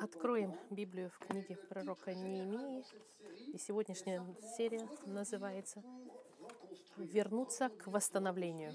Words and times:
Откроем 0.00 0.54
Библию 0.70 1.10
в 1.10 1.18
книге 1.18 1.56
пророка 1.56 2.14
Неемии. 2.14 2.84
И 3.52 3.58
сегодняшняя 3.58 4.24
серия 4.56 4.88
называется 5.06 5.82
«Вернуться 6.96 7.68
к 7.68 7.86
восстановлению». 7.86 8.74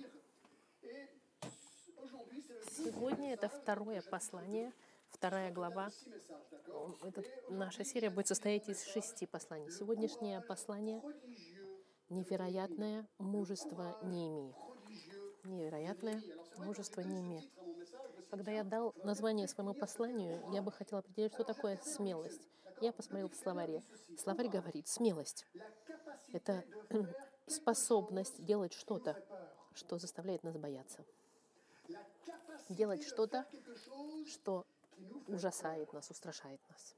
Сегодня 2.71 3.33
это 3.33 3.49
второе 3.49 4.01
послание, 4.01 4.71
вторая 5.09 5.51
глава. 5.51 5.89
Этот, 7.03 7.25
наша 7.49 7.83
серия 7.83 8.09
будет 8.09 8.27
состоять 8.27 8.69
из 8.69 8.83
шести 8.85 9.25
посланий. 9.25 9.69
Сегодняшнее 9.71 10.41
послание— 10.41 11.01
невероятное 12.09 13.07
мужество 13.17 13.99
Неемии. 14.03 14.55
Невероятное 15.43 16.21
мужество 16.57 17.01
Неемии. 17.01 17.49
Когда 18.29 18.51
я 18.51 18.63
дал 18.63 18.93
название 19.03 19.47
своему 19.47 19.73
посланию, 19.73 20.43
я 20.51 20.61
бы 20.61 20.71
хотела 20.71 20.99
определить, 20.99 21.33
что 21.33 21.43
такое 21.43 21.79
смелость. 21.83 22.47
Я 22.79 22.91
посмотрел 22.93 23.29
в 23.29 23.35
словаре. 23.35 23.83
Словарь 24.17 24.47
говорит, 24.47 24.87
смелость— 24.87 25.47
это 26.33 26.63
способность 27.47 28.43
делать 28.45 28.73
что-то, 28.73 29.21
что 29.73 29.97
заставляет 29.97 30.43
нас 30.43 30.57
бояться. 30.57 31.03
Делать 32.69 33.03
что-то, 33.03 33.45
что 34.27 34.65
ужасает 35.27 35.91
нас, 35.91 36.09
устрашает 36.11 36.61
нас. 36.69 36.95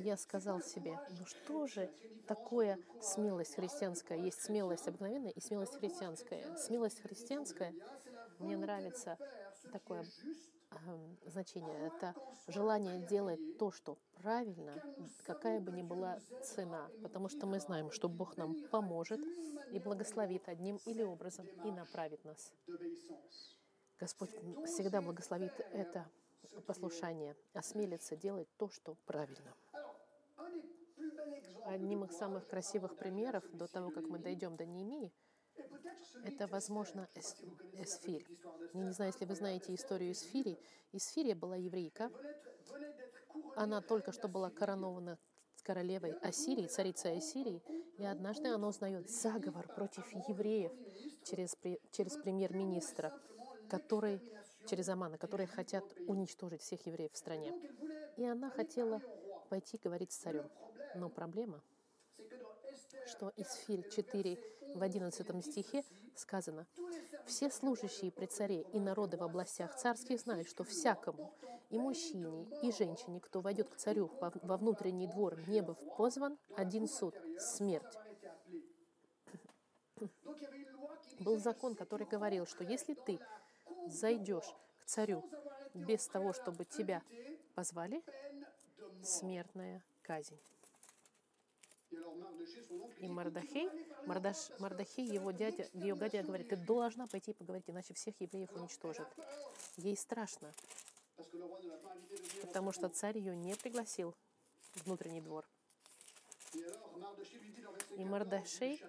Я 0.00 0.16
сказал 0.16 0.60
себе, 0.60 0.98
ну 1.18 1.24
что 1.24 1.66
же 1.66 1.90
такое 2.26 2.78
смелость 3.00 3.54
христианская? 3.54 4.18
Есть 4.18 4.42
смелость 4.42 4.88
обыкновенная 4.88 5.30
и 5.30 5.40
смелость 5.40 5.78
христианская. 5.78 6.56
Смелость 6.56 7.00
христианская 7.00 7.72
мне 8.38 8.56
нравится 8.56 9.18
такое 9.72 10.04
э, 10.70 10.76
значение. 11.26 11.86
Это 11.86 12.14
желание 12.46 13.06
делать 13.06 13.58
то, 13.58 13.70
что 13.70 13.98
правильно, 14.14 14.82
какая 15.24 15.60
бы 15.60 15.72
ни 15.72 15.82
была 15.82 16.18
цена. 16.42 16.88
Потому 17.02 17.28
что 17.28 17.46
мы 17.46 17.60
знаем, 17.60 17.90
что 17.90 18.08
Бог 18.08 18.36
нам 18.36 18.54
поможет 18.70 19.20
и 19.72 19.78
благословит 19.78 20.48
одним 20.48 20.78
или 20.86 21.02
образом 21.02 21.46
и 21.64 21.70
направит 21.70 22.24
нас. 22.24 22.52
Господь 23.98 24.30
всегда 24.66 25.02
благословит 25.02 25.52
это 25.72 26.08
послушание, 26.66 27.36
осмелиться 27.52 28.16
делать 28.16 28.48
то, 28.56 28.68
что 28.68 28.94
правильно. 29.06 29.54
Одним 31.64 32.04
из 32.04 32.16
самых 32.16 32.46
красивых 32.48 32.96
примеров 32.96 33.44
до 33.52 33.66
того, 33.66 33.90
как 33.90 34.04
мы 34.04 34.18
дойдем 34.18 34.56
до 34.56 34.64
Неемии, 34.64 35.12
это, 36.24 36.46
возможно, 36.46 37.08
Эсфирь. 37.72 38.26
Я 38.74 38.80
не 38.80 38.92
знаю, 38.92 39.12
если 39.12 39.24
вы 39.24 39.34
знаете 39.34 39.74
историю 39.74 40.12
Эсфири. 40.12 40.58
Эсфирия 40.92 41.34
была 41.34 41.56
еврейка. 41.56 42.10
Она 43.56 43.80
только 43.80 44.12
что 44.12 44.28
была 44.28 44.50
коронована 44.50 45.18
королевой 45.68 46.12
Ассирии, 46.22 46.66
царицей 46.66 47.18
Ассирии, 47.18 47.62
и 47.98 48.04
однажды 48.04 48.48
она 48.48 48.68
узнает 48.68 49.10
заговор 49.10 49.68
против 49.68 50.10
евреев 50.26 50.72
через, 51.24 51.54
через 51.90 52.16
премьер-министра, 52.16 53.12
который, 53.68 54.18
через 54.66 54.88
Амана, 54.88 55.18
которые 55.18 55.46
хотят 55.46 55.84
уничтожить 56.06 56.62
всех 56.62 56.86
евреев 56.86 57.12
в 57.12 57.18
стране. 57.18 57.52
И 58.16 58.24
она 58.24 58.48
хотела 58.48 59.02
пойти 59.50 59.78
говорить 59.82 60.12
с 60.12 60.16
царем. 60.16 60.48
Но 60.94 61.10
проблема— 61.10 61.62
что 63.08 63.30
из 63.36 63.52
Филь 63.66 63.82
4 63.88 64.38
в 64.74 64.82
11 64.82 65.44
стихе 65.44 65.82
сказано, 66.14 66.66
«Все 67.26 67.50
служащие 67.50 68.12
при 68.12 68.26
царе 68.26 68.62
и 68.72 68.78
народы 68.78 69.16
в 69.16 69.22
областях 69.22 69.74
царских 69.76 70.20
знают, 70.20 70.48
что 70.48 70.64
всякому, 70.64 71.32
и 71.70 71.78
мужчине, 71.78 72.46
и 72.62 72.72
женщине, 72.72 73.20
кто 73.20 73.40
войдет 73.40 73.68
к 73.68 73.76
царю 73.76 74.10
во 74.20 74.56
внутренний 74.56 75.06
двор, 75.06 75.36
не 75.48 75.60
быв 75.60 75.78
позван, 75.96 76.38
один 76.56 76.86
суд— 76.86 77.14
смерть». 77.38 77.98
Был 81.18 81.38
закон, 81.38 81.74
который 81.74 82.06
говорил, 82.06 82.46
что 82.46 82.62
если 82.62 82.94
ты 82.94 83.18
зайдешь 83.88 84.54
к 84.80 84.84
царю 84.84 85.24
без 85.74 86.06
того, 86.06 86.32
чтобы 86.32 86.64
тебя 86.64 87.02
позвали, 87.54 88.02
смертная 89.02 89.82
казнь. 90.02 90.38
И 93.00 93.08
Мардахей, 93.08 93.68
Мардаш, 94.06 94.50
Мардахей, 94.58 95.06
его 95.06 95.30
дядя, 95.30 95.68
ее 95.72 95.96
дядя 95.96 96.22
говорит, 96.22 96.48
ты 96.48 96.56
должна 96.56 97.06
пойти 97.06 97.32
поговорить, 97.32 97.68
иначе 97.68 97.94
всех 97.94 98.14
евреев 98.20 98.50
уничтожат. 98.52 99.08
Ей 99.76 99.96
страшно, 99.96 100.52
потому 102.42 102.72
что 102.72 102.88
царь 102.88 103.18
ее 103.18 103.36
не 103.36 103.54
пригласил 103.54 104.14
в 104.72 104.84
внутренний 104.84 105.20
двор. 105.20 105.46
И 107.96 108.04
Мардашей 108.04 108.82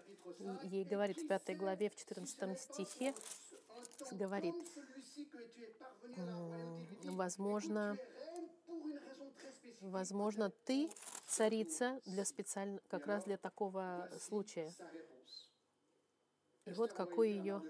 ей 0.63 0.83
говорит 0.83 1.17
в 1.17 1.27
пятой 1.27 1.55
главе, 1.55 1.89
в 1.89 1.95
14 1.95 2.59
стихе, 2.59 3.13
говорит, 4.11 4.55
возможно, 7.03 7.97
возможно, 9.81 10.51
ты 10.65 10.89
царица 11.29 12.01
для 12.05 12.25
специально, 12.25 12.79
как 12.89 13.05
раз 13.07 13.23
для 13.23 13.37
такого 13.37 14.09
случая. 14.19 14.73
И 16.65 16.71
вот 16.73 16.93
какой 16.93 17.31
ее... 17.31 17.61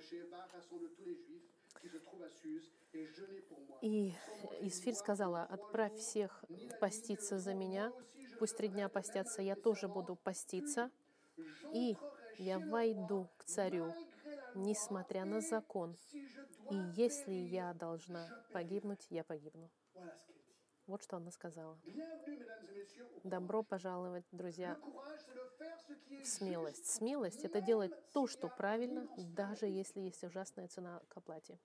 И 3.81 4.13
Исфирь 4.61 4.95
сказала, 4.95 5.43
отправь 5.43 5.95
всех 5.95 6.43
поститься 6.81 7.39
за 7.39 7.53
меня, 7.53 7.93
пусть 8.37 8.57
три 8.57 8.67
дня 8.67 8.89
постятся, 8.89 9.41
я 9.41 9.55
тоже 9.55 9.87
буду 9.87 10.15
поститься, 10.15 10.91
и 11.73 11.95
я 12.37 12.59
войду 12.59 13.29
к 13.37 13.45
царю, 13.45 13.93
несмотря 14.55 15.23
на 15.23 15.39
закон, 15.39 15.95
и 16.69 16.75
если 16.95 17.31
я 17.31 17.73
должна 17.73 18.27
погибнуть, 18.51 19.07
я 19.09 19.23
погибну. 19.23 19.69
Вот 20.89 21.03
что 21.03 21.17
она 21.17 21.29
сказала. 21.29 21.79
Добро 23.23 23.61
пожаловать, 23.61 24.25
друзья, 24.31 24.75
в 26.23 26.25
смелость. 26.25 26.87
Смелость— 26.87 27.43
это 27.45 27.61
делать 27.61 27.93
то, 28.11 28.25
что 28.25 28.49
правильно, 28.49 29.07
даже 29.15 29.67
если 29.67 29.99
есть 29.99 30.23
ужасная 30.23 30.67
цена 30.67 30.99
к 31.07 31.17
оплате. 31.17 31.59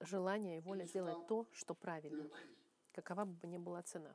Желание 0.00 0.58
и 0.58 0.60
воля 0.60 0.84
сделать 0.84 1.26
то, 1.26 1.48
что 1.52 1.74
правильно, 1.74 2.28
какова 2.92 3.24
бы 3.24 3.46
ни 3.46 3.56
была 3.56 3.82
цена. 3.82 4.14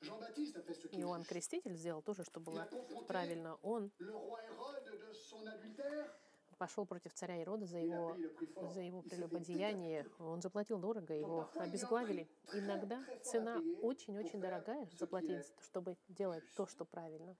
Иоанн 0.00 1.22
Креститель 1.22 1.76
сделал 1.76 2.02
то 2.02 2.12
же, 2.12 2.24
что 2.24 2.40
было 2.40 2.68
правильно. 3.06 3.54
Он 3.62 3.92
пошел 6.64 6.86
против 6.86 7.12
царя 7.12 7.42
Ирода 7.42 7.66
за 7.66 7.78
его, 7.78 8.16
за 8.72 8.80
его 8.80 9.02
прелюбодеяние. 9.02 10.06
Он 10.18 10.40
заплатил 10.40 10.78
дорого, 10.78 11.12
его 11.12 11.50
обезглавили. 11.56 12.26
Иногда 12.54 13.04
цена 13.22 13.60
очень-очень 13.82 14.40
дорогая 14.40 14.88
заплатить, 14.98 15.44
чтобы 15.60 15.98
делать 16.08 16.42
то, 16.56 16.66
что 16.66 16.86
правильно. 16.86 17.36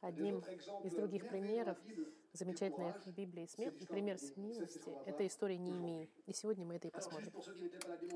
Одним 0.00 0.38
из 0.82 0.94
других 0.94 1.28
примеров 1.28 1.76
замечательной 2.32 2.94
в 3.04 3.08
Библии 3.08 3.44
смел... 3.44 3.70
пример 3.86 4.18
смелости— 4.18 4.80
это 5.06 5.26
история 5.26 5.58
Неемии. 5.58 6.08
И 6.24 6.32
сегодня 6.32 6.64
мы 6.64 6.76
это 6.76 6.88
и 6.88 6.90
посмотрим. 6.90 7.34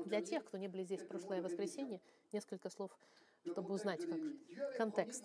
Для 0.05 0.23
тех, 0.23 0.45
кто 0.45 0.57
не 0.57 0.67
были 0.67 0.83
здесь 0.83 1.01
в 1.01 1.07
прошлое 1.07 1.43
воскресенье, 1.43 2.01
несколько 2.31 2.71
слов 2.71 2.91
чтобы 3.51 3.73
узнать 3.73 4.01
как 4.05 4.19
контекст. 4.77 5.23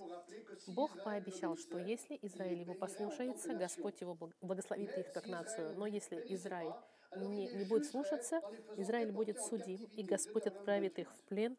Бог 0.66 1.02
пообещал, 1.02 1.56
что 1.56 1.78
если 1.78 2.18
Израиль 2.22 2.60
его 2.60 2.74
послушается, 2.74 3.54
Господь 3.54 4.00
его 4.00 4.16
благословит 4.40 4.96
их 4.96 5.12
как 5.12 5.26
нацию. 5.26 5.74
Но 5.76 5.86
если 5.86 6.16
Израиль 6.28 6.72
не, 7.16 7.48
не 7.48 7.64
будет 7.64 7.86
слушаться, 7.86 8.40
Израиль 8.76 9.12
будет 9.12 9.40
судим, 9.40 9.88
и 9.96 10.02
Господь 10.02 10.46
отправит 10.46 10.98
их 10.98 11.12
в 11.12 11.20
плен 11.28 11.56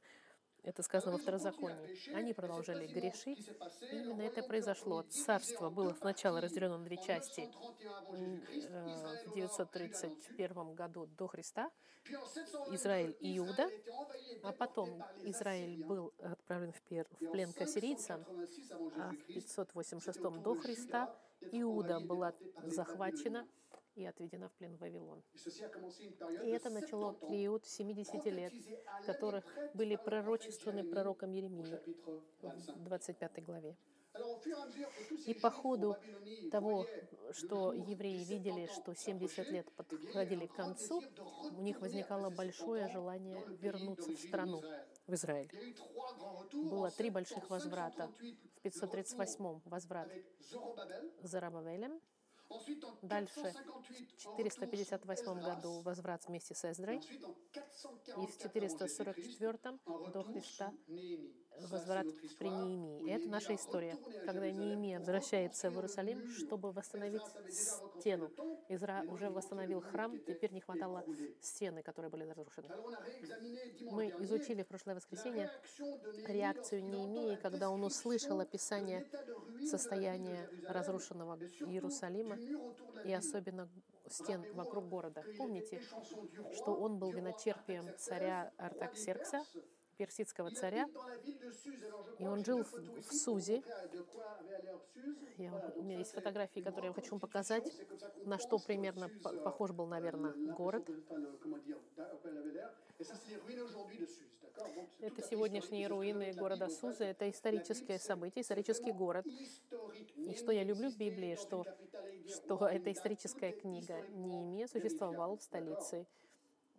это 0.63 0.81
сказано 0.81 1.13
во 1.13 1.17
второзаконии. 1.17 2.13
Они 2.15 2.33
продолжали 2.33 2.87
грешить. 2.87 3.49
И 3.91 3.95
именно 3.97 4.21
это 4.21 4.43
произошло. 4.43 5.03
Царство 5.03 5.69
было 5.69 5.93
сначала 5.93 6.41
разделено 6.41 6.77
на 6.77 6.85
две 6.85 6.97
части 6.97 7.49
э, 8.11 9.27
в 9.27 9.33
931 9.33 10.73
году 10.73 11.05
до 11.05 11.27
Христа, 11.27 11.69
Израиль 12.71 13.15
и 13.19 13.37
Иуда, 13.37 13.69
а 14.43 14.51
потом 14.51 15.03
Израиль 15.23 15.83
был 15.83 16.13
отправлен 16.19 16.73
в 16.73 16.81
плен 16.81 17.53
к 17.53 17.61
ассирийцам, 17.61 18.25
а 18.97 19.11
в 19.11 19.27
586 19.27 20.19
до 20.41 20.55
Христа 20.55 21.15
Иуда 21.51 21.99
была 21.99 22.33
захвачена 22.63 23.47
и 23.95 24.05
отведена 24.05 24.49
в 24.49 24.53
плен 24.53 24.75
в 24.75 24.79
Вавилон. 24.79 25.23
И 26.43 26.49
это 26.49 26.69
начало 26.69 27.13
период 27.29 27.65
70 27.65 28.25
лет, 28.25 28.53
которых 29.05 29.45
были 29.73 29.95
пророчествованы 29.95 30.83
пророком 30.83 31.31
Еремией 31.31 31.79
в 32.41 32.83
25 32.83 33.43
главе. 33.43 33.75
И 35.25 35.33
по 35.33 35.49
ходу 35.49 35.97
того, 36.51 36.85
что 37.31 37.73
евреи 37.73 38.23
видели, 38.23 38.67
что 38.67 38.93
70 38.93 39.49
лет 39.49 39.71
подходили 39.71 40.45
к 40.45 40.53
концу, 40.53 41.01
у 41.57 41.61
них 41.61 41.81
возникало 41.81 42.29
большое 42.29 42.87
желание 42.89 43.43
вернуться 43.59 44.11
в 44.11 44.19
страну, 44.19 44.61
в 45.07 45.13
Израиль. 45.13 45.51
Было 46.53 46.91
три 46.91 47.09
больших 47.09 47.49
возврата. 47.49 48.11
В 48.57 48.61
538 48.61 49.61
возврат 49.65 50.09
Зарабавелем, 51.23 51.99
Дальше. 53.01 53.53
в 54.13 54.17
458 54.17 55.41
году 55.41 55.81
возврат 55.81 56.25
вместе 56.27 56.55
с 56.55 56.65
Эздрой. 56.65 56.97
И 56.97 58.27
в 58.27 58.37
444 58.37 59.79
до 60.13 60.23
Христа 60.23 60.73
возврат 61.61 62.05
при 62.39 62.49
Неемии. 62.49 63.03
И 63.07 63.09
это 63.09 63.29
наша 63.29 63.55
история, 63.55 63.97
когда 64.25 64.49
Неемия 64.51 64.99
возвращается 64.99 65.69
в 65.69 65.75
Иерусалим, 65.75 66.29
чтобы 66.31 66.71
восстановить 66.71 67.21
стену. 67.49 68.29
Изра 68.69 69.03
уже 69.07 69.29
восстановил 69.29 69.81
храм, 69.81 70.17
теперь 70.19 70.51
не 70.51 70.61
хватало 70.61 71.03
стены, 71.41 71.83
которые 71.83 72.09
были 72.09 72.23
разрушены. 72.23 72.69
Мы 73.91 74.09
изучили 74.19 74.63
в 74.63 74.67
прошлое 74.67 74.95
воскресенье 74.95 75.51
реакцию 76.27 76.83
Неемии, 76.83 77.35
когда 77.35 77.69
он 77.69 77.83
услышал 77.83 78.39
описание 78.39 79.05
состояния 79.65 80.49
разрушенного 80.67 81.37
Иерусалима 81.59 82.37
и 83.05 83.13
особенно 83.13 83.69
стен 84.09 84.45
вокруг 84.53 84.87
города. 84.87 85.23
Помните, 85.37 85.81
что 86.53 86.75
он 86.75 86.99
был 86.99 87.11
виночерпием 87.11 87.87
царя 87.97 88.51
Артаксеркса, 88.57 89.43
персидского 89.93 90.51
царя, 90.51 90.87
и 92.19 92.25
он 92.25 92.43
жил 92.43 92.63
в, 92.63 93.01
в 93.01 93.13
Сузе. 93.13 93.63
Я, 95.37 95.73
у 95.75 95.83
меня 95.83 95.97
есть 95.97 96.13
фотографии, 96.13 96.59
которые 96.59 96.89
я 96.89 96.93
хочу 96.93 97.11
вам 97.11 97.19
показать, 97.19 97.71
на 98.25 98.37
что 98.37 98.59
примерно 98.59 99.09
похож 99.43 99.71
был, 99.71 99.87
наверное, 99.87 100.33
город. 100.53 100.89
Это 104.99 105.21
сегодняшние 105.23 105.87
руины 105.87 106.31
города 106.33 106.69
Сузы. 106.69 107.05
Это 107.05 107.29
историческое 107.29 107.99
событие, 107.99 108.43
исторический 108.43 108.91
город. 108.91 109.25
И 110.17 110.35
что 110.35 110.51
я 110.51 110.63
люблю 110.63 110.89
в 110.89 110.97
Библии, 110.97 111.35
что, 111.35 111.65
что 112.27 112.67
эта 112.67 112.91
историческая 112.91 113.51
книга 113.51 114.01
Неемия 114.09 114.67
существовал 114.67 115.37
в 115.37 115.43
столице 115.43 116.05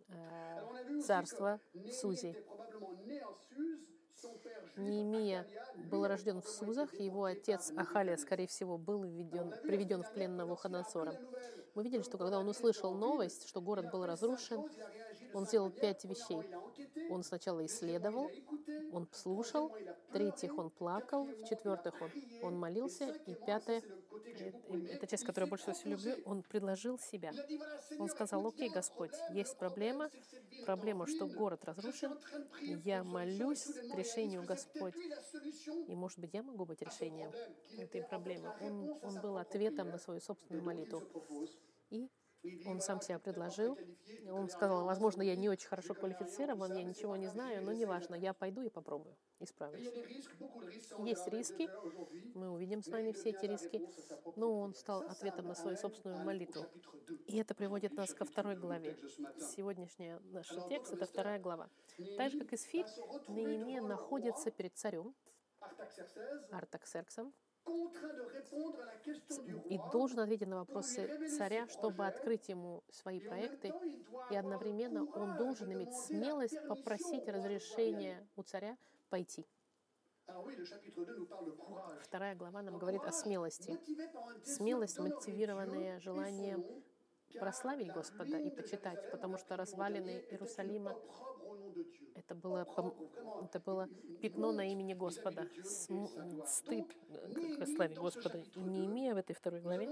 э, 0.07 1.01
царства 1.01 1.59
Сузи. 1.91 2.35
Неемия 4.77 5.47
был 5.89 6.05
рожден 6.07 6.41
в 6.41 6.47
Сузах, 6.47 6.93
его 6.99 7.25
отец 7.25 7.71
Ахалия, 7.77 8.17
скорее 8.17 8.47
всего, 8.47 8.77
был 8.77 9.03
введен, 9.03 9.53
приведен 9.63 10.03
в 10.03 10.13
плен 10.13 10.35
Навуходоносора. 10.35 11.19
Мы 11.75 11.83
видели, 11.83 12.01
что 12.01 12.17
когда 12.17 12.39
он 12.39 12.47
услышал 12.47 12.93
новость, 12.93 13.47
что 13.47 13.61
город 13.61 13.91
был 13.91 14.05
разрушен, 14.05 14.63
он 15.35 15.45
сделал 15.45 15.69
пять 15.69 16.05
вещей. 16.05 16.41
Он 17.09 17.21
сначала 17.23 17.65
исследовал, 17.65 18.31
он 18.93 19.07
слушал, 19.11 19.69
третьих 20.13 20.57
он 20.57 20.69
плакал, 20.69 21.25
в 21.25 21.43
четвертых 21.49 21.93
он, 22.01 22.11
он 22.41 22.57
молился, 22.57 23.11
и 23.25 23.35
пятое, 23.35 23.83
это 24.91 25.07
часть, 25.07 25.25
которую 25.25 25.47
я 25.47 25.49
больше 25.49 25.73
всего 25.73 25.91
люблю, 25.91 26.15
он 26.25 26.41
предложил 26.41 26.97
себя. 26.97 27.33
Он 27.99 28.07
сказал, 28.07 28.47
окей, 28.47 28.69
Господь, 28.69 29.11
есть 29.31 29.57
проблема, 29.57 30.09
проблема, 30.65 31.05
что 31.05 31.27
город 31.27 31.65
разрушен, 31.65 32.17
я 32.61 33.03
молюсь 33.03 33.65
к 33.65 33.95
решению 33.95 34.43
Господь. 34.43 34.95
И, 35.87 35.95
может 35.95 36.19
быть, 36.19 36.33
я 36.33 36.43
могу 36.43 36.65
быть 36.65 36.81
решением 36.81 37.31
этой 37.77 38.03
проблемы. 38.03 38.53
Он, 38.61 38.97
он 39.03 39.21
был 39.21 39.37
ответом 39.37 39.89
на 39.89 39.97
свою 39.97 40.21
собственную 40.21 40.63
молитву. 40.63 41.03
И 41.89 42.09
он 42.65 42.81
сам 42.81 43.01
себя 43.01 43.19
предложил. 43.19 43.77
Он 44.29 44.49
сказал, 44.49 44.85
возможно, 44.85 45.21
я 45.21 45.35
не 45.35 45.49
очень 45.49 45.67
хорошо 45.67 45.93
квалифицирован, 45.93 46.73
я 46.73 46.83
ничего 46.83 47.15
не 47.15 47.27
знаю, 47.27 47.63
но 47.63 47.71
неважно, 47.73 48.15
я 48.15 48.33
пойду 48.33 48.61
и 48.61 48.69
попробую, 48.69 49.15
исправлюсь. 49.39 49.89
Есть 50.99 51.27
риски, 51.27 51.69
мы 52.33 52.49
увидим 52.51 52.81
с 52.81 52.87
вами 52.87 53.11
все 53.11 53.29
эти 53.29 53.45
риски, 53.45 53.81
но 54.35 54.59
он 54.59 54.73
стал 54.73 55.01
ответом 55.01 55.47
на 55.47 55.55
свою 55.55 55.77
собственную 55.77 56.23
молитву. 56.23 56.65
И 57.27 57.37
это 57.37 57.53
приводит 57.55 57.93
нас 57.93 58.13
ко 58.13 58.25
второй 58.25 58.55
главе. 58.55 58.97
Сегодняшний 59.39 60.15
наш 60.31 60.49
текст— 60.69 60.93
это 60.93 61.05
вторая 61.05 61.39
глава. 61.39 61.69
Так 62.17 62.31
же, 62.31 62.39
как 62.39 62.53
и 62.53 62.57
Сфирь, 62.57 62.85
Неемия 63.27 63.81
находится 63.81 64.51
перед 64.51 64.75
царем, 64.75 65.13
Артаксерксом, 66.51 67.33
и 69.69 69.79
должен 69.91 70.19
ответить 70.19 70.47
на 70.47 70.57
вопросы 70.57 71.27
царя, 71.37 71.67
чтобы 71.67 72.05
открыть 72.05 72.49
ему 72.49 72.83
свои 72.89 73.19
проекты, 73.19 73.73
и 74.29 74.35
одновременно 74.35 75.05
он 75.05 75.37
должен 75.37 75.71
иметь 75.73 75.93
смелость 75.93 76.57
попросить 76.67 77.27
разрешения 77.27 78.27
у 78.35 78.43
царя 78.43 78.77
пойти. 79.09 79.45
Вторая 82.01 82.35
глава 82.35 82.61
нам 82.61 82.77
говорит 82.77 83.03
о 83.03 83.11
смелости. 83.11 83.79
Смелость, 84.43 84.99
мотивированная 84.99 85.99
желанием 85.99 86.65
прославить 87.39 87.91
Господа 87.91 88.37
и 88.37 88.49
почитать, 88.49 89.11
потому 89.11 89.37
что 89.37 89.57
развалины 89.57 90.25
Иерусалима 90.29 90.97
это 92.15 92.35
было, 92.35 92.65
это 93.43 93.59
было 93.59 93.87
пятно 94.21 94.51
на 94.51 94.71
имени 94.71 94.93
Господа, 94.93 95.47
стыд 95.63 96.87
к 97.59 97.65
славе 97.67 97.95
Господа. 97.95 98.39
И 98.55 98.59
не 98.59 98.85
имея 98.85 99.13
в 99.13 99.17
этой 99.17 99.33
второй 99.35 99.61
главе, 99.61 99.87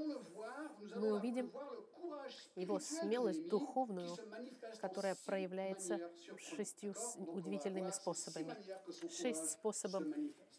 мы 0.95 1.13
увидим 1.13 1.51
его 2.56 2.80
смелость 2.80 3.47
духовную, 3.47 4.15
которая 4.80 5.15
проявляется 5.25 6.00
шестью 6.38 6.94
удивительными 7.18 7.91
способами. 7.91 8.56
Шесть 9.09 9.51
способов, 9.51 10.03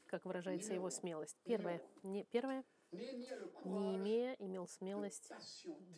как 0.06 0.24
выражается 0.24 0.74
его 0.74 0.90
смелость. 0.90 1.36
Первое. 1.44 1.82
Не, 2.02 2.24
первое. 2.24 2.64
Не 2.92 3.96
имея, 3.96 4.34
имел 4.38 4.68
смелость 4.68 5.32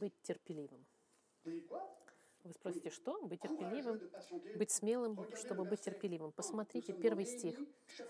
быть 0.01 0.15
терпеливым. 0.23 0.87
Вы 2.47 2.53
спросите, 2.53 2.91
что? 2.91 3.21
Быть 3.23 3.41
терпеливым? 3.41 4.01
Быть 4.55 4.71
смелым, 4.71 5.19
чтобы 5.35 5.65
быть 5.65 5.81
терпеливым. 5.81 6.31
Посмотрите 6.31 6.93
первый 6.93 7.27
стих. 7.27 7.59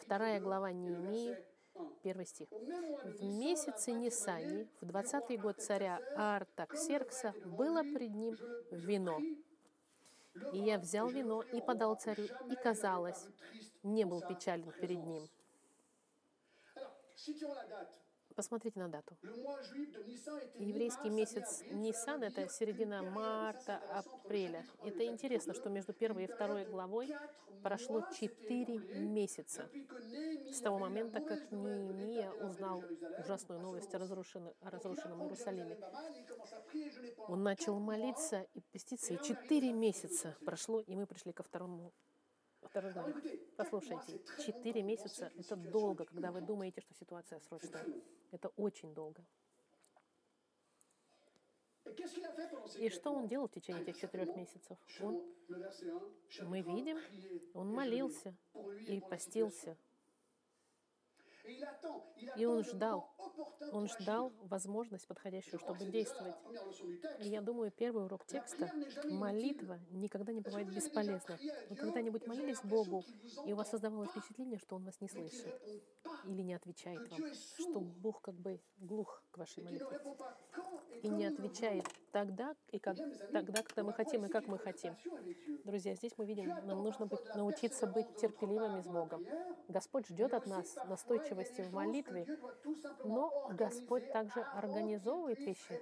Вторая 0.03 0.41
глава 0.41 0.73
Неемии, 0.73 1.39
первый 2.03 2.27
стих. 2.27 2.49
«В 2.51 3.23
месяце 3.23 3.93
Нисани, 3.93 4.69
в 4.83 4.85
двадцатый 4.85 5.39
год 5.39 5.63
царя 5.63 6.01
Артаксеркса, 6.17 7.33
было 7.47 7.83
пред 7.83 8.15
ним 8.15 8.37
вино. 8.71 9.21
И 10.53 10.59
я 10.59 10.79
взял 10.79 11.09
вино 11.09 11.43
и 11.43 11.63
подал 11.63 11.95
царю, 11.95 12.27
и, 12.51 12.57
казалось, 12.57 13.27
не 13.83 14.05
был 14.05 14.21
печален 14.21 14.71
перед 14.73 15.03
ним». 15.03 15.27
Посмотрите 18.37 18.79
на 18.79 18.89
дату. 18.89 19.17
Еврейский 20.59 21.09
месяц 21.09 21.63
Нисан— 21.71 22.23
это 22.23 22.47
середина 22.51 23.03
марта, 23.03 23.81
апреля. 23.91 24.63
Это 24.85 25.07
интересно, 25.07 25.55
что 25.55 25.71
между 25.71 25.95
первой 25.95 26.25
и 26.25 26.27
второй 26.27 26.67
главой 26.67 27.09
прошло 27.63 28.05
четыре 28.21 28.79
месяца 28.79 29.71
с 30.53 30.61
того 30.61 30.79
момента, 30.79 31.21
как 31.21 31.51
Неемия 31.51 32.31
узнал 32.31 32.85
ужасную 33.19 33.59
новость 33.59 33.95
о, 33.95 33.99
разрушенном, 33.99 34.53
о 34.61 34.71
разрушенном 34.71 35.23
Иерусалиме. 35.23 35.79
Он 37.29 37.43
начал 37.43 37.81
молиться 37.81 38.47
и 38.53 38.61
пеститься, 38.61 39.15
и 39.15 39.23
четыре 39.23 39.73
месяца 39.73 40.37
прошло, 40.45 40.81
и 40.81 40.95
мы 40.95 41.07
пришли 41.07 41.33
ко 41.33 41.43
второму 41.43 41.95
Главе. 42.81 43.15
Послушайте, 43.57 44.21
четыре 44.45 44.83
месяца— 44.83 45.33
это 45.37 45.57
долго, 45.57 46.05
когда 46.05 46.31
вы 46.31 46.41
думаете, 46.41 46.81
что 46.81 46.95
ситуация 46.95 47.41
срочная. 47.41 47.87
Это 48.31 48.49
очень 48.57 48.95
долго. 48.95 49.25
И 52.79 52.89
что 52.91 53.13
он 53.13 53.29
делал 53.29 53.49
в 53.49 53.53
течение 53.53 53.83
этих 53.83 53.99
четырех 53.99 54.35
месяцев? 54.37 54.77
Он, 55.01 55.23
мы 56.43 56.61
видим, 56.61 56.99
он 57.55 57.73
молился 57.73 58.37
и 58.87 59.01
постился. 59.01 59.77
И 62.37 62.45
он 62.45 62.65
ждал, 62.65 63.09
он 63.73 63.89
ждал 63.89 64.33
возможность 64.43 65.07
подходящую, 65.07 65.61
чтобы 65.61 65.85
действовать. 65.87 66.35
И 67.21 67.29
я 67.29 67.41
думаю, 67.41 67.71
первый 67.71 68.05
урок 68.05 68.27
текста— 68.27 68.71
молитва 69.05 69.79
никогда 69.91 70.33
не 70.33 70.41
бывает 70.41 70.73
бесполезна. 70.73 71.39
Вы 71.71 71.77
когда-нибудь 71.77 72.27
молились 72.27 72.61
Богу, 72.63 73.05
и 73.45 73.53
у 73.53 73.57
вас 73.57 73.71
создавалось 73.71 74.11
впечатление, 74.11 74.59
что 74.59 74.77
Он 74.77 74.85
вас 74.85 75.01
не 75.01 75.09
слышит? 75.09 75.55
или 76.25 76.43
не 76.43 76.55
отвечает 76.55 77.09
вам, 77.11 77.21
что 77.59 77.81
Бог 77.81 78.21
как 78.21 78.35
бы 78.35 78.61
глух 78.79 79.23
к 79.31 79.39
вашей 79.39 79.63
молитве. 79.63 80.01
И 81.03 81.09
не 81.09 81.27
отвечает 81.27 81.85
тогда, 82.11 82.55
и 82.71 82.79
как, 82.79 82.97
тогда, 83.33 83.63
когда 83.63 83.83
мы 83.85 83.93
хотим, 83.93 84.25
и 84.25 84.29
как 84.29 84.47
мы 84.47 84.59
хотим. 84.59 84.97
Друзья, 85.65 85.95
здесь 85.95 86.13
мы 86.17 86.27
видим, 86.27 86.49
нам 86.67 86.83
нужно 86.83 87.07
быть, 87.07 87.21
научиться 87.35 87.87
быть 87.87 88.17
терпеливыми 88.17 88.81
с 88.81 88.87
Богом. 88.87 89.25
Господь 89.69 90.07
ждет 90.09 90.35
от 90.35 90.47
нас 90.47 90.77
настойчивости 91.37 91.61
в 91.63 91.73
молитве, 91.73 92.27
но 93.05 93.49
Господь 93.53 94.11
также 94.13 94.41
организовывает 94.41 95.39
вещи 95.39 95.81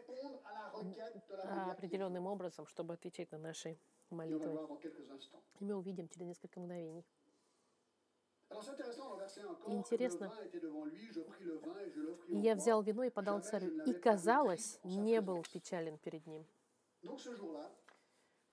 определенным 1.70 2.26
образом, 2.26 2.66
чтобы 2.66 2.94
отвечать 2.94 3.30
на 3.32 3.38
наши 3.38 3.78
молитвы. 4.10 4.68
И 5.60 5.64
мы 5.64 5.76
увидим 5.76 6.08
через 6.08 6.26
несколько 6.26 6.60
мгновений. 6.60 7.04
Интересно. 9.66 10.32
И 12.28 12.36
я 12.36 12.54
взял 12.54 12.82
вино 12.82 13.04
и 13.04 13.10
подал 13.10 13.40
царю. 13.40 13.82
И, 13.84 13.92
казалось, 13.94 14.78
не 14.84 15.20
был 15.20 15.42
печален 15.42 15.98
перед 15.98 16.26
ним. 16.26 16.46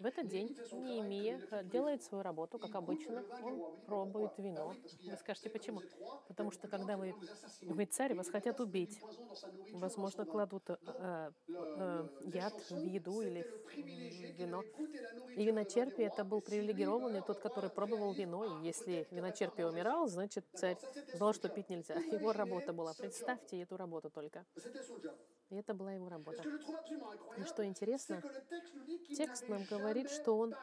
В 0.02 0.06
этот 0.08 0.28
день 0.28 0.58
Неемия 0.72 1.40
э, 1.52 1.64
делает 1.64 2.02
свою 2.02 2.24
работу, 2.24 2.58
как 2.58 2.74
обычно. 2.74 3.24
Он 3.44 3.80
пробует 3.86 4.32
вино. 4.40 4.74
Вы 5.04 5.16
скажете, 5.18 5.52
почему? 5.52 5.82
Потому 6.28 6.50
что 6.50 6.68
когда 6.68 6.98
вы, 6.98 7.14
вы 7.62 7.86
царь, 7.86 8.16
вас 8.16 8.28
хотят 8.30 8.60
убить. 8.60 9.00
Возможно, 9.74 10.26
кладут 10.26 10.72
э, 10.72 11.32
э, 11.50 12.08
яд 12.34 12.54
в 12.72 12.84
еду 12.84 13.22
или 13.22 13.44
в 13.44 14.40
вино. 14.40 14.64
И 15.36 15.46
виночерпий 15.46 16.06
это 16.06 16.24
был 16.24 16.42
привилегированный, 16.42 17.22
тот, 17.22 17.38
который 17.38 17.70
пробовал 17.70 18.12
вино. 18.14 18.60
И 18.60 18.66
если 18.66 19.08
виночерпий 19.12 19.66
умирал, 19.66 20.08
значит, 20.08 20.46
царь 20.56 20.78
знал, 21.14 21.34
что 21.34 21.48
пить 21.48 21.70
нельзя. 21.70 21.94
Его 22.12 22.34
работа 22.34 22.74
была. 22.74 22.96
Представьте 22.96 23.62
эту 23.62 23.78
работу 23.78 24.10
только. 24.10 24.48
И 25.52 25.58
это 25.58 25.74
была 25.74 25.92
его 25.92 26.08
работа. 26.08 26.44
И 27.38 27.44
что 27.44 27.66
интересно, 27.66 28.24
текст 29.16 29.50
нам 29.50 29.66
говорит, 29.66 30.10
что 30.10 30.38
он, 30.38 30.56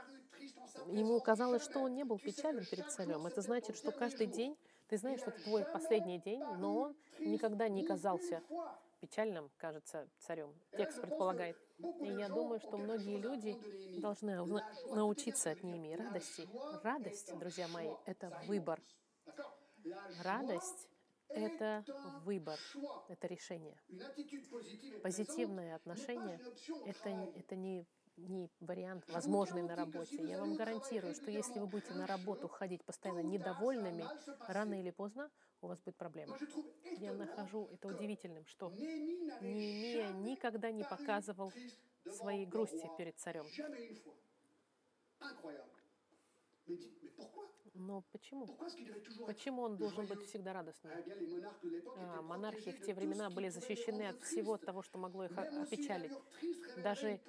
ему 0.87 1.21
казалось, 1.21 1.63
что 1.63 1.81
он 1.81 1.95
не 1.95 2.05
был 2.05 2.19
печален 2.19 2.65
перед 2.65 2.91
царем. 2.91 3.27
Это 3.27 3.43
значит, 3.43 3.77
что 3.77 3.93
каждый 3.93 4.27
день, 4.27 4.57
ты 4.89 4.97
знаешь, 4.97 5.21
что 5.21 5.31
это 5.31 5.43
твой 5.45 5.65
последний 5.67 6.19
день, 6.19 6.43
но 6.57 6.81
он 6.81 6.97
никогда 7.21 7.69
не 7.69 7.85
казался 7.85 8.43
печальным, 9.01 9.51
кажется, 9.59 10.09
царем. 10.21 10.55
Текст 10.75 11.03
предполагает. 11.03 11.59
И 12.01 12.07
я 12.07 12.31
думаю, 12.31 12.59
что 12.59 12.79
многие 12.79 13.19
люди 13.19 13.59
должны 14.01 14.37
научиться 14.87 15.51
от 15.51 15.63
ними 15.63 15.97
радости. 15.97 16.49
Радость, 16.83 17.39
друзья 17.39 17.69
мои, 17.69 17.91
это 18.07 18.33
выбор. 18.47 18.81
Радость 20.25 20.89
это 21.29 21.85
выбор, 22.25 22.59
это 23.09 23.27
решение. 23.27 23.81
Позитивное 25.03 25.77
отношение— 25.77 26.41
это, 26.87 27.11
это 27.11 27.57
не, 27.57 27.87
не 28.17 28.51
вариант, 28.61 29.05
возможный 29.09 29.63
на 29.63 29.77
работе. 29.77 30.23
Я 30.23 30.39
вам 30.39 30.55
гарантирую, 30.55 31.15
что 31.15 31.31
если 31.31 31.59
вы 31.59 31.67
будете 31.67 31.95
на 31.95 32.07
работу 32.07 32.49
ходить 32.49 32.85
постоянно 32.85 33.21
недовольными, 33.21 34.05
рано 34.49 34.81
или 34.81 34.91
поздно 34.91 35.31
у 35.61 35.69
вас 35.69 35.81
будет 35.81 35.97
проблема. 35.97 36.37
Я 36.99 37.13
нахожу 37.13 37.69
это 37.73 37.89
удивительным, 37.89 38.47
что 38.47 38.71
Неемия 38.71 40.13
никогда 40.13 40.71
не 40.71 40.85
показывал 40.85 41.53
своей 42.11 42.47
грусти 42.47 42.89
перед 42.97 43.19
царем. 43.19 43.47
Но 47.79 48.03
почему? 48.11 48.49
Почему 49.27 49.63
он 49.63 49.77
должен 49.77 50.07
быть 50.07 50.27
всегда 50.29 50.53
радостным? 50.53 50.93
А, 51.97 52.23
монархии 52.23 52.71
в 52.71 52.81
те 52.85 52.93
времена 52.93 53.31
были 53.31 53.49
защищены 53.51 54.09
от 54.09 54.21
всего 54.23 54.57
того, 54.59 54.83
что 54.83 54.99
могло 54.99 55.25
их 55.25 55.39
опечалить. 55.39 56.13
Даже 56.83 57.21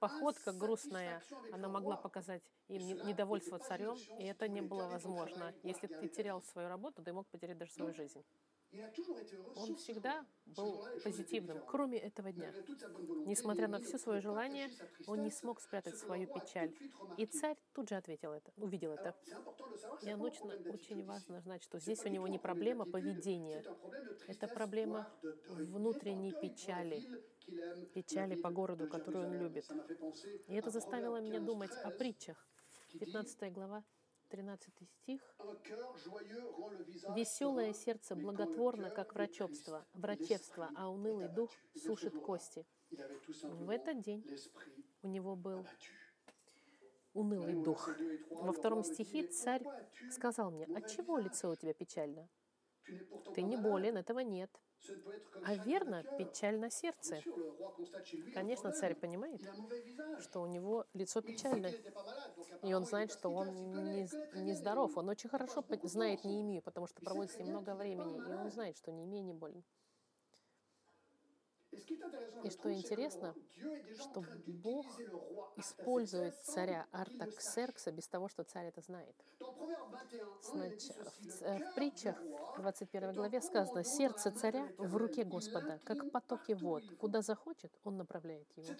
походка 0.00 0.52
грустная, 0.52 1.22
она 1.52 1.68
могла 1.68 1.96
показать 1.96 2.42
им 2.68 2.86
недовольство 3.06 3.58
царем, 3.60 3.96
и 4.18 4.24
это 4.24 4.48
не 4.48 4.60
было 4.60 4.88
возможно. 4.88 5.54
Если 5.62 5.86
ты 5.86 6.08
терял 6.08 6.42
свою 6.42 6.68
работу, 6.68 7.02
ты 7.02 7.12
мог 7.12 7.28
потерять 7.28 7.58
даже 7.58 7.72
свою 7.72 7.92
жизнь. 7.92 8.24
Он 9.56 9.76
всегда 9.76 10.24
был 10.46 10.84
позитивным, 11.04 11.60
кроме 11.66 11.98
этого 11.98 12.32
дня. 12.32 12.52
Несмотря 13.26 13.68
на 13.68 13.80
все 13.80 13.98
свое 13.98 14.20
желание, 14.20 14.70
он 15.06 15.22
не 15.22 15.30
смог 15.30 15.60
спрятать 15.60 15.98
свою 15.98 16.26
печаль. 16.26 16.72
И 17.16 17.26
царь 17.26 17.56
тут 17.74 17.88
же 17.88 17.96
ответил 17.96 18.32
это, 18.32 18.52
увидел 18.56 18.92
это. 18.92 19.14
И 20.02 20.14
нужно, 20.14 20.54
очень 20.72 21.04
важно 21.04 21.40
знать, 21.40 21.62
что 21.62 21.78
здесь 21.78 22.04
у 22.04 22.08
него 22.08 22.28
не 22.28 22.38
проблема 22.38 22.84
поведения, 22.84 23.64
это 24.26 24.48
проблема 24.48 25.08
внутренней 25.48 26.32
печали, 26.32 27.02
печали 27.94 28.34
по 28.36 28.50
городу, 28.50 28.88
которую 28.88 29.28
он 29.28 29.38
любит. 29.38 29.70
И 30.48 30.54
это 30.54 30.70
заставило 30.70 31.20
меня 31.20 31.40
думать 31.40 31.72
о 31.84 31.90
притчах. 31.90 32.46
15 32.98 33.52
глава, 33.52 33.84
13 34.32 34.88
стих. 34.88 35.20
«Веселое 37.14 37.74
сердце 37.74 38.16
благотворно, 38.16 38.88
как 38.88 39.14
врачевство, 39.14 39.86
врачевство, 39.92 40.70
а 40.74 40.88
унылый 40.88 41.28
дух 41.28 41.50
сушит 41.76 42.18
кости». 42.18 42.66
В 43.42 43.68
этот 43.68 44.00
день 44.00 44.24
у 45.02 45.08
него 45.08 45.36
был 45.36 45.66
унылый 47.12 47.62
дух. 47.62 47.90
Во 48.30 48.52
втором 48.54 48.84
стихе 48.84 49.26
царь 49.26 49.64
сказал 50.10 50.50
мне, 50.50 50.64
«От 50.64 50.88
чего 50.88 51.18
лицо 51.18 51.50
у 51.50 51.54
тебя 51.54 51.74
печально? 51.74 52.26
Ты 53.34 53.42
не 53.42 53.58
болен, 53.58 53.98
этого 53.98 54.20
нет. 54.20 54.50
А 55.44 55.54
верно, 55.54 56.02
печально 56.18 56.70
сердце. 56.70 57.22
Конечно, 58.34 58.72
царь 58.72 58.94
понимает, 58.94 59.40
что 60.20 60.40
у 60.40 60.46
него 60.46 60.86
лицо 60.94 61.20
печальное. 61.20 61.74
И 62.62 62.72
он 62.74 62.84
знает, 62.84 63.12
что 63.12 63.28
он 63.30 63.94
не, 63.94 64.08
не 64.34 64.54
здоров. 64.54 64.96
Он 64.96 65.08
очень 65.08 65.28
хорошо 65.28 65.64
знает 65.82 66.24
Неемию, 66.24 66.62
потому 66.62 66.86
что 66.86 67.00
проводит 67.02 67.32
с 67.32 67.38
ним 67.38 67.48
много 67.48 67.74
времени. 67.74 68.16
И 68.16 68.32
он 68.32 68.50
знает, 68.50 68.76
что 68.76 68.92
Неемия 68.92 69.22
не 69.22 69.34
болен. 69.34 69.64
И 72.44 72.50
что 72.50 72.72
интересно, 72.72 73.34
что 74.00 74.22
Бог 74.46 74.86
использует 75.56 76.34
царя 76.42 76.86
Артаксеркса 76.92 77.92
без 77.92 78.08
того, 78.08 78.28
что 78.28 78.44
царь 78.44 78.66
это 78.66 78.80
знает. 78.80 79.14
В 81.40 81.74
притчах 81.74 82.16
21 82.58 83.12
главе 83.12 83.40
сказано, 83.40 83.84
«Сердце 83.84 84.30
царя 84.30 84.68
в 84.76 84.96
руке 84.96 85.24
Господа, 85.24 85.78
как 85.84 86.10
потоки 86.10 86.52
вод. 86.52 86.82
Куда 86.98 87.22
захочет, 87.22 87.72
он 87.84 87.96
направляет 87.96 88.48
его». 88.56 88.72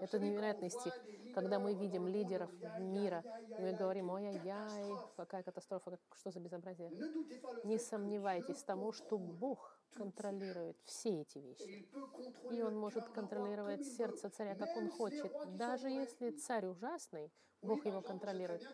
Это 0.00 0.18
невероятный 0.18 0.70
стих. 0.70 0.94
Когда 1.34 1.58
мы 1.58 1.74
видим 1.74 2.06
лидеров 2.06 2.50
мира, 2.78 3.22
мы 3.58 3.72
говорим, 3.72 4.10
ой-яй-яй, 4.10 4.92
какая 5.16 5.42
катастрофа, 5.42 5.98
что 6.14 6.30
за 6.30 6.40
безобразие. 6.40 6.90
Не 7.64 7.78
сомневайтесь 7.78 8.62
тому, 8.62 8.92
что 8.92 9.18
Бог 9.18 9.81
контролирует 9.94 10.76
все 10.84 11.22
эти 11.22 11.38
вещи. 11.38 11.88
И 12.50 12.62
он 12.62 12.76
может 12.76 13.08
контролировать 13.08 13.84
сердце 13.86 14.28
царя, 14.30 14.54
как 14.54 14.76
он 14.76 14.90
хочет. 14.90 15.32
Даже 15.56 15.88
если 15.88 16.30
царь 16.30 16.66
ужасный, 16.66 17.30
Бог 17.62 17.86
его 17.86 18.02
контролирует. 18.02 18.66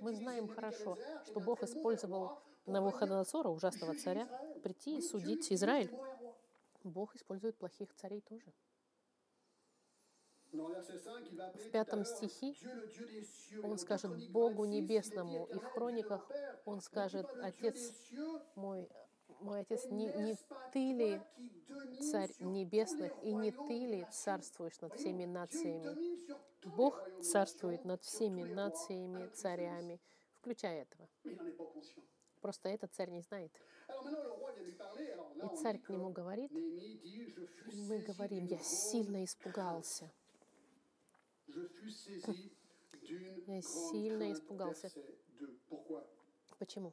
Мы 0.00 0.14
знаем 0.14 0.48
хорошо, 0.48 0.98
что 1.24 1.40
Бог 1.40 1.62
использовал 1.62 2.38
Навуходоносора, 2.66 3.48
ужасного 3.48 3.94
царя, 3.94 4.26
прийти 4.62 4.98
и 4.98 5.02
судить 5.02 5.52
Израиль. 5.52 5.90
Бог 6.82 7.14
использует 7.16 7.56
плохих 7.56 7.94
царей 7.94 8.20
тоже. 8.20 8.52
В 10.52 11.70
пятом 11.72 12.04
стихе 12.04 12.54
он 13.62 13.76
скажет 13.78 14.30
Богу 14.30 14.64
Небесному, 14.66 15.46
и 15.46 15.58
в 15.58 15.64
хрониках 15.64 16.30
он 16.64 16.80
скажет, 16.80 17.26
Отец 17.42 17.92
мой, 18.54 18.88
мой 19.40 19.60
Отец, 19.60 19.86
не, 19.86 20.06
не 20.06 20.36
ты 20.72 20.92
ли 20.92 21.20
Царь 22.10 22.30
Небесных, 22.40 23.12
и 23.22 23.32
не 23.32 23.50
ты 23.50 23.86
ли 23.86 24.06
царствуешь 24.10 24.80
над 24.80 24.94
всеми 24.94 25.24
нациями? 25.24 25.96
Бог 26.64 27.02
царствует 27.22 27.84
над 27.84 28.02
всеми 28.02 28.42
нациями, 28.42 29.28
царями, 29.34 30.00
включая 30.34 30.82
этого. 30.82 31.08
Просто 32.40 32.68
этот 32.68 32.92
царь 32.94 33.10
не 33.10 33.20
знает. 33.20 33.52
И 35.42 35.56
царь 35.56 35.78
к 35.78 35.88
нему 35.88 36.10
говорит, 36.10 36.52
мы 36.52 37.98
говорим, 38.00 38.46
я 38.46 38.58
сильно 38.58 39.24
испугался. 39.24 40.10
Я 43.46 43.62
сильно 43.62 44.32
испугался. 44.32 44.90
Почему? 46.58 46.92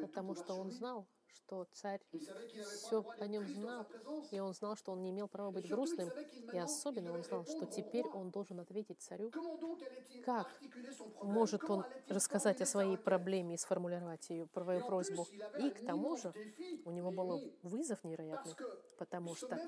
Потому 0.00 0.34
что 0.34 0.54
он 0.54 0.70
знал, 0.70 1.06
что 1.26 1.66
царь 1.72 2.00
все 2.10 3.04
о 3.18 3.26
нем 3.26 3.46
знал, 3.48 3.86
и 4.30 4.38
он 4.38 4.54
знал, 4.54 4.76
что 4.76 4.92
он 4.92 5.02
не 5.02 5.10
имел 5.10 5.28
права 5.28 5.50
быть 5.50 5.68
грустным, 5.68 6.10
и 6.52 6.58
особенно 6.58 7.12
он 7.12 7.22
знал, 7.22 7.44
что 7.44 7.66
теперь 7.66 8.06
он 8.06 8.30
должен 8.30 8.60
ответить 8.60 9.00
царю, 9.00 9.30
Как 10.24 10.48
может 11.22 11.68
он 11.68 11.84
рассказать 12.08 12.60
о 12.60 12.66
своей 12.66 12.96
проблеме 12.96 13.54
и 13.54 13.58
сформулировать 13.58 14.28
ее, 14.30 14.48
свою 14.52 14.86
просьбу. 14.86 15.26
И 15.58 15.70
к 15.70 15.84
тому 15.84 16.16
же 16.16 16.32
у 16.84 16.90
него 16.90 17.10
был 17.10 17.40
вызов 17.62 18.02
невероятный, 18.04 18.54
потому 18.98 19.34
что 19.34 19.58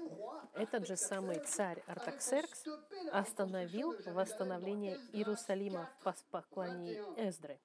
этот 0.55 0.87
же 0.87 0.97
самый 0.97 1.41
царь 1.41 1.83
Артаксеркс 1.87 2.65
остановил 3.13 3.95
восстановление 4.07 4.99
Иерусалима 5.13 5.91
в 6.01 6.05
4, 6.05 6.17
пос- 6.17 6.25
поклонении 6.31 6.95
21. 6.95 7.29
Эздры. 7.29 7.61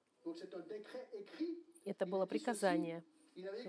Это 1.84 2.06
было 2.06 2.26
приказание. 2.26 3.04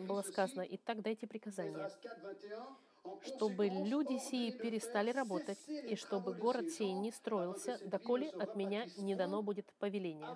Было 0.07 0.21
сказано, 0.21 0.65
«Итак, 0.69 1.01
дайте 1.01 1.25
приказание, 1.25 1.73
Esdras 1.73 2.01
4, 2.01 2.21
21, 2.21 2.59
en 3.05 3.21
чтобы 3.21 3.67
люди 3.67 4.17
сии 4.17 4.51
перестали 4.51 5.11
работать, 5.11 5.59
и 5.67 5.95
чтобы 5.95 6.33
город 6.33 6.69
сей 6.69 6.91
не 6.93 7.11
строился, 7.11 7.79
доколе 7.85 8.29
от 8.29 8.55
меня 8.55 8.85
не 8.97 9.15
дано 9.15 9.41
будет 9.41 9.71
повеление». 9.79 10.27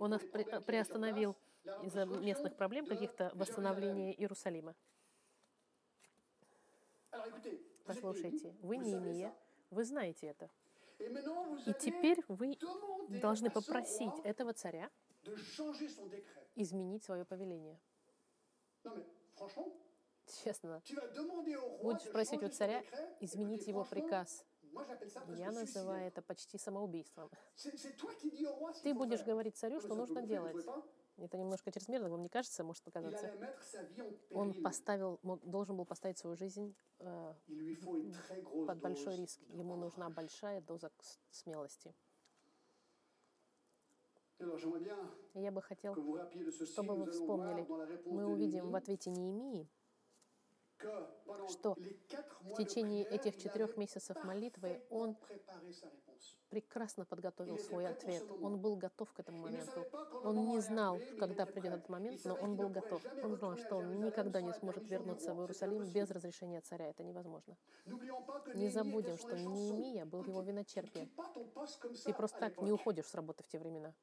Он 0.00 0.18
приостановил 0.66 1.36
из-за 1.82 2.04
местных 2.06 2.56
проблем 2.56 2.86
каких-то 2.86 3.30
восстановления 3.34 4.14
Иерусалима. 4.14 4.74
Послушайте, 7.84 8.54
вы 8.62 8.78
не 8.78 8.94
имея, 8.94 9.34
вы 9.70 9.84
знаете 9.84 10.28
это. 10.28 10.50
И 11.66 11.72
теперь 11.78 12.22
вы 12.28 12.58
должны 13.08 13.50
попросить 13.50 14.14
этого 14.24 14.52
царя 14.52 14.90
изменить 16.54 17.04
свое 17.04 17.24
повеление. 17.24 17.78
Честно, 20.44 20.82
будешь 21.82 22.10
просить 22.10 22.42
у 22.42 22.48
царя 22.48 22.82
изменить 23.20 23.66
его 23.66 23.84
приказ. 23.84 24.44
Я 25.36 25.50
называю 25.50 26.06
это 26.06 26.22
почти 26.22 26.58
самоубийством. 26.58 27.30
Ты 28.82 28.94
будешь 28.94 29.22
говорить 29.22 29.56
царю, 29.56 29.80
что 29.80 29.94
нужно 29.94 30.22
делать. 30.22 30.56
Это 31.18 31.36
немножко 31.36 31.70
чрезмерно, 31.70 32.08
вам 32.08 32.22
не 32.22 32.28
кажется, 32.28 32.64
может 32.64 32.82
показаться? 32.82 33.30
Он 34.30 34.62
поставил, 34.62 35.20
должен 35.22 35.76
был 35.76 35.84
поставить 35.84 36.18
свою 36.18 36.36
жизнь 36.36 36.74
э, 37.00 37.34
под 38.66 38.78
большой 38.80 39.16
риск. 39.16 39.40
Ему 39.48 39.76
нужна 39.76 40.08
большая 40.10 40.60
доза 40.62 40.90
смелости. 41.30 41.94
Я 45.34 45.52
бы 45.52 45.62
хотел, 45.62 45.94
чтобы 46.64 46.96
вы 46.96 47.10
вспомнили, 47.10 47.66
мы 48.06 48.26
увидим 48.26 48.70
в 48.70 48.74
ответе 48.74 49.10
Неемии, 49.10 49.68
что 51.48 51.76
в 52.40 52.54
течение 52.54 53.04
этих 53.04 53.36
четырех 53.36 53.76
месяцев 53.76 54.22
молитвы 54.24 54.82
он 54.90 55.16
прекрасно 56.50 57.04
подготовил 57.04 57.58
свой 57.58 57.86
ответ. 57.86 58.24
Он 58.42 58.60
был 58.60 58.76
готов 58.76 59.12
к 59.12 59.20
этому 59.20 59.38
моменту. 59.38 59.86
Он 60.22 60.44
не 60.44 60.60
знал, 60.60 60.98
когда 61.18 61.46
придет 61.46 61.72
этот 61.72 61.88
момент, 61.88 62.20
но 62.24 62.34
он 62.34 62.56
был 62.56 62.68
готов. 62.68 63.02
Он 63.22 63.34
знал, 63.36 63.56
что 63.56 63.76
он 63.76 64.04
никогда 64.04 64.40
не 64.40 64.52
сможет 64.52 64.88
вернуться 64.90 65.34
в. 65.34 65.40
Иерусалим 65.40 65.90
без 65.92 66.10
разрешения 66.10 66.60
царя. 66.60 66.88
Это 66.90 67.02
невозможно. 67.02 67.56
Не 68.54 68.68
забудем, 68.68 69.16
что. 69.16 69.36
Неемия 69.36 70.04
был 70.04 70.24
его 70.24 70.42
виночерпием. 70.42 71.10
Ты 72.04 72.12
просто 72.12 72.38
так 72.38 72.60
не 72.60 72.72
уходишь 72.72 73.06
с 73.06 73.14
работы 73.14 73.42
в 73.42 73.48
те 73.48 73.58
времена. 73.58 73.94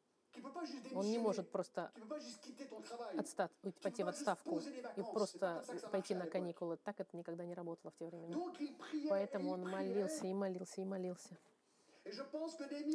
Он 0.94 1.06
не 1.06 1.18
может 1.18 1.50
просто 1.50 1.92
отстать, 3.18 3.52
пойти 3.82 4.04
в 4.04 4.08
отставку 4.08 4.60
и 4.96 5.02
просто 5.14 5.64
пойти 5.92 6.16
на 6.16 6.26
каникулы. 6.26 6.78
Так 6.78 7.00
это 7.00 7.16
никогда 7.18 7.46
не 7.46 7.54
работало 7.54 7.92
в 7.92 7.96
те 7.96 8.06
времена. 8.06 8.36
Поэтому 9.10 9.52
он 9.52 9.62
молился 9.62 10.28
и 10.28 10.34
молился 10.34 10.82
и 10.82 10.86
молился. 10.86 11.38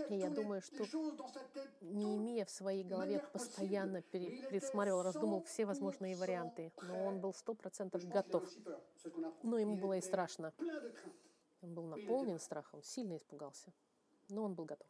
И 0.09 0.17
я 0.17 0.31
думаю, 0.31 0.61
что 0.61 0.85
tête 0.85 1.71
Неемия 1.83 2.45
в 2.45 2.51
своей 2.51 2.83
голове 2.83 3.21
постоянно 3.33 4.03
пересматривал, 4.03 5.03
раздумал 5.03 5.43
все 5.43 5.63
100% 5.63 5.67
возможные 5.67 6.17
варианты, 6.17 6.73
но 6.83 7.05
он 7.05 7.21
был 7.21 7.33
сто 7.33 7.55
процентов 7.55 8.05
готов. 8.09 8.49
Но 9.43 9.59
ему 9.59 9.77
было 9.77 9.99
и 9.99 10.01
страшно. 10.01 10.53
Он 11.63 11.75
был 11.75 11.85
наполнен 11.85 12.41
страхом, 12.41 12.83
сильно 12.83 13.17
испугался. 13.17 13.73
Но 14.29 14.45
он 14.45 14.55
был 14.55 14.65
готов. 14.65 14.89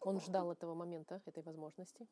Он 0.00 0.20
ждал 0.20 0.52
этого 0.52 0.74
момента, 0.74 1.20
этой 1.26 1.42
возможности. 1.42 2.06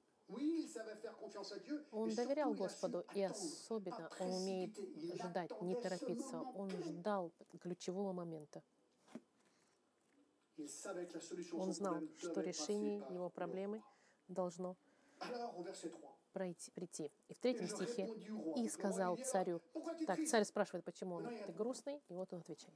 Он 1.90 2.14
доверял 2.14 2.54
Господу, 2.54 3.04
и 3.14 3.22
особенно 3.22 4.10
он 4.18 4.32
умеет 4.32 4.76
ждать, 5.14 5.50
не 5.62 5.74
торопиться. 5.74 6.40
Он 6.40 6.70
ждал 6.70 7.32
ключевого 7.60 8.12
момента. 8.12 8.62
Он 11.52 11.72
знал, 11.72 12.00
что 12.18 12.40
решение 12.40 12.98
его 13.10 13.30
проблемы 13.30 13.82
должно 14.28 14.76
Alors, 15.20 15.54
au 15.56 15.62
verset 15.62 15.90
3. 15.90 16.00
пройти, 16.32 16.70
прийти. 16.72 17.10
И 17.28 17.34
в 17.34 17.38
третьем 17.38 17.68
стихе 17.68 18.08
и 18.56 18.68
сказал 18.68 19.14
alors, 19.14 19.24
царю, 19.24 19.60
так, 20.06 20.18
царь 20.26 20.44
спрашивает, 20.44 20.84
почему 20.84 21.16
он, 21.16 21.28
ты 21.46 21.52
грустный, 21.52 22.00
и 22.08 22.14
вот 22.14 22.32
он 22.32 22.40
отвечает. 22.40 22.74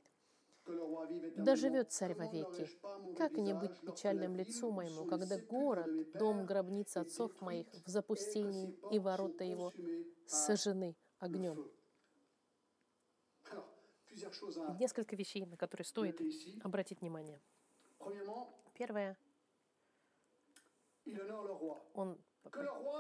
Que 0.67 0.73
le 0.73 0.83
roi 0.83 1.07
vive 1.07 1.33
Да 1.37 1.53
éternellement. 1.53 1.57
живет 1.57 1.93
царь 1.93 2.15
вовеки. 2.15 2.69
Как 3.17 3.37
не 3.37 3.55
быть 3.55 3.81
печальным 3.81 4.35
лицу 4.35 4.73
моему, 4.73 5.07
когда 5.07 5.39
город, 5.39 6.11
дом 6.19 6.45
гробницы 6.45 6.99
отцов 6.99 7.41
моих 7.41 7.69
в 7.85 7.89
запустении, 7.89 8.77
и 8.91 8.99
ворота 8.99 9.45
его 9.45 9.73
сожжены 10.27 10.97
огнем. 11.21 11.71
Несколько 14.81 15.15
вещей, 15.15 15.47
на 15.47 15.57
которые 15.57 15.85
стоит 15.85 16.21
обратить 16.65 17.01
внимание. 17.01 17.41
Первое, 18.75 19.17
он 21.95 22.19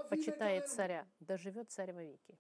почитает 0.09 0.69
царя, 0.69 1.09
да 1.19 1.37
живет 1.37 1.71
царь 1.71 1.93
вовеки. 1.93 2.39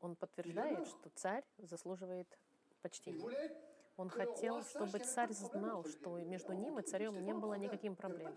Он 0.00 0.16
подтверждает, 0.16 0.86
что 0.88 1.10
царь 1.10 1.44
заслуживает 1.58 2.36
Voulait 2.82 3.56
Он 3.96 4.10
хотел, 4.10 4.62
чтобы 4.62 4.98
царь 4.98 5.32
знал, 5.32 5.84
что 5.84 6.18
между 6.18 6.52
ним 6.52 6.78
и 6.78 6.82
царем 6.82 7.24
не 7.24 7.32
было 7.32 7.54
никаким 7.54 7.96
проблем. 7.96 8.36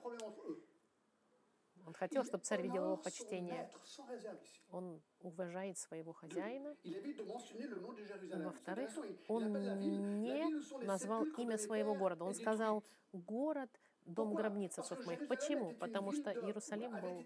Он 1.85 1.93
хотел, 1.93 2.23
чтобы 2.23 2.43
царь 2.43 2.61
видел 2.61 2.85
его 2.85 2.97
почтение. 2.97 3.69
Он 4.71 5.01
уважает 5.21 5.77
своего 5.77 6.13
хозяина. 6.13 6.75
Во-вторых, 8.43 8.91
он 9.27 9.79
не 9.79 10.85
назвал 10.85 11.25
имя 11.37 11.57
своего 11.57 11.95
города. 11.95 12.25
Он 12.25 12.35
сказал 12.35 12.83
город, 13.11 13.69
дом 14.13 14.33
гробниц 14.33 14.77
отцов 14.77 15.05
моих. 15.05 15.27
Почему? 15.27 15.73
Потому 15.73 16.11
что 16.11 16.31
Иерусалим 16.31 16.91
был, 17.01 17.25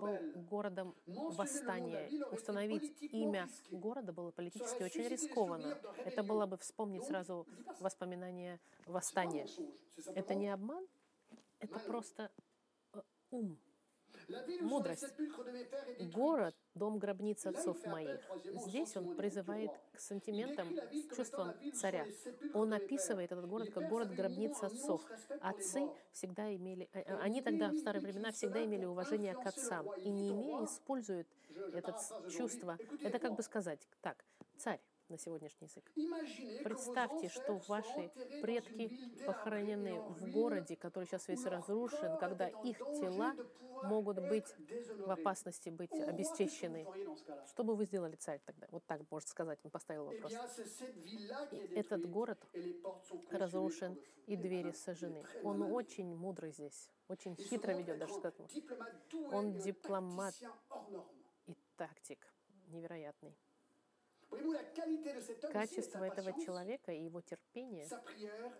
был 0.00 0.18
городом 0.48 0.94
восстания. 1.06 2.10
Установить 2.32 2.96
имя 3.00 3.48
города 3.70 4.12
было 4.12 4.30
политически 4.30 4.82
очень 4.82 5.08
рискованно. 5.08 5.78
Это 6.04 6.22
было 6.22 6.46
бы 6.46 6.56
вспомнить 6.58 7.04
сразу 7.04 7.46
воспоминания 7.80 8.60
восстания. 8.86 9.46
Это 10.14 10.34
не 10.34 10.48
обман, 10.48 10.86
это 11.58 11.78
просто 11.78 12.30
э, 12.94 13.00
ум. 13.30 13.58
Мудрость. 14.60 15.12
Город, 16.12 16.54
дом 16.74 16.98
гробниц 16.98 17.46
отцов 17.46 17.84
моих. 17.86 18.20
Здесь 18.66 18.96
он 18.96 19.16
призывает 19.16 19.70
к 19.92 19.98
сантиментам, 20.00 20.68
où 20.68 21.24
sont 21.24 21.54
царя. 21.74 22.06
Он 22.54 22.72
описывает 22.72 23.32
этот 23.32 23.46
город 23.46 23.70
как 23.72 23.88
город 23.88 24.14
гробниц 24.14 24.62
отцов. 24.62 25.02
Отцы 25.40 25.88
всегда 26.12 26.54
имели, 26.54 26.88
э, 26.92 27.00
э, 27.00 27.16
они 27.18 27.42
тогда 27.42 27.70
в 27.70 27.76
старые 27.76 28.02
времена 28.02 28.30
всегда 28.32 28.64
имели 28.64 28.84
уважение 28.84 29.34
к 29.34 29.46
отцам. 29.46 29.86
И 29.98 30.10
использует 30.64 31.26
Je- 31.50 31.70
je 31.72 31.78
это 31.78 31.94
чувство. 32.30 32.78
Это 33.02 33.18
как 33.18 33.34
бы 33.34 33.42
сказать, 33.42 33.86
так, 34.00 34.24
царь 34.56 34.80
на 35.10 35.18
сегодняшний 35.18 35.66
язык. 35.66 35.90
Представьте, 36.64 37.28
что 37.28 37.60
ваши 37.68 38.10
предки 38.40 38.96
похоронены 39.26 40.00
в 40.00 40.30
городе, 40.30 40.76
который 40.76 41.06
сейчас 41.06 41.28
весь 41.28 41.44
разрушен, 41.44 42.16
когда 42.18 42.48
их 42.48 42.78
тела 42.78 43.34
могут 43.82 44.20
быть 44.28 44.46
в 44.98 45.10
опасности 45.10 45.70
быть 45.70 45.90
cas-là 45.90 46.86
Что 47.46 47.64
бы 47.64 47.74
вы 47.74 47.84
сделали, 47.86 48.16
царь, 48.16 48.40
тогда? 48.44 48.66
Вот 48.70 48.84
так 48.86 49.02
можно 49.10 49.28
сказать, 49.28 49.58
он 49.64 49.70
поставил 49.70 50.04
Eh 50.04 50.20
вопрос. 50.20 50.32
Этот 51.74 52.08
город 52.08 52.46
разрушен, 53.30 53.98
и 54.26 54.36
двери 54.36 54.72
сожжены. 54.72 55.24
Он 55.42 55.62
очень 55.62 56.14
мудрый 56.14 56.52
здесь, 56.52 56.90
очень 57.08 57.34
хитро 57.34 57.72
ведет 57.72 57.98
даже 57.98 58.14
doué 58.14 58.48
Он 59.32 59.58
дипломат. 59.58 60.34
И 61.46 61.56
тактик 61.76 62.24
невероятный. 62.68 63.36
Качество 65.52 66.04
этого 66.04 66.32
человека 66.44 66.92
и 66.92 67.02
его 67.02 67.20
терпение, 67.20 67.86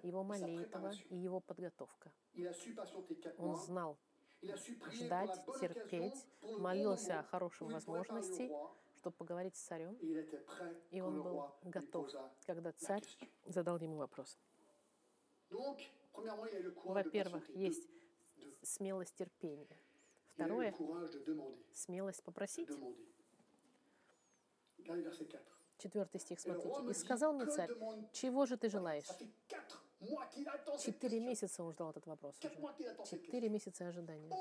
его 0.03 0.25
молитва 0.25 0.93
и 1.09 1.17
его 1.17 1.41
подготовка. 1.41 2.11
Он 3.39 3.57
знал 3.57 3.97
ждать, 4.91 5.45
терпеть, 5.61 6.27
молился 6.59 7.21
о 7.21 7.23
хорошей 7.25 7.69
возможности, 7.69 8.51
чтобы 8.97 9.17
поговорить 9.17 9.57
с 9.57 9.61
царем, 9.61 9.95
и 10.91 11.01
он 11.01 11.23
был 11.23 11.55
готов, 11.63 12.11
когда 12.47 12.73
царь 12.73 13.05
задал 13.47 13.79
ему 13.79 13.97
вопрос. 13.97 14.39
Во-первых, 16.85 17.49
есть 17.51 17.89
смелость 18.63 19.15
терпения. 19.15 19.69
Второе, 20.35 20.75
смелость 21.73 22.23
попросить. 22.23 22.69
demander. 22.69 23.11
Regardez 24.79 25.05
verset 25.05 25.29
4. 25.29 25.60
Четвертый 25.81 26.21
стих, 26.21 26.41
смотрите. 26.41 26.91
«И 26.91 26.95
сказал 26.95 27.33
мне 27.33 27.47
царь, 27.47 27.71
чего 28.13 28.47
же 28.47 28.57
ты 28.57 28.69
желаешь?» 28.69 29.09
Четыре 30.79 31.21
месяца 31.21 31.63
он 31.63 31.73
ждал 31.73 31.91
этот 31.91 32.07
вопрос 32.07 32.39
уже. 32.39 32.55
Четыре 33.05 33.49
месяца 33.49 33.87
ожидания. 33.87 34.31
Euh, 34.31 34.37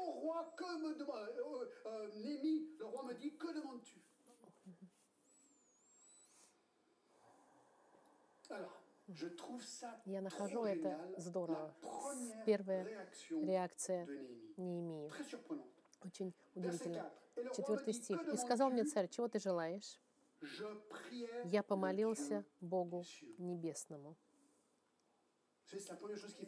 euh, 1.85 2.09
Я 10.05 10.21
нахожу 10.21 10.63
это 10.63 10.97
здорово. 11.17 11.73
Первая 12.45 12.85
Реакция. 13.29 14.07
Неемии. 14.57 15.11
Очень 16.03 16.33
удивительно. 16.55 17.03
4. 17.03 17.19
Et 17.39 17.43
le 17.43 17.49
roi 17.49 17.51
me 17.51 17.55
Четвертый 17.55 17.93
стих. 17.93 18.33
«И 18.33 18.37
сказал 18.37 18.69
мне 18.69 18.83
царь, 18.83 19.07
чего 19.09 19.27
ты 19.27 19.39
желаешь?» 19.39 19.99
Я 21.45 21.63
помолился 21.63 22.45
Богу. 22.61 23.03
Небесному. 23.37 24.15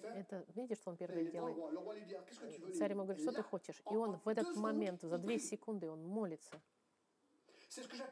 Это, 0.04 0.45
видите, 0.56 0.75
что 0.75 0.91
он 0.91 0.97
le 0.99 1.32
делает? 1.32 1.58
Ah, 1.58 2.73
Царь 2.73 2.91
ему 2.91 3.04
говорит, 3.04 3.21
что 3.21 3.32
ты 3.32 3.43
хочешь? 3.43 3.82
И 3.91 3.95
он 3.95 4.19
в 4.25 4.27
этот 4.27 4.56
момент, 4.56 5.01
за 5.01 5.17
две 5.17 5.38
секунды, 5.38 5.89
он 5.89 6.04
молится. 6.04 6.60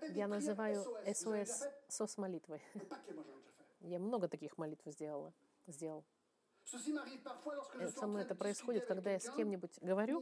Я 0.10 0.28
называю 0.28 0.84
СОС, 1.14 1.68
déjà 1.90 2.42
fait. 2.48 2.62
Я 3.82 4.00
много 4.00 4.28
таких 4.28 4.58
молитв 4.58 4.86
сделала, 4.86 5.34
сделал. 5.68 6.04
Э, 7.80 7.90
train 7.90 8.18
это 8.20 8.36
происходит, 8.36 8.86
когда 8.86 9.12
я 9.12 9.20
с 9.20 9.30
кем-нибудь 9.30 9.80
говорю, 9.82 10.22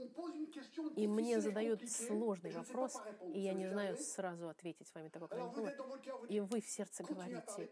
и 0.96 1.08
мне 1.08 1.42
задают 1.42 1.88
сложный 1.90 2.52
вопрос, 2.52 2.96
и 3.34 3.40
я 3.40 3.54
не 3.54 3.68
знаю 3.68 3.98
сразу 3.98 4.48
ответить. 4.50 4.88
С 4.88 4.94
вами 4.94 5.10
vous 5.10 5.28
когда-нибудь 5.28 5.56
было. 5.56 6.26
И 6.30 6.40
вы 6.40 6.62
в 6.62 6.68
сердце 6.68 7.04
говорите, 7.04 7.70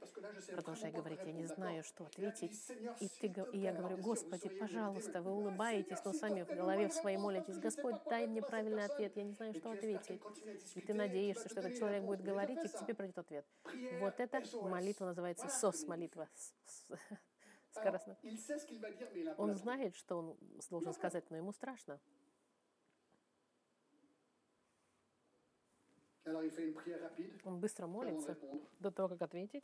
продолжай 0.52 0.92
говорить, 0.92 1.20
я 1.26 1.32
не 1.32 1.46
знаю, 1.46 1.84
что 1.84 2.06
ответить. 2.06 2.60
И, 3.00 3.08
ты, 3.08 3.34
и 3.54 3.60
я 3.60 3.74
говорю, 3.74 3.98
Господи, 3.98 4.50
пожалуйста, 4.50 5.22
вы 5.22 5.32
Ah, 5.32 5.38
улыбаетесь, 5.38 6.04
но 6.04 6.14
сами 6.14 6.44
в 6.44 6.48
голове 6.48 6.86
une 6.86 6.92
своей 6.92 7.18
молитесь, 7.18 7.58
Господь, 7.58 7.96
дай 8.10 8.28
мне 8.28 8.42
правильный 8.42 8.86
ответ, 8.86 9.16
я 9.16 9.24
не 9.24 9.34
знаю, 9.34 9.54
что 9.54 9.72
ответить. 9.72 10.22
И 10.76 10.82
ты 10.82 10.94
надеешься, 10.94 11.50
что 11.50 11.60
этот 11.62 11.78
человек 11.78 12.04
будет 12.04 12.24
говорить, 12.24 12.64
и 12.64 12.68
к 12.68 12.80
тебе 12.80 12.94
придет 12.94 13.18
ответ. 13.18 13.46
Вот 14.00 14.20
это 14.20 14.44
молитва 14.62 15.06
называется 15.06 15.48
Voilà 16.88 17.18
Скоростно. 17.76 18.18
Он 19.38 19.56
знает, 19.56 19.96
что 19.96 20.18
он 20.18 20.38
должен 20.70 20.94
сказать, 20.94 21.30
но 21.30 21.38
ему 21.38 21.52
страшно. 21.52 22.00
Он 27.44 27.60
быстро 27.60 27.88
молится 27.88 28.38
до 28.80 28.92
того, 28.92 29.10
как 29.10 29.22
ответить. 29.24 29.64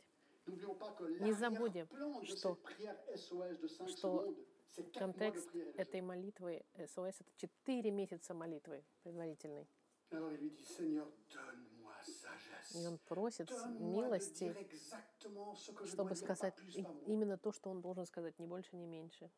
Не 1.20 1.32
забудем, 1.32 1.86
что- 2.26 2.54
cette 2.54 2.62
prière 2.64 2.98
SOS 3.14 3.58
de 3.60 3.68
5 3.68 3.88
что 3.88 4.24
secondes, 4.26 4.46
c'est 4.68 4.90
4 4.90 4.92
mois 4.92 4.92
de 4.92 4.98
Контекст 4.98 5.54
этой 5.76 6.00
молитвы 6.00 6.64
СОС 6.86 7.20
это 7.20 7.30
4 7.36 7.90
месяца 7.90 8.34
молитвы 8.34 8.84
предварительной. 9.02 9.66
И 12.74 12.86
он 12.86 12.98
просит 12.98 13.50
милости, 13.78 14.54
чтобы 15.86 16.14
сказать 16.16 16.54
именно 17.06 17.36
то, 17.36 17.52
что 17.52 17.70
он 17.70 17.80
должен 17.80 18.06
сказать, 18.06 18.38
ни 18.38 18.46
больше, 18.46 18.76
ни 18.76 18.86
меньше. 18.86 19.30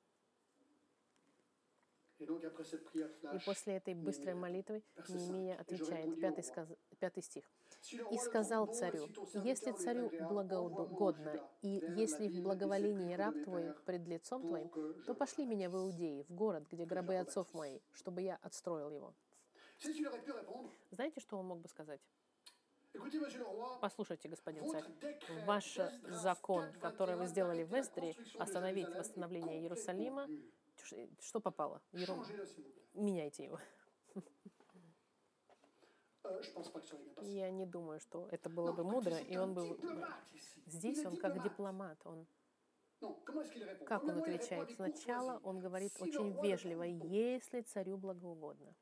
И 2.20 3.38
после 3.44 3.76
этой 3.76 3.94
быстрой 3.94 4.34
молитвы 4.34 4.82
5. 4.94 5.60
отвечает, 5.60 6.06
«И 6.06 6.10
же 6.10 6.20
пятый, 6.20 6.44
сказ- 6.44 6.76
пятый 7.00 7.22
стих. 7.22 7.44
«И 8.12 8.18
сказал 8.18 8.66
царю, 8.66 9.08
если 9.44 9.72
царю 9.72 10.10
благоугодно, 10.20 11.40
и 11.62 11.82
если 11.96 12.28
в 12.28 12.42
благоволении 12.42 13.14
раб 13.14 13.34
твой 13.42 13.74
пред 13.84 14.06
лицом 14.06 14.46
твоим, 14.46 14.70
то 15.04 15.14
пошли 15.14 15.44
меня 15.44 15.68
в 15.68 15.74
rebâtisse». 15.74 15.84
Иудеи, 15.84 16.22
в 16.28 16.34
город, 16.34 16.64
где 16.70 16.86
гробы 16.86 17.16
отцов 17.16 17.52
моих, 17.52 17.82
чтобы 17.92 18.22
я 18.22 18.36
отстроил 18.42 18.90
его». 18.90 19.12
Знаете, 20.92 21.20
что 21.20 21.36
он 21.36 21.46
мог 21.46 21.60
бы 21.60 21.68
сказать? 21.68 22.00
Послушайте, 23.80 24.28
господин 24.28 24.68
царь, 24.68 24.84
ваш 25.46 25.78
закон, 26.08 26.64
4.21 26.64 26.80
который 26.80 27.16
вы 27.16 27.26
сделали 27.26 27.64
в 27.64 27.72
de 27.72 28.16
остановить 28.38 28.88
восстановление 28.88 29.60
Иерусалима, 29.60 30.28
что 31.20 31.40
попало? 31.40 31.80
Plaît. 31.92 32.08
Меняйте 32.94 33.44
его. 33.44 33.58
Euh. 36.24 36.40
Я 37.20 37.50
не 37.50 37.66
думаю, 37.66 38.00
что 38.00 38.28
это 38.30 38.48
было 38.48 38.72
бы 38.72 38.82
мудро, 38.82 39.18
и 39.18 39.36
он 39.36 39.54
бы... 39.54 39.68
diplomate 39.68 40.32
ici. 40.32 40.62
Il 40.66 40.70
Здесь 40.70 41.04
он 41.04 41.16
как 41.16 41.42
дипломат. 41.42 41.98
Он, 42.04 42.26
как 43.86 44.04
он 44.04 44.18
отвечает? 44.18 44.70
Сначала 44.72 45.38
он 45.42 45.60
говорит 45.60 45.92
очень 46.00 46.32
вежливо, 46.42 46.84
если 46.84 47.60
царю 47.62 47.98
благоугодно. 47.98 48.74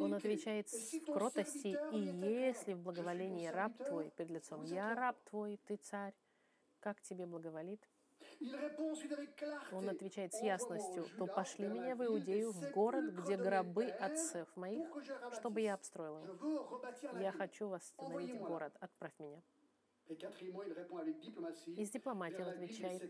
Он 0.00 0.14
отвечает 0.14 0.68
с 0.68 0.98
кротости, 1.06 1.76
и 1.92 1.98
если 1.98 2.74
в 2.74 2.82
благоволении 2.82 3.46
раб 3.46 3.72
твой 3.76 4.10
пред 4.10 4.30
лицом, 4.30 4.64
я 4.64 4.94
раб 4.94 5.16
твой, 5.30 5.60
ты 5.66 5.76
царь, 5.76 6.14
как 6.80 7.00
тебе 7.00 7.26
благоволит? 7.26 7.88
Он 9.72 9.88
отвечает 9.88 10.32
с 10.34 10.42
ясностью, 10.42 11.06
то 11.18 11.26
пошли 11.26 11.66
меня 11.66 11.94
в 11.94 12.04
Иудею, 12.04 12.52
в 12.52 12.70
город, 12.72 13.14
где 13.14 13.36
гробы 13.36 13.86
отцев 13.86 14.48
моих, 14.56 14.88
чтобы 15.32 15.60
я 15.60 15.74
обстроил 15.74 16.18
его. 16.18 16.82
Я 17.20 17.32
хочу 17.32 17.68
восстановить 17.68 18.38
город, 18.38 18.76
отправь 18.80 19.12
меня. 19.18 19.42
Et 20.08 20.16
quatrièmement, 20.16 20.62
il 20.64 20.72
répond 20.72 20.98
avec 20.98 21.18
diplomatie. 21.20 21.74
И 21.76 21.84
с 21.84 21.90
дипломатией 21.90 22.38
vers 22.38 22.48
он 22.48 22.54
отвечает, 22.54 23.02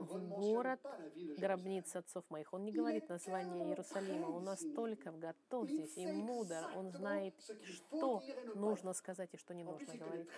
в 0.00 0.28
город 0.28 0.80
pas 0.82 0.98
la 0.98 1.08
ville 1.08 1.28
de 1.28 1.34
Jérusalem. 1.34 1.40
гробниц 1.40 1.96
отцов 1.96 2.24
моих. 2.30 2.52
Он 2.52 2.64
не 2.64 2.72
говорит 2.72 3.08
название 3.08 3.68
Иерусалима. 3.68 4.26
Он 4.26 4.44
настолько 4.44 5.10
готов 5.10 5.68
здесь 5.68 5.96
и 5.96 6.06
мудр. 6.06 6.62
Он 6.76 6.90
знает, 6.92 7.34
что 7.64 8.22
нужно 8.54 8.92
сказать 8.92 9.32
и 9.32 9.36
что 9.36 9.54
не 9.54 9.64
нужно 9.64 9.94
говорить. 9.96 10.28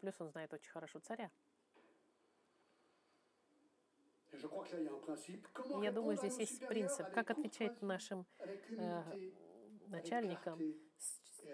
Плюс 0.00 0.20
он 0.20 0.30
знает 0.30 0.52
очень 0.52 0.70
хорошо 0.70 0.98
царя. 1.00 1.30
Я 5.82 5.92
думаю, 5.92 6.16
здесь 6.16 6.38
есть 6.38 6.66
принцип, 6.66 7.10
как 7.12 7.30
отвечать 7.30 7.80
нашим 7.82 8.26
э, 8.38 9.02
начальникам. 9.86 10.58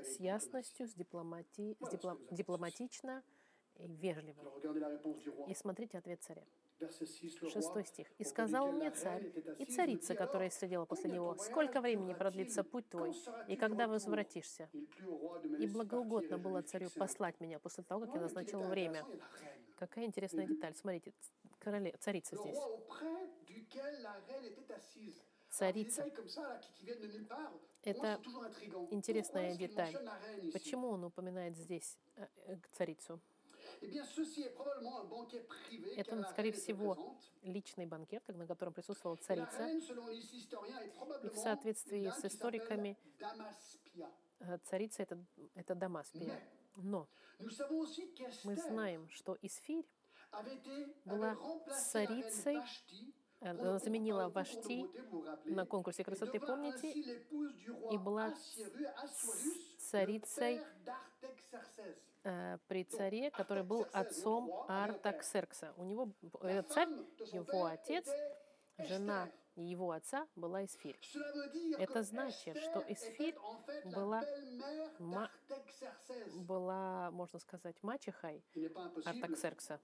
С, 0.05 0.21
ясностью, 0.21 0.87
с, 0.87 0.95
дипломати, 0.95 1.77
с 1.81 1.93
дипло- 1.93 2.19
дипломатично 2.31 3.23
и 3.77 3.87
вежливо. 3.89 4.43
И 5.49 5.55
смотрите 5.55 5.99
ответ 5.99 6.23
царя. 6.23 6.45
Verset 6.81 7.07
6, 7.07 7.43
le 7.43 7.49
roi, 7.49 7.51
Шестой 7.51 7.85
стих. 7.85 8.07
«И 8.19 8.25
сказал 8.25 8.73
мне 8.73 8.91
царь, 8.91 9.31
и 9.59 9.67
царица, 9.67 10.15
которая 10.15 10.49
следила 10.49 10.87
после 10.87 11.11
него, 11.11 11.37
сколько 11.37 11.81
времени 11.83 12.15
продлится 12.15 12.65
путь 12.65 12.89
твой, 12.89 13.13
и 13.49 13.57
когда 13.57 13.87
возвратишься?» 13.87 14.71
И 15.59 15.67
благоугодно 15.67 16.39
было 16.39 16.63
царю 16.63 16.89
послать 16.97 17.39
меня 17.41 17.59
после 17.59 17.85
того, 17.85 18.07
как 18.07 18.15
я 18.15 18.21
назначил 18.21 18.63
время. 18.63 19.05
Какая 19.77 20.07
интересная 20.07 20.47
деталь. 20.47 20.75
Смотрите, 20.75 21.13
короле, 21.59 21.95
царица 22.01 22.37
здесь. 22.37 22.57
Царица. 25.61 26.11
Это 27.83 28.19
интересная 28.91 29.55
деталь. 29.57 29.95
Почему 30.55 30.89
он 30.89 31.05
упоминает 31.05 31.55
здесь 31.55 31.99
э, 32.17 32.27
э, 32.47 32.57
царицу? 32.73 33.21
Eh 33.83 34.01
Это, 35.97 36.23
скорее 36.31 36.53
всего. 36.53 36.97
Личный 37.43 37.85
банкет, 37.85 38.27
на 38.29 38.47
котором 38.47 38.73
присутствовала 38.73 39.17
царица. 39.17 39.69
И 41.23 41.29
в 41.29 41.37
соответствии 41.37 42.09
с 42.09 42.25
историками, 42.25 42.97
э, 44.39 44.59
царица 44.65 45.03
это, 45.03 45.23
это 45.55 45.75
Дамаспия. 45.75 46.41
Но 46.77 47.07
мы 48.45 48.57
знаем, 48.57 49.11
что 49.11 49.37
Исфирь 49.43 49.87
была 51.05 51.37
царицей, 51.91 52.57
э, 52.57 53.20
она 53.41 53.79
заменила 53.79 54.29
Вашти 54.29 54.87
на 55.45 55.65
конкурсе 55.67 56.05
красоты, 56.05 56.41
помните? 56.41 56.93
И 57.91 57.99
была 57.99 58.35
царицей 59.79 60.61
э, 62.25 62.59
при 62.69 62.85
царе, 62.85 63.31
который 63.31 63.63
был 63.63 63.87
отцом 63.93 64.53
Артаксеркса. 64.69 65.73
У 65.77 65.85
него 65.85 66.13
этот 66.43 66.71
царь, 66.71 66.89
его 67.33 67.65
отец, 67.65 68.07
жена 68.79 69.31
его 69.57 69.91
отца 69.93 70.27
была 70.37 70.63
dire 70.63 70.97
Это 71.79 72.03
значит, 72.03 72.57
что 72.59 72.81
la 72.81 73.85
была 73.85 74.23
ма- 74.99 75.31
была, 76.37 77.11
можно 77.11 77.39
сказать, 77.39 77.77
мачехой. 77.83 78.45
Артаксеркса. 79.05 79.81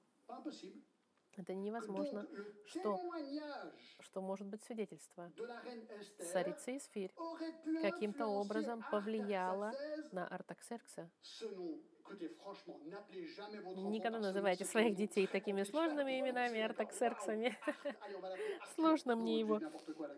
Это 1.36 1.54
невозможно, 1.54 2.26
что, 2.66 2.98
что 4.00 4.20
может 4.20 4.46
быть 4.46 4.62
свидетельство. 4.62 5.30
Царица 6.32 6.76
Исфирь 6.76 7.12
каким-то 7.82 8.26
образом 8.26 8.84
повлияла 8.90 9.72
на 10.12 10.26
Артаксеркса. 10.26 11.10
Никогда 13.76 14.18
называйте 14.18 14.64
своих 14.64 14.94
детей 14.94 15.26
такими 15.26 15.64
сложными 15.64 16.20
именами, 16.20 16.60
артаксерксами. 16.60 17.56
Сложно 18.74 19.16
мне 19.16 19.40
его 19.40 19.60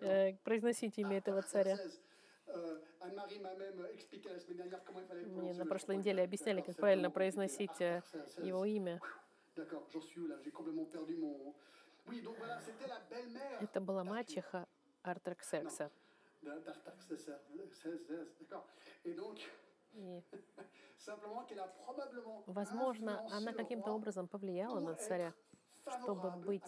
э, 0.03 0.35
произносить 0.45 0.99
имя 0.99 1.19
этого 1.19 1.43
царя. 1.43 1.79
Euh, 2.49 2.81
Мне 5.27 5.55
на 5.55 5.67
прошлой 5.67 5.97
неделе 5.97 6.23
объясняли, 6.23 6.61
как 6.61 6.77
правильно 6.77 7.11
произносить 7.11 7.81
э, 7.81 8.03
его 8.43 8.65
имя. 8.65 9.01
D'accord, 9.59 9.85
j'en 9.92 10.01
suis 10.01 10.21
où 10.21 10.29
là 10.29 10.37
J'ai 10.40 10.53
complètement 10.53 10.85
perdu 10.85 11.16
mon. 11.16 11.53
Oui, 12.09 12.23
donc 12.23 12.37
voilà, 12.38 12.61
c'était 12.61 12.87
la 12.87 13.01
belle-mère 13.11 13.61
Это 13.61 13.81
была 13.81 14.05
мачеха 14.05 14.68
Артаксеркса. 15.03 15.90
d'Artaxerxès. 16.42 17.40
D'accord. 18.38 18.66
Et 19.05 19.14
donc, 19.14 19.40
И, 19.94 20.23
возможно, 22.47 23.27
она 23.33 23.53
каким-то 23.53 23.90
образом 23.92 24.29
повлияла 24.29 24.79
на 24.79 24.94
царя, 24.94 25.35
чтобы 26.03 26.31
быть, 26.47 26.62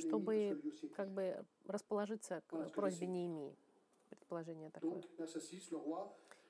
чтобы 0.00 0.60
как 0.96 1.10
бы 1.10 1.44
расположиться 1.66 2.40
к 2.48 2.70
просьбе. 2.72 3.06
Неемии. 3.06 3.56
Предположение 4.10 4.70
такое. 4.70 5.00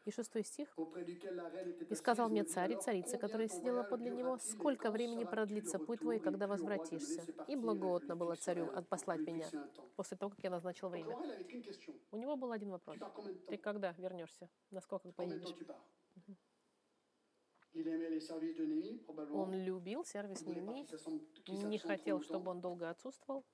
Donc, 0.04 0.14
verset 0.14 0.42
6, 0.42 0.68
le 0.68 0.74
roi, 0.74 0.84
И 0.84 0.90
шестой 0.90 1.84
стих. 1.84 1.88
«И 1.90 1.94
сказал 1.94 2.28
мне 2.28 2.44
царь 2.44 2.72
и 2.72 2.76
царица, 2.76 3.18
которая 3.18 3.48
сидела 3.48 3.82
подле 3.82 4.10
него, 4.10 4.38
сколько 4.38 4.90
времени 4.90 5.24
продлится 5.24 5.78
путь 5.78 6.00
твой, 6.00 6.20
когда 6.20 6.46
возвратишься? 6.46 7.22
И 7.48 7.54
et 7.54 8.14
было 8.14 8.36
царю 8.36 8.66
Israël, 8.66 8.76
от 8.76 8.88
послать 8.88 9.20
pour 9.20 9.26
lui 9.26 9.32
меня 9.32 9.50
после 9.96 10.16
того, 10.16 10.30
как 10.30 10.44
я 10.44 10.50
назначил 10.50 10.88
время. 10.88 11.16
У 12.10 12.16
него 12.16 12.36
был 12.36 12.52
один 12.52 12.70
вопрос. 12.70 12.98
Ты 13.48 13.56
когда 13.56 13.92
вернешься? 13.92 14.48
Насколько 14.70 15.08
temps 15.08 15.14
поедешь? 15.14 15.54
Он 19.32 19.52
любил 19.52 20.04
сервис 20.04 20.40
qu'il 20.40 21.68
не 21.68 21.78
хотел, 21.78 22.20
чтобы 22.22 22.50
он 22.50 22.60
долго 22.60 22.90
отсутствовал. 22.90 23.44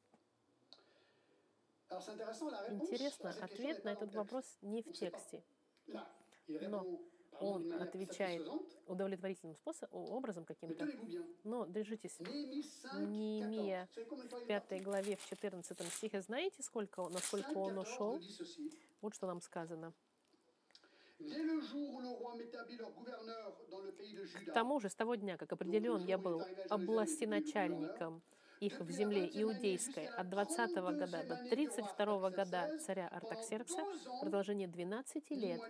Интересно, 2.69 3.31
ответ 3.41 3.85
на 3.85 3.91
этот 3.91 4.15
вопрос 4.15 4.59
не 4.63 4.83
в 4.83 4.93
тексте. 4.93 5.43
Но 6.69 7.01
он 7.41 7.73
отвечает 7.73 8.47
удовлетворительным 8.87 9.55
способом, 9.55 10.11
образом 10.11 10.45
каким-то. 10.45 10.87
Но 11.45 11.65
держитесь. 11.67 12.19
Néhémie 12.21 12.63
5, 12.83 13.09
Неемия 13.09 13.89
14. 13.95 13.95
Vous 13.95 13.95
savez 13.95 14.09
combien 14.09 14.25
de 14.25 14.29
temps 14.29 14.43
в 14.43 14.47
пятой 14.47 14.81
главе, 14.81 15.17
в 15.17 15.27
14 15.27 15.89
стихе, 15.91 16.21
знаете, 16.23 16.63
сколько, 16.63 17.01
он- 17.01 17.13
5, 17.13 17.15
насколько 17.15 17.59
он 17.59 17.75
14 17.77 17.93
ушел? 17.95 18.21
Вот 19.01 19.15
что 19.15 19.27
нам 19.27 19.41
сказано. 19.41 19.93
К 24.47 24.53
тому 24.53 24.81
же, 24.81 24.89
с 24.89 24.95
того 24.95 25.15
дня, 25.17 25.37
как 25.37 25.53
определен 25.53 26.05
я 26.07 26.19
был 26.19 26.43
областеначальником 26.69 28.23
их 28.61 28.79
в 28.81 28.91
земле 28.91 29.27
иудейской 29.33 30.07
от 30.07 30.29
20 30.29 30.75
года 30.77 31.07
до 31.07 31.37
32 31.49 32.31
года 32.31 32.79
царя 32.79 33.09
Артаксеркса, 33.09 33.83
в 33.83 34.21
продолжение 34.21 34.69
12 34.69 35.31
ni 35.31 35.37
лет 35.37 35.61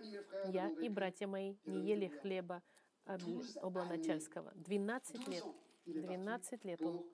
я 0.53 0.69
и 0.69 0.89
братья 0.89 1.27
мои 1.27 1.55
не 1.65 1.81
ели 1.85 2.07
хлеба 2.07 2.61
обл- 3.05 3.59
обланачальского. 3.61 4.51
12 4.55 5.13
12 5.13 5.27
лет. 5.29 5.43
ans, 5.43 5.55
il 5.85 5.95
est 5.95 6.01
parti 6.01 6.17
12 6.17 6.65
лет 6.65 6.81
он 6.81 7.05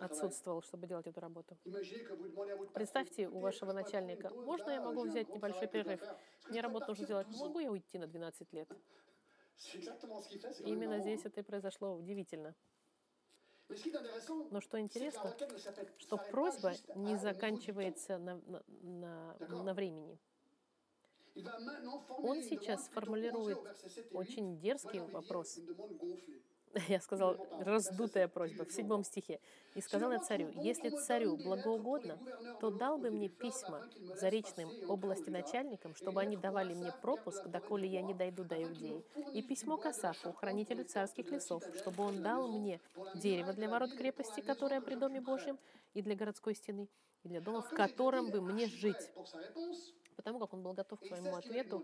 отсутствовал, 0.00 0.62
чтобы 0.62 0.86
делать 0.86 1.06
эту 1.06 1.20
работу. 1.20 1.58
Представьте, 2.72 3.28
у 3.28 3.32
«Écoutez, 3.32 3.40
вашего 3.40 3.72
начальника, 3.72 4.30
можно 4.30 4.70
я 4.70 4.80
могу 4.80 5.04
взять 5.04 5.28
небольшой 5.28 5.66
перерыв? 5.68 6.00
Мне 6.48 6.60
работу 6.60 6.86
нужно 6.88 7.02
partir 7.02 7.06
сделать. 7.06 7.26
12 7.26 7.42
ans 7.42 7.46
Могу 7.48 7.58
я 7.58 7.70
уйти 7.70 7.98
на 7.98 8.06
12 8.06 8.52
лет? 8.52 8.68
Именно 10.64 11.00
здесь 11.00 11.24
это 11.24 11.40
и 11.40 11.42
произошло 11.42 11.94
удивительно. 11.94 12.54
Но 14.50 14.60
что 14.60 14.78
интересно, 14.78 15.34
что 15.98 16.18
просьба 16.18 16.74
не 16.94 17.16
заканчивается 17.16 18.18
на, 18.18 18.40
на, 18.82 19.36
на, 19.38 19.74
времени. 19.74 20.18
Он 22.18 22.42
сейчас 22.42 22.88
формулирует 22.88 23.56
posée 23.56 23.60
au 23.60 23.72
verset 23.72 23.88
7 23.90 24.04
et 24.04 24.10
8. 24.10 24.18
Очень 24.18 24.58
дерзкий 24.60 25.00
вопрос. 25.00 25.58
Я 26.88 27.00
сказал, 27.00 27.36
раздутая 27.60 28.28
просьба 28.28 28.64
в 28.64 28.72
седьмом 28.72 29.04
стихе. 29.04 29.40
«И 29.74 29.80
сказал 29.80 30.12
я 30.12 30.18
царю, 30.18 30.50
если 30.54 30.90
царю 30.90 31.36
благоугодно, 31.36 32.18
то 32.60 32.70
дал 32.70 32.98
бы 32.98 33.10
мне 33.10 33.28
письма 33.28 33.88
заречным 34.20 34.70
области 34.88 35.28
начальникам, 35.30 35.94
чтобы 35.94 36.20
они 36.20 36.36
давали 36.36 36.74
мне 36.74 36.92
пропуск, 37.02 37.46
доколе 37.46 37.88
я 37.88 38.02
не 38.02 38.14
дойду 38.14 38.44
до 38.44 38.62
Иудеи, 38.62 39.04
и 39.34 39.42
письмо 39.42 39.76
к 39.76 39.86
Асафу, 39.86 40.32
хранителю 40.32 40.84
царских 40.84 41.30
лесов, 41.30 41.62
чтобы 41.74 42.04
он 42.04 42.22
дал 42.22 42.48
мне 42.48 42.80
дерево 43.14 43.52
для 43.52 43.68
ворот 43.68 43.94
крепости, 43.94 44.40
которое 44.40 44.80
при 44.80 44.94
Доме 44.94 45.20
Божьем, 45.20 45.58
и 45.94 46.02
для 46.02 46.14
городской 46.14 46.54
стены, 46.54 46.88
и 47.22 47.28
для 47.28 47.40
дома, 47.40 47.62
в 47.62 47.70
котором 47.70 48.30
бы 48.30 48.40
мне 48.40 48.66
жить». 48.66 49.10
Потому 50.16 50.38
как 50.38 50.52
он 50.52 50.62
был 50.62 50.74
готов 50.74 51.00
к 51.00 51.06
своему 51.06 51.34
ответу. 51.34 51.82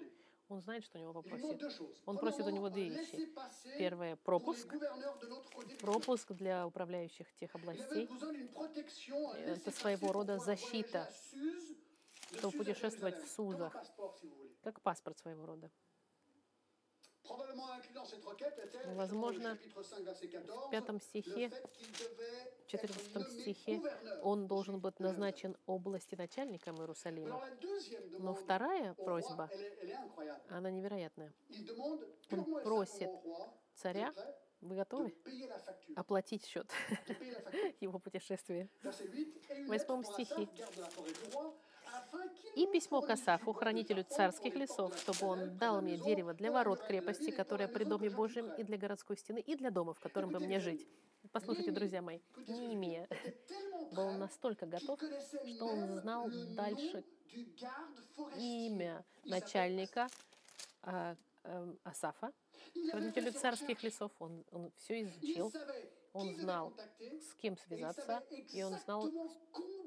Он 0.49 0.63
знает, 0.63 0.85
что 0.85 0.99
у 0.99 1.01
него 1.01 1.13
попросит. 1.13 1.63
Он 2.07 2.19
просит 2.19 2.47
у 2.47 2.51
него 2.51 2.69
две 2.71 2.89
вещи. 2.89 3.29
Первое– 3.79 4.17
пропуск. 4.25 4.75
Пропуск 5.81 6.33
для 6.33 6.67
управляющих 6.67 7.27
тех 7.37 7.55
областей, 7.55 8.09
Это 9.47 9.71
своего 9.71 10.13
рода 10.13 10.39
защита, 10.39 11.11
чтобы 12.39 12.57
путешествовать 12.59 13.23
в 13.23 13.31
Сузах. 13.31 13.75
Как 14.63 14.81
паспорт 14.81 15.19
своего 15.19 15.47
рода. 15.47 15.71
Возможно, 17.25 17.69
justement, 17.93 18.31
au 18.31 18.37
chapitre 18.37 18.69
5, 18.69 18.87
verset 19.75 20.31
14, 20.31 20.67
В 20.67 20.71
пятом 20.71 21.01
стихе, 21.01 21.51
fait 22.77 22.87
qu'il 22.87 22.97
devait 22.97 23.09
в 23.09 23.13
14 23.13 23.15
être 23.15 23.33
nommé 23.33 23.41
стихе 23.41 23.83
он 24.23 24.47
должен 24.47 24.81
быть 24.81 25.01
назначен 25.01 25.57
области 25.67 26.15
начальником 26.15 26.77
Иерусалима. 26.77 27.41
Но 28.19 28.35
вторая 28.35 28.95
просьба, 28.95 29.51
она 30.51 30.71
невероятная. 30.71 31.33
Он 32.31 32.45
просит 32.63 33.11
царя, 33.75 34.13
вы 34.61 34.77
готовы 34.77 35.15
оплатить 35.95 36.45
счет 36.45 36.71
его 37.81 37.99
путешествия? 37.99 38.69
Verset 38.83 39.09
8, 39.09 39.43
et 39.51 39.59
une 39.61 39.67
В 39.67 39.69
восьмом 39.69 40.05
стихе. 40.05 40.49
И 42.55 42.67
письмо 42.67 43.01
к 43.03 43.11
Асафу, 43.11 43.53
хранителю 43.53 44.05
царских 44.05 44.57
лесов, 44.57 44.99
чтобы 44.99 45.27
он 45.27 45.57
дал 45.57 45.81
мне 45.81 45.97
дерево 45.97 46.35
для 46.35 46.51
ворот 46.51 46.83
крепости, 46.83 47.31
которое 47.31 47.69
при 47.69 47.85
Доме 47.85 48.11
Божьем, 48.11 48.53
и 48.55 48.65
для 48.65 48.77
городской 48.77 49.17
стены, 49.17 49.39
и 49.39 49.55
для 49.55 49.71
дома, 49.71 49.95
в 49.95 50.01
котором 50.01 50.31
бы 50.31 50.41
мне 50.41 50.59
жить. 50.59 50.87
Послушайте, 51.31 51.71
друзья 51.71 52.03
мои, 52.03 52.21
Неемия 52.47 53.07
был 53.93 54.11
настолько 54.13 54.67
готов, 54.67 54.99
что 55.01 55.67
он 55.67 56.01
знал 56.01 56.29
дальше 56.57 57.05
имя 58.37 59.05
начальника 59.25 60.09
а, 60.83 61.17
эм, 61.45 61.79
Асафа, 61.85 62.33
хранителю 62.91 63.33
царских 63.33 63.83
лесов. 63.83 64.11
Он, 64.19 64.45
он 64.51 64.71
все 64.77 65.03
изучил, 65.03 65.53
он 66.13 66.35
знал, 66.35 66.75
с 66.99 67.35
кем 67.37 67.57
связаться, 67.57 68.23
и 68.53 68.63
он 68.63 68.79
знал 68.79 69.11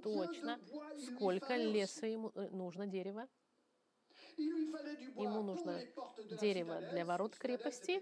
точно, 0.03 0.59
сколько 1.07 1.55
леса 1.55 2.07
ему 2.07 2.31
э, 2.35 2.49
нужно 2.49 2.87
дерева. 2.87 3.27
Ему 4.37 5.43
нужно 5.43 5.81
дерево 6.39 6.81
для 6.91 7.05
ворот 7.05 7.35
крепости. 7.35 8.01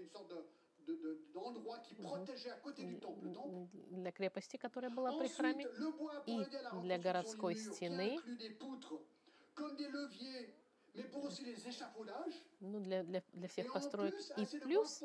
для 3.90 4.12
крепости, 4.12 4.56
которая 4.56 4.90
была 4.90 5.18
при 5.18 5.28
храме, 5.28 5.66
и 6.26 6.44
для 6.82 6.98
городской 6.98 7.56
стены. 7.56 8.18
Ну, 12.60 12.80
для, 12.80 13.02
для, 13.04 13.22
для 13.32 13.48
всех 13.48 13.66
plus, 13.74 14.32
и 14.36 14.44
плюс, 14.64 15.02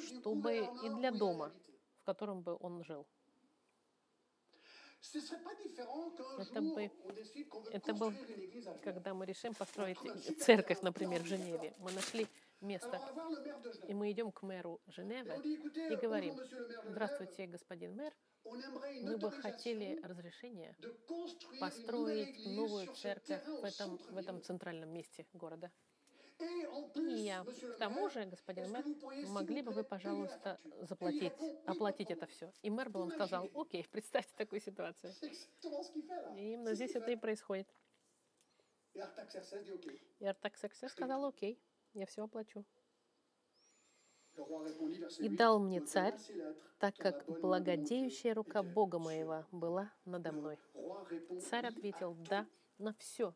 чтобы 0.00 0.52
и 0.84 0.88
для 0.98 1.10
дома. 1.10 1.52
в 2.00 2.04
котором 2.04 2.42
бы 2.42 2.56
он 2.60 2.84
жил. 2.84 3.06
Это 6.38 6.60
бы- 6.74 6.90
это 7.72 7.92
был, 7.94 8.12
когда 8.82 9.12
мы 9.14 9.26
решим 9.26 9.54
построить 9.54 9.98
церковь, 10.40 10.80
например, 10.82 11.22
в 11.22 11.26
Женеве. 11.26 11.74
Мы 11.78 11.92
нашли 11.92 12.26
место. 12.64 13.00
И 13.86 13.94
мы 13.94 14.10
идем 14.10 14.32
к 14.32 14.42
мэру 14.42 14.80
Женевы 14.86 15.36
и 15.90 15.96
говорим, 15.96 16.36
здравствуйте, 16.84 17.46
господин 17.46 17.94
мэр, 17.94 18.12
мы 18.44 19.16
бы 19.16 19.30
хотели 19.30 20.00
nouvelle 20.02 20.74
построить 21.60 22.44
новую 22.46 22.92
церковь 22.94 23.44
в 23.46 23.64
этом, 23.64 23.96
в 24.10 24.16
этом 24.16 24.42
центральном 24.42 24.90
месте 24.90 25.26
города. 25.32 25.70
И 26.94 27.00
я, 27.00 27.44
к 27.44 27.78
тому 27.78 28.10
же, 28.10 28.24
господин 28.24 28.70
мэр, 28.70 28.84
могли 29.28 29.62
бы 29.62 29.72
вы, 29.72 29.84
пожалуйста, 29.84 30.60
заплатить, 30.80 31.22
И 31.22 31.36
il 31.36 31.38
répond, 31.38 31.60
«Oui, 31.60 31.62
оплатить 31.66 32.10
это 32.10 32.26
все. 32.26 32.52
И 32.62 32.70
мэр 32.70 32.90
бы 32.90 33.00
вам 33.00 33.10
сказал, 33.12 33.48
окей, 33.54 33.86
представьте 33.90 34.34
такую 34.36 34.60
ситуацию. 34.60 35.12
И 36.36 36.52
именно 36.52 36.74
здесь 36.74 36.94
это 36.96 37.10
и 37.12 37.16
происходит. 37.16 37.68
И 38.94 40.26
Артаксерксес 40.26 40.90
сказал, 40.90 41.24
окей, 41.24 41.60
я 41.94 42.06
все 42.06 42.24
оплачу. 42.24 42.64
И 44.36 44.40
8, 44.40 45.36
дал 45.36 45.60
мне 45.60 45.78
«Me 45.78 45.86
царь, 45.86 46.16
так 46.78 46.96
как 46.96 47.24
благодеющая 47.40 48.34
рука 48.34 48.62
Бога 48.62 48.98
моего 48.98 49.44
была 49.52 49.92
надо 50.04 50.32
мной. 50.32 50.58
Царь 51.48 51.66
ответил, 51.66 52.16
да, 52.28 52.46
на 52.78 52.94
все. 52.94 53.32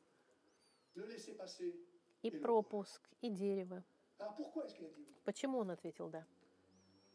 И 2.22 2.30
пропуск, 2.30 3.08
и 3.20 3.30
дерево. 3.30 3.84
Почему 5.24 5.58
он 5.58 5.70
ответил 5.70 6.08
да? 6.08 6.26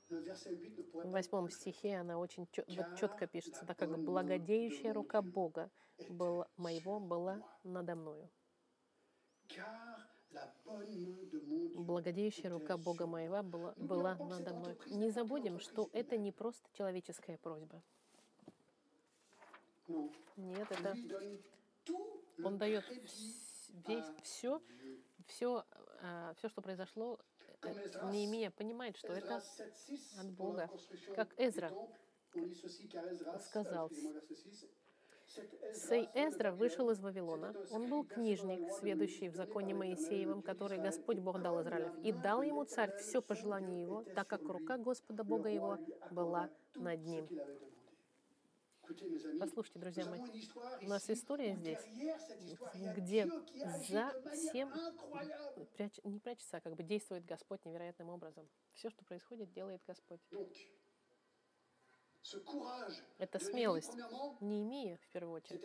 Le 0.10 0.22
verset 0.22 0.56
8 0.56 0.76
ne 0.78 0.84
pourrait 0.84 1.08
В 1.08 1.12
восьмом 1.12 1.50
стихе 1.50 1.98
она 1.98 2.20
очень 2.20 2.48
вот 2.68 2.98
четко 2.98 3.26
пишется, 3.26 3.66
так 3.66 3.78
как 3.78 3.98
благодеющая 3.98 4.94
рука 4.94 5.22
Бога 5.22 5.72
была, 6.10 6.48
моего 6.56 7.00
была 7.00 7.42
надо 7.64 7.96
мною. 7.96 8.30
Благодеющая 11.76 12.50
рука 12.50 12.78
Бога 12.78 13.06
моего 13.06 13.44
была, 13.44 13.74
была 13.78 14.16
надо 14.16 14.54
мной. 14.54 14.78
Не 14.88 15.10
забудем, 15.10 15.60
что 15.60 15.90
это 15.94 16.18
не 16.18 16.32
просто 16.32 16.68
человеческая 16.74 17.38
просьба. 17.38 17.82
Нет, 20.38 20.72
это 20.72 20.96
он 22.44 22.58
дает 22.58 22.84
весь, 22.90 24.06
à 24.06 24.22
все, 24.24 24.60
Dieu. 24.80 24.96
все, 25.28 25.66
все, 26.36 26.50
что 26.50 26.62
произошло, 26.62 27.20
э, 27.62 27.70
Esdras, 27.70 28.12
Неемия 28.12 28.52
понимает, 28.52 28.98
что 28.98 29.14
это 29.14 29.36
Esdras 29.36 29.74
7:6, 29.88 30.20
от 30.20 30.32
Бога. 30.32 30.70
Как 31.16 31.34
Эзра 31.38 31.72
сказал, 33.42 33.92
Сей 35.74 36.10
Эздра 36.14 36.52
вышел 36.52 36.90
из 36.90 37.00
Вавилона. 37.00 37.54
Он 37.72 37.90
был 37.90 38.06
книжник, 38.06 38.72
сведущий 38.74 39.30
в 39.30 39.36
законе 39.36 39.74
Моисеевом, 39.74 40.42
который 40.42 40.78
Господь 40.78 41.18
Бог 41.18 41.42
дал 41.42 41.62
Израилю. 41.62 41.94
И 42.04 42.12
дал 42.12 42.42
ему 42.42 42.64
царь 42.66 42.96
все 42.98 43.22
по 43.22 43.36
желанию 43.36 43.82
его, 43.82 44.04
так 44.16 44.28
как 44.28 44.42
рука 44.44 44.78
Господа 44.78 45.24
Бога 45.24 45.50
его 45.50 45.78
была 46.12 46.50
над 46.76 47.04
ним. 47.06 47.28
Послушайте, 49.40 49.80
друзья 49.80 50.06
мои, 50.06 50.20
у 50.82 50.90
нас 50.90 51.10
история 51.10 51.56
здесь, 51.56 51.80
где 52.98 53.28
за 53.90 54.14
всем 54.34 54.72
пряч- 55.78 56.00
не 56.04 56.20
прячется, 56.20 56.58
а 56.58 56.62
как 56.62 56.76
бы 56.76 56.84
действует 56.84 57.26
Господь 57.26 57.64
невероятным 57.66 58.10
образом. 58.10 58.48
Все, 58.74 58.90
что 58.90 59.06
происходит, 59.06 59.52
делает 59.54 59.82
Господь. 59.88 60.20
Это 63.18 63.40
смелость. 63.40 63.94
Неемия, 64.40 64.98
в 64.98 65.08
первую 65.10 65.36
очередь. 65.36 65.64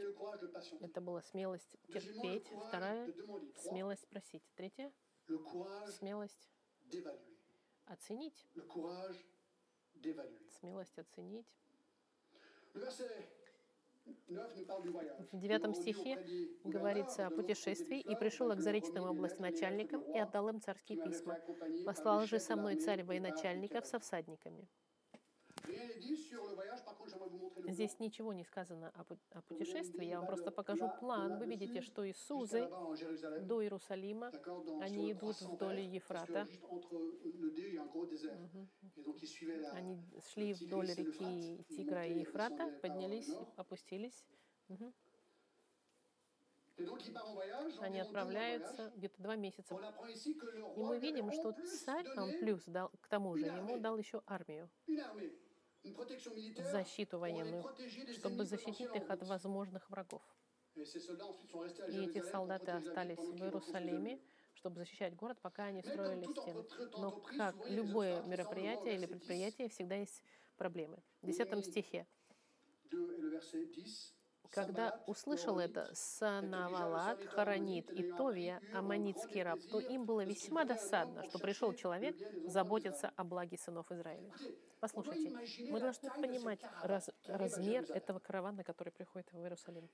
Это 0.80 1.00
была 1.00 1.22
смелость 1.22 1.76
терпеть. 1.92 2.46
Вторая 2.68 3.12
смелость 3.56 4.06
просить. 4.08 4.42
Третья 4.56 4.92
смелость 5.98 6.48
оценить. 7.86 8.46
Смелость 10.60 10.98
оценить. 10.98 11.46
Le 12.74 12.82
verset 12.82 13.08
9 14.28 14.56
nous 14.56 14.64
parle 14.66 14.82
du 14.82 14.90
voyage. 14.90 15.28
В 15.32 15.38
девятом 15.38 15.74
стихе 15.74 16.18
говорится 16.64 17.26
о 17.26 17.30
путешествии, 17.30 18.00
и 18.00 18.14
пришел 18.14 18.54
к 18.54 18.60
заречным 18.60 19.04
Rémi, 19.04 19.10
область 19.10 19.38
les 19.38 19.40
lettres, 19.40 19.60
les 19.60 19.60
начальникам 19.60 20.00
lettres 20.02 20.16
и 20.16 20.18
отдал 20.18 20.48
им 20.48 20.60
царские 20.60 21.02
письма. 21.02 21.38
Послал 21.84 22.26
же 22.26 22.38
со 22.38 22.56
мной 22.56 22.76
царь 22.76 23.04
военачальников 23.04 23.86
со 23.86 23.98
всадниками. 23.98 24.68
Здесь 27.72 27.98
ничего 27.98 28.32
не 28.32 28.44
сказано 28.44 28.90
о 28.94 29.02
пу- 29.02 29.18
о 29.32 29.42
путешествии, 29.42 30.06
я 30.06 30.18
вам 30.18 30.26
просто 30.26 30.50
покажу 30.50 30.88
план. 31.00 31.38
Вы 31.38 31.46
видите, 31.46 31.80
что 31.82 32.04
из 32.04 32.16
Сузы 32.26 32.68
до 33.46 33.62
Иерусалима 33.62 34.30
они 34.80 35.12
идут 35.12 35.36
300 35.38 35.54
вдоль 35.54 35.80
Ефрата. 35.80 36.46
la- 39.60 39.70
Они 39.72 39.98
шли 40.32 40.54
вдоль 40.54 40.88
реки 40.94 41.64
Тигра 41.68 42.06
и 42.06 42.20
Ефрата, 42.20 42.78
поднялись, 42.82 43.28
опустились. 43.56 44.24
Voyage, 44.68 44.92
Они 47.80 47.98
отправляются 48.00 48.92
где-то 48.96 49.20
два 49.22 49.34
месяца. 49.36 49.74
И 50.76 50.82
мы 50.84 50.98
видим, 51.00 51.32
что 51.32 51.52
царь, 51.84 52.06
он 52.16 52.38
плюс 52.38 52.62
дал, 52.66 52.90
к 53.00 53.08
тому 53.08 53.36
же, 53.36 53.46
ему 53.46 53.78
дал 53.78 53.98
еще 53.98 54.22
армию, 54.26 54.68
защиту 56.72 57.18
военную, 57.18 57.64
чтобы 58.12 58.44
защитить 58.44 58.94
их 58.94 59.10
от 59.10 59.22
возможных 59.22 59.88
врагов. 59.90 60.22
И 60.74 62.06
эти 62.06 62.22
солдаты 62.22 62.70
остались 62.72 63.18
в 63.18 63.42
Иерусалиме, 63.42 64.20
чтобы 64.54 64.80
защищать 64.80 65.14
город, 65.14 65.38
пока 65.40 65.64
они 65.64 65.82
строили 65.82 66.26
стены. 66.26 66.64
Но 66.98 67.10
как 67.12 67.54
любое 67.68 68.22
мероприятие 68.22 68.94
или 68.94 69.06
verset 69.06 69.08
10. 69.08 69.10
предприятие, 69.10 69.68
всегда 69.68 69.96
есть 69.96 70.22
проблемы. 70.56 71.02
В 71.22 71.26
10 71.26 71.64
стихе. 71.64 72.06
Deux- 74.54 74.62
et 74.62 74.66
le 74.66 74.72
verset 74.72 74.94
10, 74.94 74.94
Когда 74.94 75.02
услышал 75.06 75.58
это 75.58 75.90
Санавалат, 75.94 77.18
и 77.92 78.12
Товия, 78.12 78.60
аммонитский 78.72 79.42
раб, 79.42 79.58
то 79.70 79.78
им 79.80 80.04
было 80.06 80.24
весьма 80.24 80.64
досадно, 80.64 81.22
что 81.24 81.38
пришел 81.38 81.72
человек 81.74 82.16
заботиться 82.46 83.12
о 83.16 83.24
благе 83.24 83.58
сынов 83.58 83.90
Израиля. 83.92 84.32
Послушайте, 84.80 85.30
мы 85.70 85.80
должны 85.80 86.10
понимать 86.10 86.60
раз- 86.82 87.10
размер 87.26 87.84
этого 87.92 88.20
каравана, 88.20 88.64
который 88.64 88.90
приходит 88.92 89.30
в 89.32 89.38
Иерусалим. 89.42 89.88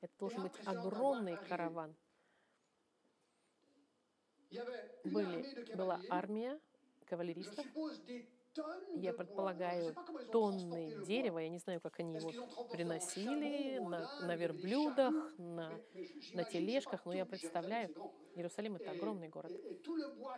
Это 0.00 0.12
должен 0.18 0.42
быть 0.42 0.54
огромный 0.66 1.36
караван. 1.36 1.94
Были, 5.04 5.74
была 5.74 6.00
армия 6.08 6.60
кавалеристов, 7.06 7.66
я 8.94 9.12
предполагаю, 9.12 9.94
тонны 10.32 11.04
дерева, 11.04 11.38
я 11.38 11.48
не 11.48 11.58
знаю, 11.58 11.80
как 11.80 11.98
они 12.00 12.14
его 12.14 12.30
приносили, 12.70 13.78
на, 13.78 14.26
на 14.26 14.36
верблюдах, 14.36 15.14
на, 15.38 15.72
на 16.32 16.44
тележках, 16.44 17.04
но 17.04 17.12
я 17.12 17.26
представляю. 17.26 17.94
Иерусалим 18.34 18.76
это 18.76 18.90
огромный 18.90 19.28
город. 19.28 19.52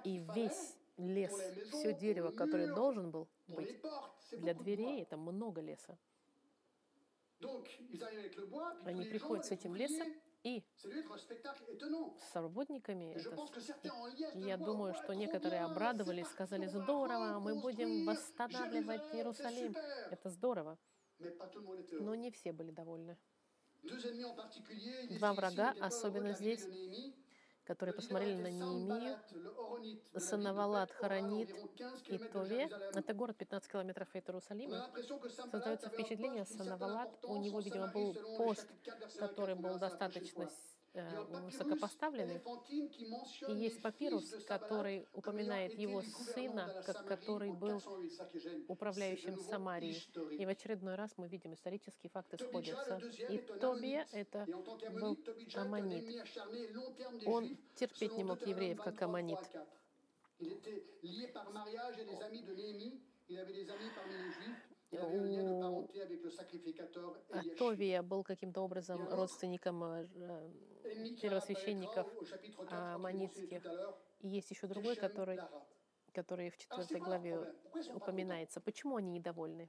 И 0.04 0.22
весь 0.34 0.76
лес, 0.96 1.32
все 1.72 1.92
дерево, 1.92 2.30
которое 2.30 2.74
должен 2.74 3.10
был 3.10 3.28
быть 3.48 3.80
для 4.32 4.54
дверей, 4.54 5.02
это 5.02 5.16
много 5.16 5.60
леса. 5.60 5.96
Они 8.84 9.04
приходят 9.04 9.44
с 9.44 9.50
этим 9.50 9.76
лесом, 9.76 10.08
и 10.46 10.64
с 12.30 12.36
работниками, 12.36 13.12
это 13.12 14.38
я 14.38 14.56
думаю, 14.56 14.94
что 14.94 15.12
некоторые 15.14 15.62
обрадовались, 15.62 16.28
сказали, 16.28 16.66
здорово, 16.66 17.40
мы 17.40 17.60
будем 17.60 18.06
восстанавливать 18.06 19.02
Иерусалим. 19.12 19.74
Это 20.10 20.30
здорово. 20.30 20.78
Но 22.00 22.14
не 22.14 22.30
все 22.30 22.52
были 22.52 22.70
довольны. 22.70 23.18
Два 25.18 25.32
врага, 25.32 25.74
особенно 25.80 26.32
здесь. 26.32 26.64
Которые 27.66 27.94
посмотрели 27.94 28.40
на 28.40 28.50
Неемию, 28.50 29.18
Санавалат, 30.16 30.90
Харанит 30.92 31.50
environ 31.50 31.68
15 31.76 32.08
и 32.08 32.18
Тове. 32.18 32.70
Это 32.94 33.14
город 33.14 33.36
15 33.36 33.70
километров 33.70 34.08
от 34.14 34.28
Иерусалима. 34.28 34.90
Создается 35.50 35.88
впечатление, 35.88 36.44
Санавалат, 36.46 37.10
у 37.24 37.36
него, 37.36 37.60
видимо, 37.60 37.88
был 37.88 38.14
пост, 38.36 38.66
chapitres 38.84 39.18
4, 39.18 39.18
verset 39.18 39.18
1 39.18 39.24
à 39.24 39.28
который 39.28 39.54
4, 39.54 39.54
был 39.56 39.78
достаточно 39.78 40.48
э, 40.96 41.24
высокопоставленный. 41.44 42.40
И 43.48 43.52
есть 43.52 43.80
папирус, 43.82 44.34
который 44.46 45.06
упоминает 45.12 45.74
его 45.74 46.02
сына, 46.02 46.82
как 46.84 47.06
который 47.06 47.52
был 47.52 47.80
408, 47.80 48.10
ça 48.10 48.24
qui 48.26 48.38
est 48.38 48.40
gêne. 48.40 48.64
управляющим 48.68 49.38
Самарией. 49.38 50.02
И 50.38 50.46
в 50.46 50.48
очередной 50.48 50.94
раз 50.94 51.12
мы 51.16 51.28
видим, 51.28 51.54
исторические 51.54 52.10
факты 52.10 52.38
сходятся. 52.38 53.00
И 53.28 53.38
Тобия— 53.60 54.06
это 54.12 54.46
был 55.00 55.18
аммонит. 55.54 56.04
Он 57.26 57.56
терпеть 57.74 58.16
не 58.16 58.24
мог 58.24 58.46
евреев, 58.46 58.78
как 58.78 58.96
23, 58.96 59.04
аммонит. 59.04 59.38
3 64.90 65.00
à 65.00 65.06
4. 65.06 65.14
Il 65.14 65.26
était 65.26 65.28
lié 65.28 65.58
par 65.60 65.70
mariage 65.72 65.96
et 65.96 65.98
des 65.98 66.00
amis 66.00 66.00
de 66.00 66.00
Néhémie. 66.00 66.00
Il 66.00 66.00
avait 66.00 66.16
des 66.16 66.30
amis 66.30 66.42
parmi 66.42 66.58
les 66.58 66.72
Juifs. 66.72 67.24
Il 67.32 67.40
avait 67.40 67.42
un 67.42 67.42
lien 67.42 67.44
de 67.44 67.50
у. 67.50 67.56
Товия 67.56 68.02
был 68.02 68.22
каким-то 68.22 68.60
образом 68.62 69.08
родственником 69.08 69.84
э, 69.84 70.06
э, 70.14 70.50
первосвященников 71.20 72.06
apparaîtra 72.06 72.20
au 72.20 72.24
chapitre 72.24 72.64
4, 72.64 72.72
а, 72.72 72.92
comme 72.94 73.08
j'ai 73.08 73.18
mentionné 73.18 73.54
Аманитских. 73.54 73.62
tout 73.62 73.68
à 73.68 73.72
l'heure, 73.72 73.98
И 74.20 74.28
есть 74.28 74.50
еще 74.50 74.66
другой, 74.66 74.96
который, 74.96 75.38
который 76.12 76.50
в 76.50 76.56
четвертой 76.56 77.00
главе 77.00 77.54
упоминается. 77.94 78.60
Почему 78.60 78.96
они 78.96 79.10
недовольны? 79.10 79.68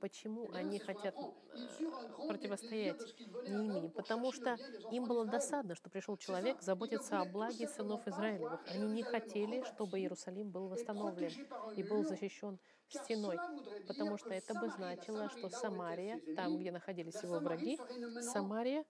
Почему 0.00 0.44
Eh 0.52 0.58
они 0.58 0.78
хотят 0.78 1.16
э, 1.16 2.26
противостоять 2.28 3.00
Неемии? 3.48 3.88
Потому 3.88 4.30
что 4.32 4.58
им 4.90 5.06
было 5.06 5.24
досадно, 5.24 5.74
что 5.74 5.88
пришел 5.88 6.18
человек 6.18 6.60
заботиться 6.60 7.20
о 7.20 7.24
благе 7.24 7.66
сынов 7.66 8.06
Израилевых. 8.06 8.60
Они 8.66 8.86
не 8.88 9.02
хотели, 9.02 9.64
чтобы 9.64 10.00
Иерусалим 10.00 10.50
был 10.50 10.68
восстановлен 10.68 11.32
и 11.76 11.82
был 11.82 12.04
защищен 12.04 12.58
стеной. 12.92 13.42
Потому 13.86 14.16
что 14.18 14.34
это 14.34 14.54
бы 14.54 14.68
значило, 14.70 15.28
что 15.28 15.48
Самария, 15.50 16.20
там, 16.34 16.56
где 16.58 16.70
находились 16.72 17.22
его 17.22 17.40
враги, 17.40 17.80
Самария, 18.18 18.84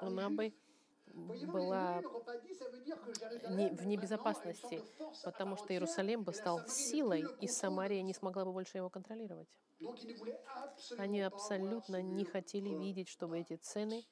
она 0.00 0.30
бы 0.30 0.52
была 1.14 2.04
не- 3.46 3.70
в 3.72 3.86
небезопасности, 3.86 4.84
потому 5.22 5.56
что 5.56 5.72
Иерусалим 5.72 6.22
бы 6.24 6.32
стал 6.32 6.64
силой, 6.66 7.32
и 7.40 7.46
Самария 7.48 8.02
не 8.02 8.12
смогла 8.14 8.44
бы 8.44 8.52
больше 8.52 8.76
его 8.78 8.90
контролировать. 8.90 9.48
Они 10.96 11.20
абсолютно 11.22 12.02
не 12.02 12.24
хотели 12.24 12.70
видеть, 12.70 13.08
чтобы 13.08 13.38
эти 13.38 13.56
цены 13.56 14.04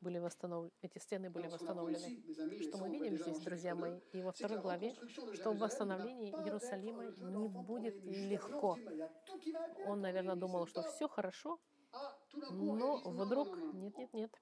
были 0.00 0.18
восстановлены, 0.18 0.72
эти 0.82 0.98
стены 0.98 1.30
были 1.30 1.48
восстановлены. 1.48 2.22
Что 2.62 2.78
мы 2.78 2.90
видим 2.90 3.16
здесь, 3.16 3.38
друзья 3.38 3.74
мои, 3.74 4.00
2, 4.12 4.20
и 4.20 4.22
во 4.22 4.32
второй 4.32 4.60
главе, 4.60 4.94
что 5.34 5.52
восстановление 5.52 6.32
Иерусалима 6.32 7.04
не 7.04 7.48
будет 7.48 8.02
легко. 8.04 8.78
Он, 9.86 10.00
наверное, 10.00 10.36
думал, 10.36 10.66
что 10.66 10.82
все 10.82 11.08
хорошо, 11.08 11.58
Ah, 11.92 12.16
но 12.52 13.00
вдруг 13.04 13.48
нет, 13.74 13.96
нет, 13.98 14.12
нет, 14.12 14.32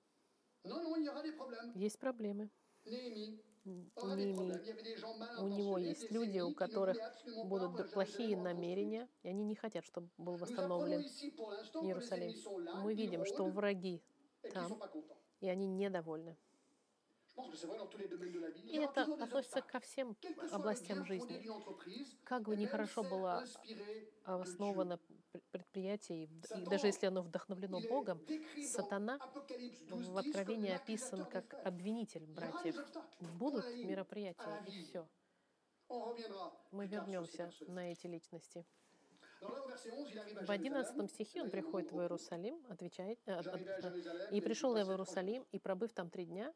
есть 1.75 1.99
проблемы. 1.99 2.51
Неемии. 2.85 3.43
У 3.65 5.49
него 5.49 5.79
есть 5.79 6.11
люди, 6.11 6.41
у 6.41 6.55
которых 6.55 6.97
будут 7.45 7.91
плохие 7.93 8.37
намерения, 8.37 9.09
и 9.23 9.29
они 9.29 9.45
не 9.45 9.55
хотят, 9.55 9.85
чтобы 9.85 10.09
был 10.17 10.37
восстановлен 10.37 11.01
Иерусалим. 11.83 12.35
Мы 12.83 12.95
видим, 12.95 13.25
что 13.25 13.45
враги 13.45 14.03
там. 14.53 14.81
И 15.41 15.49
они 15.49 15.67
недовольны. 15.67 16.37
И 18.65 18.77
это 18.77 19.03
относится 19.03 19.63
ко 19.63 19.79
всем 19.81 20.17
областям 20.51 21.05
жизни. 21.05 21.47
Как 22.25 22.43
бы 22.43 22.55
eh 22.55 22.59
нехорошо 22.59 23.03
было 23.03 23.45
основано 24.25 24.99
пр- 24.99 25.43
предприятие, 25.51 26.25
и 26.25 26.27
даже 26.67 26.87
если 26.89 27.07
оно 27.07 27.23
вдохновлено 27.23 27.81
Богом, 27.81 28.21
Сатана 28.61 29.17
Apocalypse 29.17 29.87
12, 29.87 29.91
в 29.91 29.99
10 29.99 30.11
comme 30.13 30.19
Откровении 30.19 30.71
описан 30.73 31.25
как 31.27 31.55
обвинитель 31.65 32.27
братьев. 32.27 32.77
Будут 33.21 33.65
мероприятия, 33.83 34.59
и 34.67 34.73
все. 34.73 35.09
Мы 36.73 36.87
вернемся 36.87 37.51
на 37.67 37.93
эти 37.93 38.07
личности. 38.07 38.67
В 39.41 40.51
11 40.51 40.97
Jérusalem. 40.97 41.09
стихе 41.09 41.43
он 41.43 41.51
приходит 41.51 41.93
в 41.93 42.01
Иерусалим, 42.01 42.61
отвечает, 42.69 43.19
э, 43.27 43.41
и 44.33 44.41
пришел 44.41 44.77
я 44.77 44.85
в 44.85 44.91
Иерусалим, 44.91 45.47
и 45.53 45.59
пробыв 45.59 45.93
там 45.93 46.11
три 46.11 46.27
дня, 46.27 46.53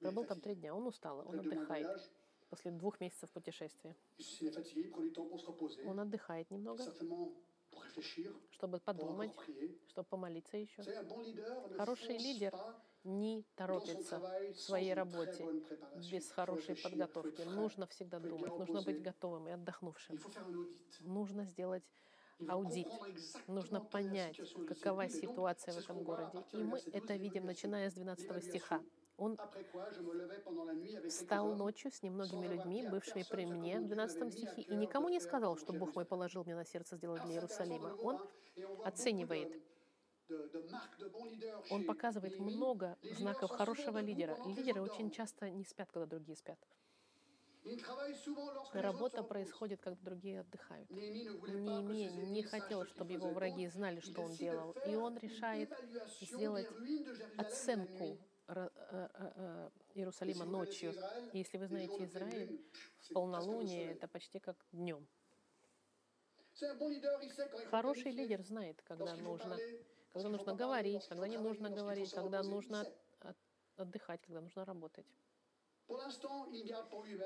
пробыл 0.00 0.24
там 0.24 0.40
три 0.40 0.54
дня, 0.54 0.74
он 0.74 0.86
устал, 0.86 1.26
он 1.26 1.40
отдыхает 1.40 2.12
после 2.50 2.70
двух 2.70 3.00
месяцев 3.00 3.30
путешествия. 3.30 3.96
Он 5.86 6.00
отдыхает 6.00 6.50
немного, 6.50 6.84
чтобы 8.50 8.78
подумать, 8.78 9.32
чтобы 9.88 10.08
помолиться 10.08 10.56
еще. 10.56 10.82
Хороший 11.76 12.18
лидер 12.18 12.54
не 13.04 13.44
travail 13.56 14.52
в 14.52 14.60
своей 14.60 14.94
работе 14.94 15.46
без 16.10 16.30
хорошей 16.30 16.76
подготовки. 16.76 17.42
Нужно 17.42 17.86
всегда 17.86 18.18
думать, 18.18 18.58
нужно 18.58 18.82
быть 18.82 19.02
готовым 19.02 19.48
и 19.48 19.52
отдохнувшим. 19.52 20.18
Нужно 21.00 21.44
сделать 21.44 21.84
аудит. 22.48 22.88
Нужно 23.46 23.80
понять, 23.80 24.40
какова 24.66 25.08
ситуация 25.08 25.74
в 25.74 25.78
этом 25.78 26.02
городе. 26.02 26.44
И 26.52 26.62
мы 26.62 26.78
это 26.78 27.14
12, 27.14 27.20
видим, 27.20 27.46
начиная 27.46 27.90
с 27.90 27.94
12 27.94 28.44
стиха. 28.44 28.80
Он 29.16 29.38
встал 31.08 31.54
ночью 31.54 31.92
с 31.92 32.02
немногими 32.02 32.46
людьми, 32.48 32.86
бывшими 32.88 33.24
при 33.30 33.46
мне, 33.46 33.78
в 33.78 33.86
12 33.86 34.32
стихе, 34.32 34.62
и 34.62 34.74
никому 34.74 35.08
не 35.08 35.20
сказал, 35.20 35.56
что 35.56 35.72
Бог 35.72 35.94
мой 35.94 36.04
положил 36.04 36.42
мне 36.44 36.56
на 36.56 36.64
сердце 36.64 36.96
сделать 36.96 37.22
для 37.22 37.34
Иерусалима. 37.34 37.94
Он 38.02 38.18
оценивает. 38.84 39.62
Он 41.70 41.84
показывает 41.84 42.38
много 42.38 42.96
знаков 43.12 43.50
хорошего 43.50 43.98
лидера. 43.98 44.36
Лидеры 44.46 44.80
очень 44.82 45.10
часто 45.10 45.50
не 45.50 45.64
спят, 45.64 45.90
когда 45.92 46.06
другие 46.06 46.36
спят. 46.36 46.58
Работа 48.72 49.22
происходит, 49.22 49.80
когда 49.80 50.04
другие 50.04 50.40
отдыхают. 50.40 50.90
Неемия 50.90 52.10
не 52.10 52.42
хотел, 52.42 52.84
чтобы 52.86 53.12
его 53.12 53.30
враги 53.30 53.68
знали, 53.68 54.00
что 54.00 54.22
он 54.22 54.34
делал. 54.34 54.72
И 54.86 54.94
он 54.94 55.16
решает 55.16 55.72
сделать 56.20 56.68
оценку 57.38 58.18
э, 58.48 58.68
э, 58.90 59.08
э, 59.16 59.70
Иерусалима 59.94 60.44
ночью. 60.44 60.94
И 61.32 61.38
если 61.38 61.56
вы 61.56 61.66
знаете 61.66 62.04
Израиль, 62.04 62.60
в 63.00 63.12
полнолуние 63.14 63.92
это 63.92 64.08
почти 64.08 64.40
как 64.40 64.56
днем. 64.72 65.06
Хороший 67.70 68.12
лидер 68.12 68.42
знает, 68.42 68.80
когда 68.82 69.16
нужно, 69.16 69.58
когда 70.14 70.28
нужно 70.28 70.54
говорить, 70.54 71.06
когда 71.08 71.28
не 71.28 71.38
нужно 71.38 71.70
говорить, 71.70 72.12
когда 72.12 72.42
нужно 72.42 72.86
отдыхать, 73.76 74.22
когда 74.22 74.40
нужно 74.40 74.64
работать. 74.64 75.06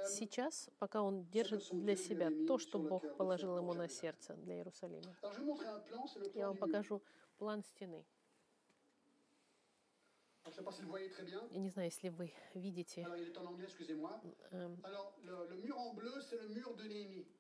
Сейчас, 0.09 0.71
пока 0.79 1.03
он 1.03 1.27
держит 1.27 1.69
для 1.71 1.95
себя 1.95 2.31
то, 2.47 2.59
что 2.59 2.79
Бог 2.79 3.17
положил 3.17 3.57
ему 3.59 3.75
на 3.75 3.89
сердце 3.89 4.35
для 4.35 4.57
Иерусалима. 4.57 5.15
Я 6.35 6.49
вам 6.49 6.57
покажу 6.57 7.03
план 7.37 7.63
стены. 7.63 8.05
Я 11.51 11.59
не 11.61 11.69
знаю, 11.69 11.91
если 11.91 12.09
вы 12.09 12.33
видите, 12.55 13.03
эм, 14.51 14.83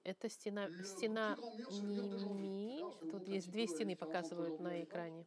это 0.04 0.28
стена, 0.28 0.68
стена 0.84 1.36
vous 1.38 3.10
Тут 3.10 3.28
есть 3.28 3.50
две 3.50 3.66
стены, 3.66 3.96
показывают 3.96 4.60
на 4.60 4.82
экране. 4.84 5.26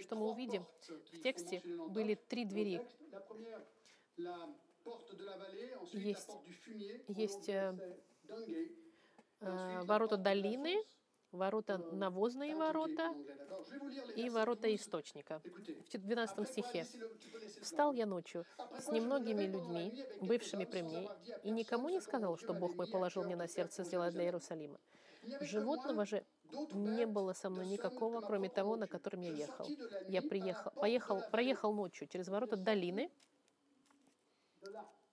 Что 0.00 0.16
мы 0.16 0.30
увидим? 0.30 0.66
В 1.12 1.20
тексте 1.22 1.62
были 1.88 2.14
три 2.14 2.44
двери. 2.44 2.80
Есть- 5.92 6.30
есть, 7.08 7.48
э, 7.48 7.74
э, 9.40 9.80
ворота 9.84 10.16
долины, 10.16 10.76
ворота 11.32 11.74
euh, 11.74 11.94
навозные 11.94 12.54
ворота 12.54 13.14
и 14.16 14.30
ворота 14.30 14.62
12. 14.68 14.74
источника. 14.76 15.40
В 15.44 15.98
12 15.98 16.38
Après 16.38 16.44
quoi, 16.44 16.46
стихе. 16.46 16.86
«Встал 17.60 17.92
я 17.92 18.06
ночью 18.06 18.44
с 18.78 18.88
немногими 18.88 19.44
людьми, 19.44 20.04
бывшими 20.20 20.64
при 20.64 20.82
мне, 20.82 21.08
и 21.42 21.50
никому 21.50 21.88
не 21.88 22.00
сказал, 22.00 22.36
что 22.36 22.52
Бог 22.54 22.74
мой 22.76 22.86
положил 22.86 23.24
мне 23.24 23.36
на 23.36 23.48
сердце 23.48 23.84
сделать 23.84 24.12
для. 24.12 24.24
Иерусалима. 24.24 24.78
Животного 25.40 26.04
же 26.04 26.24
не 26.72 27.06
было 27.06 27.32
со 27.32 27.50
мной 27.50 27.66
никакого, 27.66 28.20
кроме 28.20 28.48
того, 28.48 28.76
на 28.76 28.86
котором 28.86 29.22
я 29.22 29.30
ехал. 29.30 29.68
Я 30.08 30.22
приехал, 30.22 30.70
поехал, 30.72 31.22
проехал 31.30 31.72
ночью 31.72 32.06
через 32.08 32.28
ворота 32.28 32.56
долины, 32.56 33.10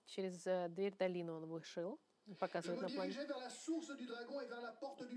через 0.06 0.46
э, 0.46 0.68
дверь 0.68 0.94
долины 0.96 1.32
он 1.32 1.46
вышел, 1.46 1.98
показывает 2.38 2.80
на 2.82 2.88
плане, 2.88 3.14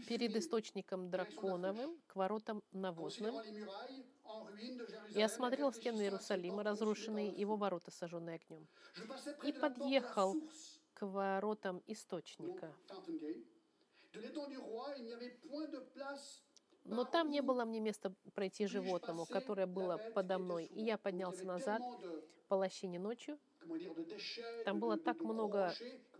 перед 0.07 0.36
источником 0.36 1.09
драконовым 1.09 1.99
к 2.07 2.16
воротам 2.16 2.63
навозным, 2.72 3.36
и 5.13 5.22
осмотрел 5.22 5.72
стены 5.72 6.01
Иерусалима, 6.01 6.63
разрушенные, 6.63 7.30
его 7.30 7.55
ворота, 7.55 7.91
сожженные 7.91 8.36
огнем, 8.36 8.68
и 9.43 9.51
подъехал 9.51 10.36
к 10.93 11.05
воротам 11.05 11.84
источника. 11.88 12.74
Но 16.86 17.03
там 17.03 17.32
не 17.32 17.41
было 17.41 17.66
мне 17.66 17.80
места 17.80 18.13
пройти 18.34 18.68
животному, 18.68 19.26
которое 19.26 19.66
было 19.66 19.97
подо 20.13 20.38
мной. 20.38 20.66
И 20.66 20.84
я 20.84 20.97
поднялся 20.97 21.45
назад 21.45 21.82
по 22.47 22.55
лощине 22.55 22.99
ночью. 22.99 23.39
Там 24.66 24.80
было 24.80 24.97
так 24.97 25.22
много, 25.22 25.74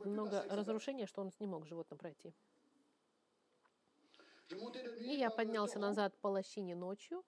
много 0.04 0.44
разрушения, 0.50 1.06
что 1.06 1.22
он 1.22 1.32
не 1.40 1.48
мог 1.48 1.68
животным 1.68 2.00
пройти. 2.00 2.34
И 5.00 5.16
я 5.16 5.30
поднялся 5.30 5.80
назад 5.80 6.16
по 6.22 6.28
лощине 6.28 6.76
ночью, 6.76 7.24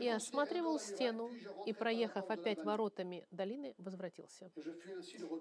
и 0.00 0.08
осматривал 0.08 0.78
стену, 0.78 1.30
и, 1.66 1.72
проехав 1.72 2.30
опять 2.30 2.64
воротами 2.64 3.26
долины, 3.30 3.74
возвратился. 3.78 4.50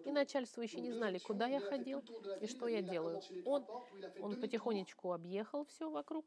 И 0.06 0.12
начальствующие 0.12 0.82
не 0.82 0.92
знали, 0.92 1.20
куда 1.20 1.48
я 1.48 1.60
ходил 1.60 2.04
и 2.42 2.48
что 2.48 2.68
я 2.68 2.82
делаю. 2.82 3.22
Он, 3.46 3.66
он 4.20 4.40
потихонечку 4.40 5.12
объехал 5.12 5.66
все 5.66 5.90
вокруг, 5.90 6.26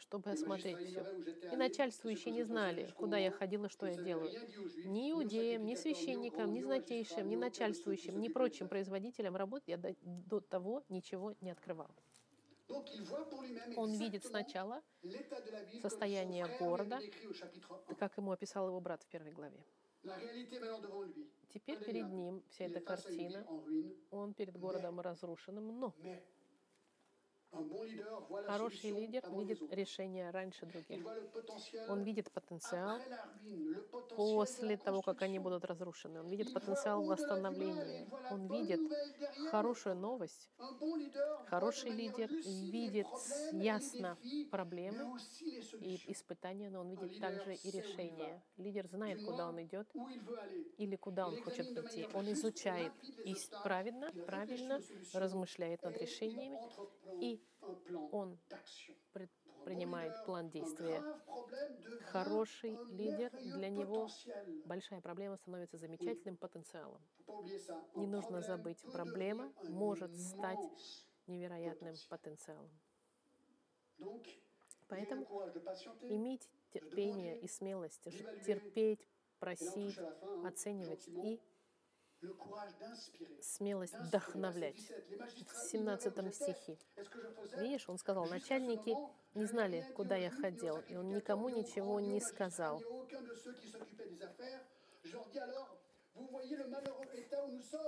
чтобы 0.00 0.30
осмотреть 0.30 0.78
все. 0.78 1.04
И 1.52 1.56
начальствующие 1.56 2.32
не 2.32 2.42
знали, 2.42 2.90
куда 2.96 3.18
я 3.18 3.30
ходил 3.30 3.64
и 3.64 3.68
что 3.68 3.86
я 3.86 3.96
делаю. 3.96 4.30
Ни 4.86 5.10
иудеям, 5.12 5.64
ни 5.64 5.74
священникам, 5.74 6.52
ни 6.52 6.60
знатейшим, 6.62 7.28
ни 7.28 7.36
начальствующим, 7.36 8.20
ни 8.20 8.28
прочим 8.28 8.68
производителям 8.68 9.36
работ 9.36 9.62
я 9.66 9.78
до 10.02 10.40
того 10.40 10.84
ничего 10.88 11.34
не 11.40 11.50
открывал. 11.50 11.90
Он 13.76 13.92
видит 13.92 14.24
сначала, 14.24 14.82
состояние 15.80 16.46
города, 16.58 16.96
lui 16.96 17.04
avait 17.04 17.10
décrit 17.10 17.26
au 17.26 17.32
chapitre 17.32 17.82
1. 17.88 17.96
как 17.96 18.16
ему 18.16 18.32
описал 18.32 18.68
его 18.68 18.80
брат 18.80 19.02
в 19.02 19.06
первой 19.06 19.32
главе. 19.32 19.64
Теперь 21.52 21.84
перед 21.84 22.10
ним 22.10 22.42
вся 22.48 22.64
эта 22.66 22.80
картина, 22.80 23.46
он 24.10 24.34
перед 24.34 24.56
городом 24.58 25.00
разрушенным, 25.00 25.78
но 25.78 25.94
хороший 28.46 28.90
лидер 28.90 29.22
видит 29.30 29.60
решение 29.72 30.30
раньше 30.30 30.66
других. 30.66 31.04
Он 31.88 32.02
видит 32.02 32.30
потенциал 32.32 33.00
после 34.16 34.76
того, 34.76 35.02
как 35.02 35.22
они 35.22 35.38
будут 35.38 35.64
разрушены. 35.64 36.20
Он 36.20 36.28
видит 36.28 36.52
потенциал 36.52 37.02
восстановления. 37.04 38.06
Он 38.30 38.46
видит 38.46 38.80
хорошую 39.50 39.96
новость. 39.96 40.50
Хороший 41.46 41.90
лидер 41.90 42.30
видит 42.44 43.06
ясно 43.52 44.16
проблемы 44.50 45.20
и 45.80 46.00
испытания, 46.12 46.70
но 46.70 46.80
он 46.80 46.90
видит 46.90 47.18
также 47.20 47.54
и 47.54 47.70
решения. 47.70 48.42
Лидер 48.56 48.86
знает, 48.88 49.22
куда 49.22 49.48
он 49.48 49.62
идет 49.62 49.88
или 50.78 50.96
куда 50.96 51.26
он 51.26 51.36
хочет 51.36 51.70
manière 51.74 52.10
Он 52.14 52.32
изучает 52.32 52.92
и 53.24 53.34
правильно, 53.62 54.12
правильно 54.26 54.80
размышляет 55.12 55.82
над 55.82 55.96
решениями, 55.98 56.58
и 57.20 57.39
он 58.12 58.38
предпринимает 59.12 60.24
план 60.24 60.50
действия. 60.50 61.02
Хороший 62.06 62.78
лидер 62.90 63.30
для 63.40 63.68
него 63.68 64.08
большая 64.64 65.00
проблема 65.00 65.36
становится 65.36 65.76
замечательным 65.76 66.36
потенциалом. 66.36 67.00
Не 67.94 68.06
нужно 68.06 68.42
забыть, 68.42 68.82
проблема 68.92 69.52
может 69.68 70.14
стать 70.16 70.58
невероятным 71.26 71.94
потенциалом. 72.08 72.70
Поэтому 74.88 75.24
имейте 76.02 76.48
терпение 76.72 77.38
и 77.38 77.46
смелость, 77.46 78.02
терпеть, 78.44 79.06
просить, 79.38 79.98
оценивать 80.44 81.06
и. 81.08 81.40
Смелость 83.40 83.94
вдохновлять. 83.94 84.76
Verset 84.76 84.96
17, 85.08 85.08
les 85.10 85.16
magistrats 85.16 85.54
В 85.54 85.72
ignoraient 85.72 85.86
où 85.86 85.92
17 85.92 86.14
j'étais, 86.14 86.32
стихе. 86.32 86.78
Видишь, 87.58 87.88
он 87.88 87.98
сказал, 87.98 88.26
начальники 88.26 88.94
не 89.34 89.44
знали, 89.44 89.84
куда 89.94 90.16
я 90.16 90.30
ходил, 90.30 90.78
и 90.88 90.96
он 90.96 91.10
никому 91.10 91.48
ничего 91.48 92.00
не 92.00 92.20
сказал. 92.20 92.82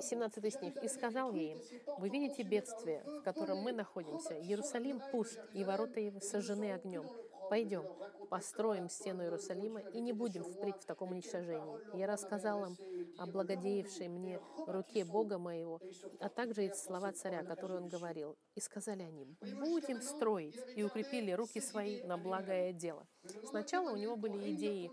17 0.01 0.55
стих. 0.55 0.83
«И 0.83 0.89
сказал 0.89 1.35
им, 1.35 1.59
вы 1.99 2.09
видите 2.09 2.43
бедствие, 2.43 3.03
в 3.05 3.23
котором 3.23 3.59
мы 3.59 3.73
находимся. 3.73 4.35
Иерусалим 4.35 5.01
пуст, 5.11 5.39
и 5.53 5.65
ворота 5.65 6.01
его 6.01 6.21
сожжены 6.21 6.73
огнем. 6.73 7.09
Пойдем, 7.53 7.85
построим 8.31 8.89
стену 8.89 9.25
Иерусалима 9.25 9.81
и 9.81 10.01
не 10.01 10.15
будем 10.15 10.43
впредь 10.43 10.81
в 10.81 10.87
таком 10.87 11.11
уничтожении. 11.11 11.95
Я 11.95 12.07
рассказал 12.07 12.65
им 12.65 12.79
о 13.19 13.27
благодеявшей 13.27 14.09
мне 14.09 14.41
руке 14.67 15.05
Бога 15.05 15.37
моего, 15.37 15.79
а 16.19 16.31
также 16.31 16.65
и 16.65 16.73
слова 16.73 17.13
царя, 17.13 17.45
которые 17.45 17.83
он 17.83 17.91
говорил. 17.91 18.39
И 18.55 18.61
сказали 18.61 19.03
они, 19.03 19.27
будем 19.61 20.01
строить, 20.01 20.59
и 20.75 20.83
укрепили 20.83 21.33
руки 21.33 21.61
свои 21.61 22.03
на 22.05 22.17
благое 22.17 22.73
дело. 22.73 23.07
Сначала 23.45 23.93
у 23.93 23.97
него 23.97 24.17
были 24.17 24.55
идеи, 24.55 24.91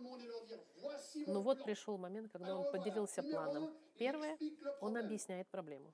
но 1.27 1.41
вот 1.41 1.63
пришел 1.63 1.97
момент, 1.97 2.29
когда 2.29 2.57
он 2.57 2.69
поделился 2.73 3.23
планом. 3.23 3.73
Первое, 3.97 4.37
он 4.81 4.97
объясняет 4.97 5.47
проблему. 5.47 5.93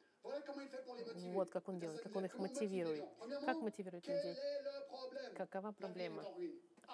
Вот 1.33 1.49
как 1.49 1.67
он 1.67 1.79
делает, 1.79 2.01
как 2.01 2.15
он 2.15 2.25
их 2.25 2.37
мотивирует. 2.37 3.05
Как 3.45 3.61
мотивирует 3.61 4.07
людей? 4.07 4.35
Какова 5.35 5.71
проблема? 5.71 6.23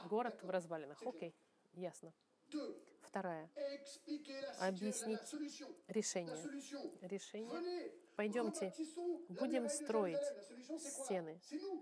Город 0.09 0.37
в 0.41 0.49
развалинах. 0.49 1.01
Окей, 1.05 1.33
ясно. 1.73 2.13
Вторая. 3.01 3.49
Объяснить 4.59 5.19
решение. 5.87 6.35
Решение. 7.01 7.91
Пойдемте, 8.15 8.73
будем 9.29 9.69
строить 9.69 10.17
стены. 10.79 11.39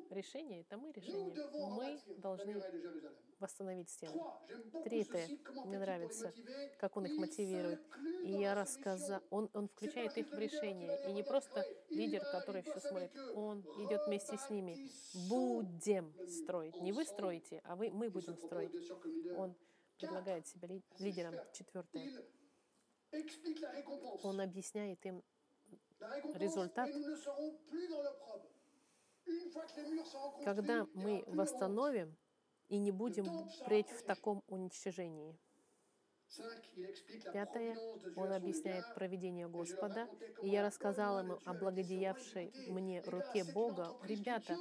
Решение— 0.09 0.61
это 0.61 0.77
мы 0.77 0.91
решение. 0.91 1.33
Мы 1.69 1.99
должны 2.17 2.61
восстановить 3.39 3.89
стены. 3.89 4.21
Третье. 4.83 5.27
Мне 5.65 5.79
нравится, 5.79 6.33
как 6.77 6.97
он 6.97 7.05
их 7.05 7.17
мотивирует. 7.17 7.81
И 8.23 8.31
я 8.31 8.55
рассказал, 8.55 9.21
он, 9.29 9.49
он 9.53 9.67
включает 9.67 10.17
их 10.17 10.29
в 10.29 10.37
решение. 10.37 10.99
И 11.07 11.13
не 11.13 11.23
просто 11.23 11.65
лидер, 11.89 12.23
который 12.31 12.61
все 12.61 12.79
смотрит, 12.79 13.15
он 13.35 13.61
идет 13.85 14.05
вместе 14.07 14.37
с 14.37 14.49
ними. 14.49 14.89
Будем 15.29 16.13
строить. 16.27 16.79
Не 16.81 16.91
вы 16.91 17.05
строите, 17.05 17.61
а 17.63 17.75
вы, 17.75 17.91
мы 17.91 18.09
будем 18.09 18.37
строить. 18.37 18.71
Он 19.37 19.55
предлагает 19.97 20.47
себя 20.47 20.67
ли- 20.67 20.83
лидером. 20.99 21.35
Четвертое. 21.53 22.23
Он 24.23 24.39
объясняет 24.41 25.05
им 25.05 25.23
результат, 26.35 26.89
когда 30.43 30.85
мы 30.93 31.23
восстановим 31.27 32.15
и 32.67 32.77
не 32.77 32.91
будем 32.91 33.25
впредь 33.61 33.89
в 33.89 34.03
таком 34.03 34.43
уничтожении. 34.47 35.37
Пятое. 37.33 37.75
Он 38.15 38.31
объясняет 38.31 38.85
проведение 38.93 39.47
Господа. 39.47 40.07
И 40.41 40.49
я 40.49 40.63
рассказал 40.63 41.19
ему 41.19 41.39
о 41.45 41.53
благодеявшей 41.53 42.53
мне 42.67 43.01
руке 43.01 43.43
Бога. 43.43 43.95
Ребята, 44.03 44.55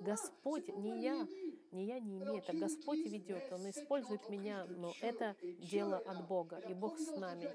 Господь, 0.00 0.68
не 0.68 1.02
я, 1.02 1.26
не 1.72 1.86
я 1.86 2.00
не 2.00 2.18
имею, 2.18 2.38
это 2.38 2.52
Господь 2.52 3.04
ведет, 3.06 3.52
Он 3.52 3.68
использует 3.68 4.28
меня, 4.28 4.64
но 4.66 4.92
это 5.00 5.36
дело 5.60 5.98
от 5.98 6.26
Бога, 6.26 6.58
и 6.68 6.74
Бог 6.74 6.98
с 6.98 7.16
нами. 7.16 7.50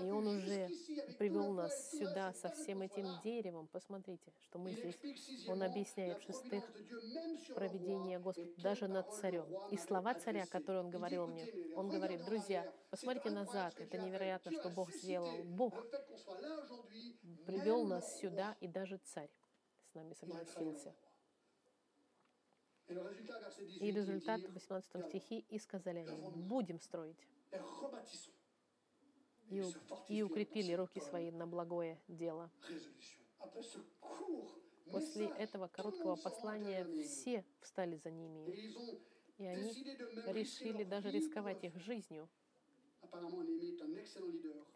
И 0.00 0.10
Он 0.10 0.26
уже 0.26 0.68
привел 1.18 1.52
нас 1.52 1.90
сюда 1.92 2.32
со 2.34 2.50
всем 2.50 2.82
этим 2.82 3.06
деревом. 3.24 3.68
Посмотрите, 3.68 4.32
что 4.40 4.58
мы 4.58 4.72
здесь. 4.72 5.48
Он 5.48 5.62
объясняет 5.62 6.18
в 6.18 6.26
шестых 6.26 6.64
проведение 7.54 8.18
Господа 8.18 8.50
даже 8.58 8.88
над 8.88 9.12
царем. 9.12 9.46
И 9.70 9.76
слова 9.76 10.14
царя, 10.14 10.46
которые 10.46 10.82
он 10.82 10.90
говорил 10.90 11.26
мне, 11.26 11.46
он 11.74 11.88
говорит, 11.88 12.24
друзья, 12.24 12.70
посмотрите 12.90 13.30
назад, 13.30 13.74
это 13.78 13.98
невероятно, 13.98 14.52
что 14.52 14.68
Бог 14.68 14.92
сделал. 14.92 15.42
Бог 15.44 15.74
привел 17.46 17.84
нас 17.84 18.18
сюда, 18.18 18.56
и 18.60 18.68
даже 18.68 18.98
царь 18.98 19.30
с 19.90 19.94
нами 19.94 20.14
согласился. 20.14 20.94
И 23.80 23.90
результат 23.90 24.40
в 24.42 24.52
18 24.52 25.06
стихе, 25.08 25.44
и 25.48 25.58
сказали 25.58 25.98
они, 25.98 26.30
будем 26.30 26.80
строить. 26.80 27.16
И, 29.50 29.62
и 30.08 30.22
укрепили 30.22 30.72
руки 30.72 31.00
свои 31.00 31.30
на 31.30 31.46
благое 31.46 32.00
дело. 32.08 32.50
После 34.90 35.26
этого 35.26 35.68
короткого 35.68 36.16
послания 36.16 36.84
все 37.04 37.44
встали 37.60 37.96
за 37.96 38.10
ними. 38.10 38.46
И 39.38 39.46
они 39.46 39.72
решили 40.26 40.84
даже 40.84 41.10
рисковать 41.10 41.64
их 41.64 41.76
жизнью, 41.80 42.28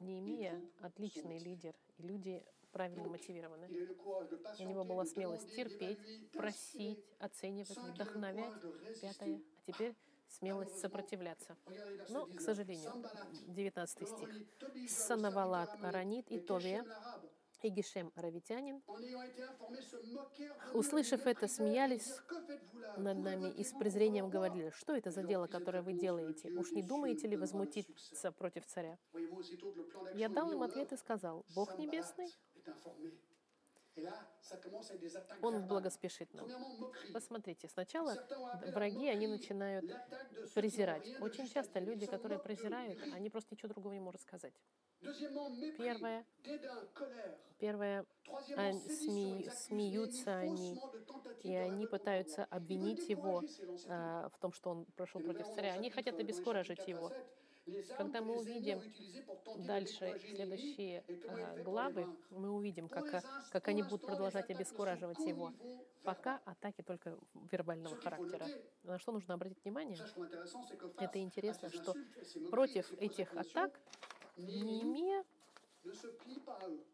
Неемия— 0.01 0.61
отличный 0.81 1.39
лидер, 1.39 1.75
и 1.99 2.03
люди 2.03 2.45
правильно 2.75 3.09
мотивированы. 3.09 3.68
У 4.59 4.64
него 4.64 4.85
была 4.85 5.07
смелость 5.07 5.55
терпеть, 5.55 5.99
просить, 6.33 6.99
оценивать, 7.20 7.79
вдохновять. 7.79 8.53
Пятое. 9.01 9.41
А 9.57 9.72
теперь 9.72 9.95
смелость 10.27 10.79
сопротивляться. 10.79 11.57
Но, 12.11 12.27
к 12.27 12.41
сожалению, 12.41 12.93
19 13.47 14.09
стих. 14.09 14.29
Санавалат 14.89 15.70
Аранит 15.83 16.31
и 16.31 16.41
Товия 16.41 16.85
и 17.62 17.70
Гешем 17.70 18.12
Аравитянин, 18.14 18.83
услышав 20.75 21.27
это, 21.27 21.49
смеялись 21.49 22.12
над 22.99 23.18
нами 23.18 23.51
и 23.51 23.64
с 23.64 23.72
презрением 23.72 24.29
говорили, 24.29 24.70
что 24.70 24.95
это 24.95 25.11
за 25.11 25.22
дело, 25.22 25.47
которое 25.47 25.83
вы 25.83 25.95
делаете? 25.95 26.51
Уж 26.51 26.72
не 26.72 26.83
думаете 26.83 27.27
ли 27.27 27.37
возмутиться 27.37 28.33
против 28.33 28.66
царя? 28.66 28.99
Я 30.14 30.29
дал 30.29 30.53
им 30.53 30.62
ответ 30.62 30.93
и 30.93 30.97
сказал, 30.97 31.47
Бог 31.55 31.79
Небесный 31.79 32.29
Он 35.43 35.55
verbales. 35.55 35.67
благоспешит 35.69 36.33
нам. 36.35 36.49
Посмотрите, 37.12 37.69
сначала 37.69 38.17
враги, 38.73 39.09
они 39.09 39.27
начинают 39.27 39.85
презирать. 40.55 41.09
Очень 41.21 41.49
часто 41.49 41.79
люди, 41.79 42.07
которые 42.07 42.39
презирают, 42.39 42.99
они 43.12 43.31
просто 43.31 43.55
ничего 43.55 43.69
другого 43.69 43.93
не 43.93 44.01
могут 44.01 44.21
сказать. 44.21 44.55
Первое, 45.77 46.25
первое, 47.59 48.05
а, 48.57 48.71
sédition. 48.73 48.81
сме- 48.89 49.51
смеются 49.51 50.39
они, 50.39 50.81
и 51.43 51.55
они 51.55 51.87
пытаются 51.87 52.45
обвинить 52.47 53.09
его 53.09 53.43
а, 53.87 54.29
в 54.31 54.39
том, 54.39 54.53
что 54.53 54.71
он 54.71 54.85
прошел 54.97 55.21
против 55.21 55.47
царя. 55.55 55.75
Они 55.75 55.91
хотят 55.91 56.19
обескуражить 56.19 56.87
его. 56.89 57.12
4 57.67 57.73
à 57.73 57.73
7, 57.73 57.73
les 57.73 57.91
armes 57.91 57.97
Когда 57.97 58.21
мы 58.21 58.39
увидим 58.39 58.81
Дальше, 59.67 60.19
следующие 60.21 61.05
а, 61.29 61.62
главы, 61.62 62.07
мы 62.31 62.51
увидим, 62.51 62.89
как, 62.89 63.15
а, 63.15 63.23
как 63.53 63.69
они 63.69 63.83
будут 63.83 64.03
продолжать 64.03 64.51
обескураживать 64.51 65.19
его. 65.21 65.53
Пока 66.03 66.41
атаки 66.45 66.83
только 66.83 67.17
вербального 67.51 67.97
характера. 67.97 68.47
На 68.83 68.99
что 68.99 69.12
нужно 69.12 69.35
обратить 69.35 69.62
внимание? 69.65 69.99
Это 70.99 71.19
интересно, 71.19 71.71
что 71.71 71.95
против 72.51 72.93
этих 73.01 73.33
атак 73.35 73.81
Неемия 74.37 75.25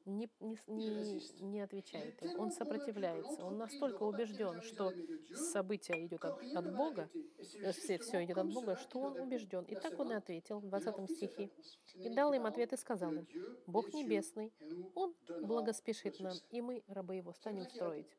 не, 0.07 0.29
не, 0.41 0.59
не, 0.67 1.43
не 1.43 1.61
отвечает 1.61 2.23
им. 2.23 2.41
Он 2.41 2.51
сопротивляется. 2.51 3.45
Он 3.45 3.59
настолько 3.59 4.03
убежден, 4.03 4.63
что 4.63 4.93
событие 5.35 6.07
идет 6.07 6.25
от, 6.25 6.43
от 6.43 6.75
Бога, 6.75 7.09
э, 7.39 7.73
все, 7.73 7.99
все 7.99 8.25
идет 8.25 8.39
от 8.39 8.53
Бога, 8.53 8.77
что 8.77 9.01
он 9.01 9.21
убежден. 9.21 9.65
И 9.65 9.75
так 9.75 9.99
он 9.99 10.09
и 10.09 10.11
20. 10.11 10.23
ответил 10.23 10.61
в 10.61 10.65
Il 10.65 10.71
leur 10.71 10.81
20 10.81 10.97
fit 10.97 11.07
cette 11.07 11.17
стихе. 11.17 11.51
И 11.95 12.15
дал 12.15 12.33
им 12.33 12.47
ответ 12.47 12.73
и 12.73 12.77
сказал 12.77 13.13
им, 13.13 13.27
Бог 13.67 13.93
небесный, 13.93 14.53
Он 14.95 15.15
благоспешит 15.43 16.19
нам, 16.21 16.37
и 16.51 16.61
мы, 16.61 16.83
рабы 16.89 17.17
Его, 17.17 17.33
станем 17.33 17.69
строить. 17.69 18.17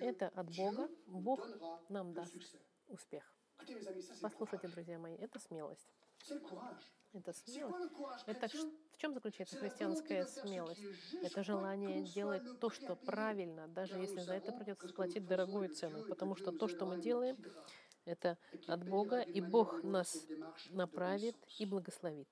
Это 0.00 0.28
от 0.28 0.54
Бога, 0.56 0.88
Бог 1.06 1.46
нам 1.88 2.14
даст 2.14 2.34
успех. 2.88 3.34
Послушайте, 4.22 4.68
друзья 4.68 4.98
мои, 4.98 5.16
это 5.16 5.38
смелость. 5.38 5.88
Это 7.12 7.32
смелость. 7.32 7.92
Это 8.26 8.48
в 8.48 8.96
чем 8.98 9.14
заключается 9.14 9.56
христианская 9.56 10.26
смелость? 10.26 10.82
Это 11.22 11.42
желание 11.42 12.02
делать 12.02 12.42
то, 12.60 12.70
что 12.70 12.96
правильно, 12.96 13.66
даже 13.68 13.98
если 13.98 14.20
за 14.20 14.34
это 14.34 14.52
придется 14.52 14.88
faisons 14.88 15.20
дорогую 15.20 15.68
цену, 15.70 16.04
потому 16.08 16.36
что 16.36 16.52
то, 16.52 16.68
что 16.68 16.86
мы 16.86 17.00
делаем, 17.00 17.36
это 18.04 18.38
от 18.66 18.88
Бога, 18.88 19.20
и 19.20 19.40
Бог 19.40 19.82
нас 19.82 20.26
направит 20.70 21.36
и 21.58 21.66
благословит. 21.66 22.28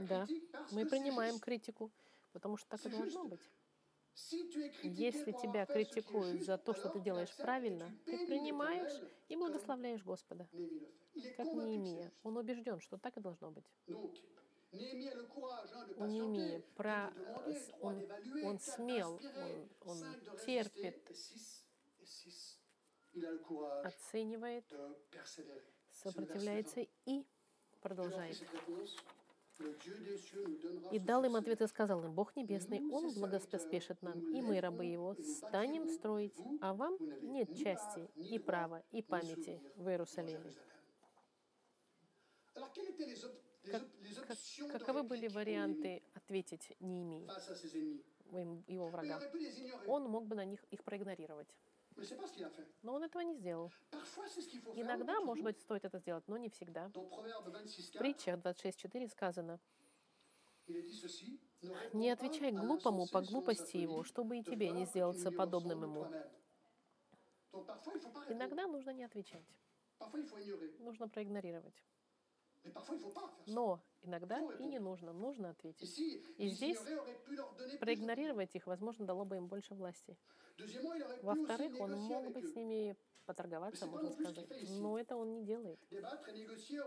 Да, 0.00 0.26
Мы 0.70 0.86
принимаем 0.86 1.38
критику, 1.38 1.90
потому 2.32 2.56
что 2.56 2.68
так 2.68 2.86
и 2.86 2.88
должно 2.88 3.24
быть. 3.24 3.40
Если 4.82 5.32
тебя 5.32 5.64
критикуют 5.66 6.42
за 6.42 6.58
то, 6.58 6.74
что 6.74 6.88
ты 6.90 7.00
делаешь 7.00 7.34
правильно, 7.36 7.90
ты 8.04 8.26
принимаешь 8.26 8.92
и 9.28 9.36
благословляешь 9.36 10.02
Господа, 10.04 10.46
Как 11.36 11.46
Неемия. 11.52 12.12
Он 12.22 12.36
убежден, 12.36 12.80
что 12.80 12.96
так 12.96 13.16
и 13.16 13.20
должно 13.20 13.50
быть. 13.50 13.64
У 15.96 16.06
Неемии 16.06 16.56
patienter, 16.56 16.62
про- 16.74 17.12
он, 17.80 18.02
он 18.44 18.58
смел, 18.58 19.20
он, 19.36 19.68
он 19.84 19.98
терпит, 20.46 20.96
оценивает, 23.84 24.64
сопротивляется 25.90 26.86
и 27.04 27.26
продолжает. 27.82 28.42
И 30.90 30.98
дал 30.98 31.24
им 31.24 31.36
ответ 31.36 31.60
и 31.60 31.66
сказал 31.66 32.02
им, 32.04 32.14
Бог 32.14 32.34
Небесный, 32.34 32.80
Он 32.90 33.12
благоспешит 33.12 34.00
нам, 34.02 34.18
и 34.34 34.40
мы, 34.40 34.60
рабы 34.60 34.86
Его, 34.86 35.14
станем 35.14 35.88
строить, 35.88 36.36
а 36.60 36.72
вам 36.72 36.96
нет 37.20 37.54
части, 37.56 38.08
и 38.16 38.38
права, 38.38 38.82
и 38.90 39.02
памяти 39.02 39.60
в 39.76 39.88
Иерусалиме. 39.88 40.52
Как- 43.70 43.82
Как- 44.26 44.38
каковы 44.72 45.02
были 45.04 45.28
варианты 45.28 46.02
ответить 46.14 46.76
Неемии, 46.80 47.26
Néhémie 47.26 47.28
face 47.28 47.50
à 47.50 47.54
ses 47.54 47.74
ennemis 47.74 48.02
им- 48.32 48.64
его 48.66 48.88
ignorer, 48.88 49.86
Он 49.86 50.02
мог 50.10 50.26
бы 50.26 50.34
на 50.34 50.44
них 50.44 50.64
их 50.70 50.82
проигнорировать. 50.82 51.48
Но 52.82 52.94
он 52.94 53.02
этого 53.04 53.22
не 53.22 53.34
сделал. 53.34 53.70
Иногда, 54.74 55.20
может 55.20 55.44
быть, 55.44 55.60
стоит 55.60 55.84
это 55.84 55.98
сделать, 55.98 56.26
но 56.26 56.38
не 56.38 56.48
всегда. 56.48 56.88
В 56.88 56.92
26.4, 57.50 57.98
притчах 57.98 58.38
26.4 58.40 59.08
сказано, 59.08 59.60
«Не 61.92 62.10
отвечай 62.10 62.50
глупому 62.52 63.06
по 63.08 63.20
глупости 63.20 63.76
его, 63.76 64.02
чтобы 64.04 64.38
и 64.38 64.42
тебе 64.42 64.70
не 64.70 64.86
сделаться 64.86 65.30
подобным 65.30 65.82
ему». 65.82 66.06
Иногда 68.28 68.66
нужно 68.66 68.90
не 68.90 69.04
отвечать, 69.04 69.44
нужно 70.78 71.08
проигнорировать. 71.08 71.74
Но 73.46 73.82
иногда 74.02 74.40
и 74.58 74.64
не 74.64 74.78
нужно, 74.78 75.12
нужно 75.12 75.50
ответить. 75.50 75.98
И 76.38 76.48
здесь 76.48 76.78
Проигнорировать 77.80 78.54
их, 78.54 78.66
возможно, 78.66 79.06
дало 79.06 79.24
бы 79.24 79.36
им 79.36 79.46
больше 79.46 79.74
власти. 79.74 80.16
Во-вторых, 81.22 81.80
он 81.80 81.94
мог 81.94 82.32
бы 82.32 82.42
с 82.42 82.54
ними 82.54 82.96
поторговаться, 83.24 83.86
можно 83.86 84.10
сказать. 84.10 84.48
Но 84.68 84.98
это 84.98 85.16
он 85.16 85.32
не 85.32 85.44
делает. 85.44 85.78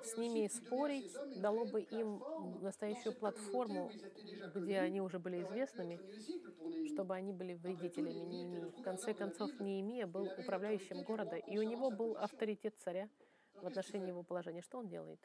С 0.03 0.17
ними 0.17 0.47
спорить 0.47 1.13
дало 1.41 1.65
бы 1.65 1.81
им 1.81 2.21
настоящую 2.61 3.13
платформу, 3.13 3.91
где 4.53 4.79
они 4.79 5.01
уже 5.01 5.19
были 5.19 5.41
известными, 5.43 5.99
чтобы 6.93 7.15
они 7.15 7.31
были 7.31 7.55
вредителями 7.55 8.25
Неемии. 8.25 8.71
В 8.79 8.81
конце 8.83 9.13
концов, 9.13 9.59
Неемия 9.59 10.07
был 10.07 10.29
управляющим 10.37 11.03
города, 11.03 11.37
и 11.37 11.57
у 11.57 11.63
него 11.63 11.89
был 11.89 12.15
авторитет 12.17 12.77
царя 12.77 13.09
в 13.61 13.65
отношении 13.65 14.09
его 14.09 14.23
положения. 14.23 14.61
Что 14.61 14.79
он 14.79 14.87
делает? 14.87 15.19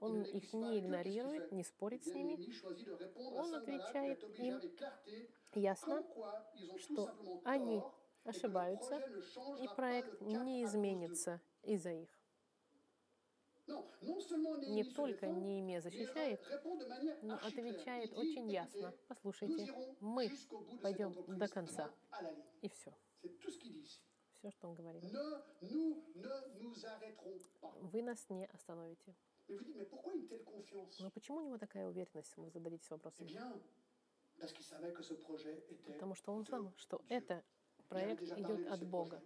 Он 0.00 0.22
их 0.22 0.52
не 0.52 0.78
игнорирует, 0.80 1.52
не 1.52 1.64
спорит 1.64 2.04
Eh 2.06 2.10
с 2.10 2.14
ними. 2.14 2.38
Он 3.36 3.54
отвечает 3.54 4.22
им 4.38 4.60
Ясно, 5.54 6.02
что 6.78 7.10
они 7.44 7.82
ошибаются, 8.24 8.96
и 9.60 9.68
проект 9.76 10.20
не 10.22 10.64
изменится 10.64 11.40
из-за 11.62 11.90
их. 11.90 12.08
Не 13.66 14.84
только 14.84 15.26
défend, 15.26 15.40
Неемия 15.40 15.80
защищает, 15.80 16.40
но 17.22 17.34
отвечает 17.34 18.12
очень 18.16 18.50
ясно. 18.50 18.92
Послушайте, 19.08 19.72
мы 20.00 20.30
пойдем 20.82 21.14
до 21.28 21.48
конца. 21.48 21.90
И 22.60 22.68
все. 22.68 22.92
Все, 24.42 24.50
что 24.50 24.68
он 24.68 24.74
говорит. 24.74 25.04
Вы 27.92 28.02
нас 28.02 28.26
не 28.28 28.44
остановите. 28.46 29.14
Но 31.00 31.10
почему 31.10 31.38
у 31.38 31.42
него 31.42 31.58
такая 31.58 31.86
уверенность? 31.86 32.36
Вы 32.36 32.50
зададитесь 32.50 32.88
Eh 32.88 32.90
вопросом. 32.90 33.28
Потому 35.92 36.14
что 36.16 36.32
он 36.32 36.44
знал, 36.44 36.72
что 36.76 37.00
это 37.08 37.44
проект 37.88 38.22
идет 38.22 38.66
от 38.72 38.82
Бога. 38.84 39.22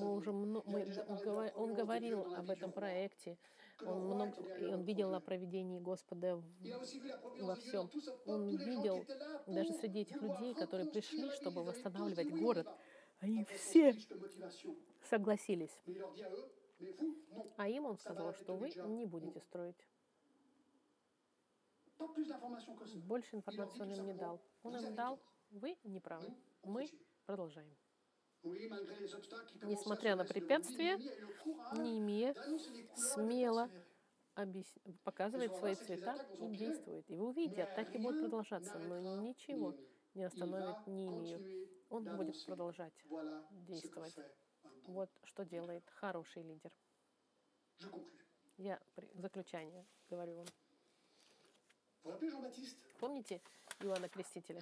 Мы 0.00 0.14
уже 0.14 0.32
мно- 0.32 0.62
мы, 0.66 0.82
он, 1.54 1.74
говорил 1.74 2.34
об 2.34 2.50
этом 2.50 2.72
проекте, 2.72 3.36
он, 3.82 4.06
много, 4.06 4.34
он 4.72 4.82
видел 4.82 5.14
о 5.14 5.20
проведении 5.20 5.78
Господа 5.78 6.36
в- 6.36 6.44
во 7.42 7.54
всем. 7.56 7.90
Он 8.26 8.48
видел 8.48 9.04
даже 9.46 9.72
среди 9.74 10.00
этих 10.00 10.22
людей, 10.22 10.54
которые 10.54 10.90
пришли, 10.90 11.28
чтобы 11.30 11.62
восстанавливать 11.62 12.30
город, 12.40 12.66
son 13.26 13.44
все 13.56 13.94
согласились. 15.02 15.76
А 17.56 17.68
им 17.68 17.86
он 17.86 17.98
сказал, 17.98 18.34
что 18.34 18.54
вы 18.54 18.70
не 18.70 19.06
будете 19.06 19.40
строить. 19.40 19.86
Больше 22.94 23.36
информации 23.36 23.80
он 23.80 23.92
им 23.92 24.06
не 24.06 24.14
дал. 24.14 24.40
Он 24.62 24.76
им 24.76 24.94
дал, 24.94 25.18
вы 25.50 25.76
не 25.84 26.00
правы. 26.00 26.34
Мы 26.62 26.88
продолжаем. 27.24 27.74
Несмотря 29.62 30.14
на 30.14 30.24
препятствия, 30.24 30.98
Неемия 31.72 32.34
смело 32.94 33.70
показывает 35.02 35.54
свои 35.56 35.74
цвета 35.74 36.14
и 36.38 36.48
действует. 36.54 37.10
И 37.10 37.16
вы 37.16 37.28
увидите, 37.28 37.62
атаки 37.62 37.96
будут 37.96 38.20
продолжаться, 38.20 38.78
но 38.78 39.16
ничего 39.22 39.74
не 40.14 40.24
остановит 40.24 40.86
Неемию. 40.86 41.68
Он 41.90 42.04
будет 42.16 42.44
продолжать 42.46 42.92
действовать. 43.50 44.14
Вот 44.88 45.10
что 45.24 45.44
делает 45.44 45.84
хороший 45.90 46.42
лидер. 46.42 46.72
Я 48.56 48.80
при- 48.94 49.08
в 49.14 49.20
заключение 49.20 49.84
говорю 50.08 50.36
вам. 50.36 50.46
Помните 53.00 53.40
Иоанна 53.80 54.08
Крестителя? 54.08 54.60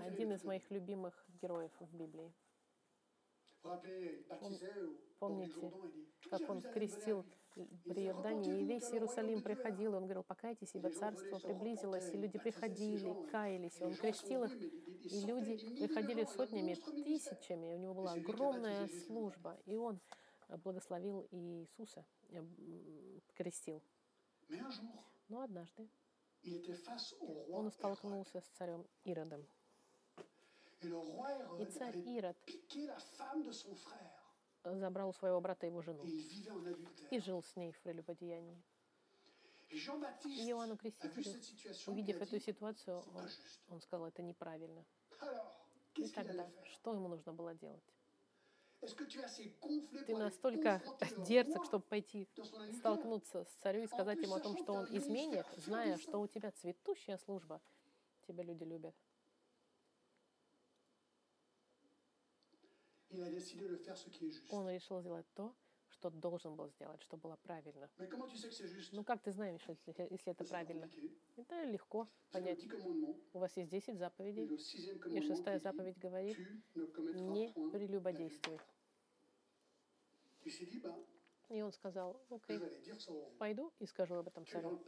Один 0.00 0.32
из 0.32 0.44
моих 0.44 0.70
любимых 0.70 1.24
героев 1.40 1.72
в 1.80 1.94
Библии. 1.96 2.32
Помните, 5.18 5.72
как 6.30 6.48
он 6.50 6.62
крестил. 6.62 7.24
При 7.54 8.06
Иордании, 8.06 8.60
и 8.60 8.64
весь 8.64 8.90
Иерусалим 8.92 9.42
приходил, 9.42 9.94
и 9.94 9.96
он 9.96 10.04
говорил, 10.04 10.24
покайтесь, 10.24 10.74
ибо 10.74 10.90
царство 10.90 11.38
приблизилось, 11.38 12.12
и 12.12 12.16
люди 12.16 12.38
приходили, 12.38 13.14
каялись, 13.30 13.80
и 13.80 13.84
он 13.84 13.94
крестил 13.94 14.44
их, 14.44 14.52
и 14.56 15.20
люди 15.24 15.56
приходили 15.78 16.24
сотнями, 16.24 16.74
тысячами, 16.74 17.74
у 17.74 17.78
него 17.78 17.94
была 17.94 18.12
огромная 18.12 18.88
служба, 19.06 19.56
и 19.66 19.76
он 19.76 20.00
э, 20.48 20.56
благословил 20.56 21.26
Иисуса, 21.30 22.04
э, 22.30 22.42
крестил. 23.34 23.82
Но 25.28 25.42
однажды 25.42 25.88
он 27.50 27.70
столкнулся 27.70 28.40
с 28.40 28.46
царем 28.58 28.84
Иродом. 29.04 29.46
И 30.82 31.64
царь 31.64 31.96
Ирод 31.98 32.36
забрал 34.64 35.10
у 35.10 35.12
своего 35.12 35.40
брата 35.40 35.66
его 35.66 35.82
жену 35.82 36.04
и 37.10 37.18
жил 37.20 37.42
с 37.42 37.56
ней 37.56 37.72
в 37.72 37.80
прелюбодеянии. 37.80 38.62
Иоанну 39.68 40.76
Крестителю, 40.76 41.22
situation. 41.22 41.90
увидев 41.90 42.22
эту 42.22 42.38
ситуацию, 42.38 43.02
он, 43.14 43.28
он 43.70 43.80
сказал, 43.80 44.06
это 44.06 44.22
неправильно. 44.22 44.84
И 45.96 46.08
тогда, 46.08 46.48
что 46.64 46.94
ему 46.94 47.08
нужно 47.08 47.32
было 47.32 47.54
делать? 47.54 47.82
Ты 50.06 50.16
настолько 50.16 50.82
дерзок, 51.26 51.64
чтобы 51.64 51.84
пойти 51.84 52.28
столкнуться 52.78 53.44
с 53.44 53.48
царю 53.62 53.82
и 53.82 53.86
сказать 53.86 54.20
ему 54.20 54.34
о 54.34 54.40
том, 54.40 54.56
что 54.58 54.74
он 54.74 54.86
изменник, 54.96 55.46
зная, 55.56 55.96
что 55.98 56.20
у 56.20 56.26
тебя 56.26 56.50
цветущая 56.52 57.16
служба, 57.18 57.60
тебя 58.26 58.44
люди 58.44 58.64
любят. 58.64 58.94
Он 64.50 64.68
решил 64.68 65.00
сделать 65.00 65.26
то, 65.34 65.54
что 65.90 66.10
должен 66.10 66.54
был 66.56 66.68
сделать, 66.68 67.00
что 67.02 67.16
было 67.16 67.36
правильно. 67.36 67.88
Ну 68.92 69.04
как 69.04 69.22
ты 69.22 69.32
знаешь, 69.32 69.62
если, 69.68 70.06
если 70.10 70.32
это 70.32 70.44
правильно? 70.44 70.90
Это 71.36 71.64
легко 71.64 72.08
понять. 72.30 72.60
У 73.32 73.38
вас 73.38 73.56
есть 73.56 73.70
10 73.70 73.88
Et 73.88 73.98
заповедей, 73.98 74.46
и 74.46 75.20
шестая 75.22 75.58
заповедь 75.58 75.98
говорит, 75.98 76.38
не 77.14 77.52
прелюбодействуй. 77.72 78.58
И 81.50 81.62
он 81.62 81.72
сказал, 81.72 82.20
окей, 82.30 82.60
пойду 83.38 83.72
и 83.78 83.86
скажу 83.86 84.16
об 84.16 84.28
этом 84.28 84.46
царю. 84.46 84.82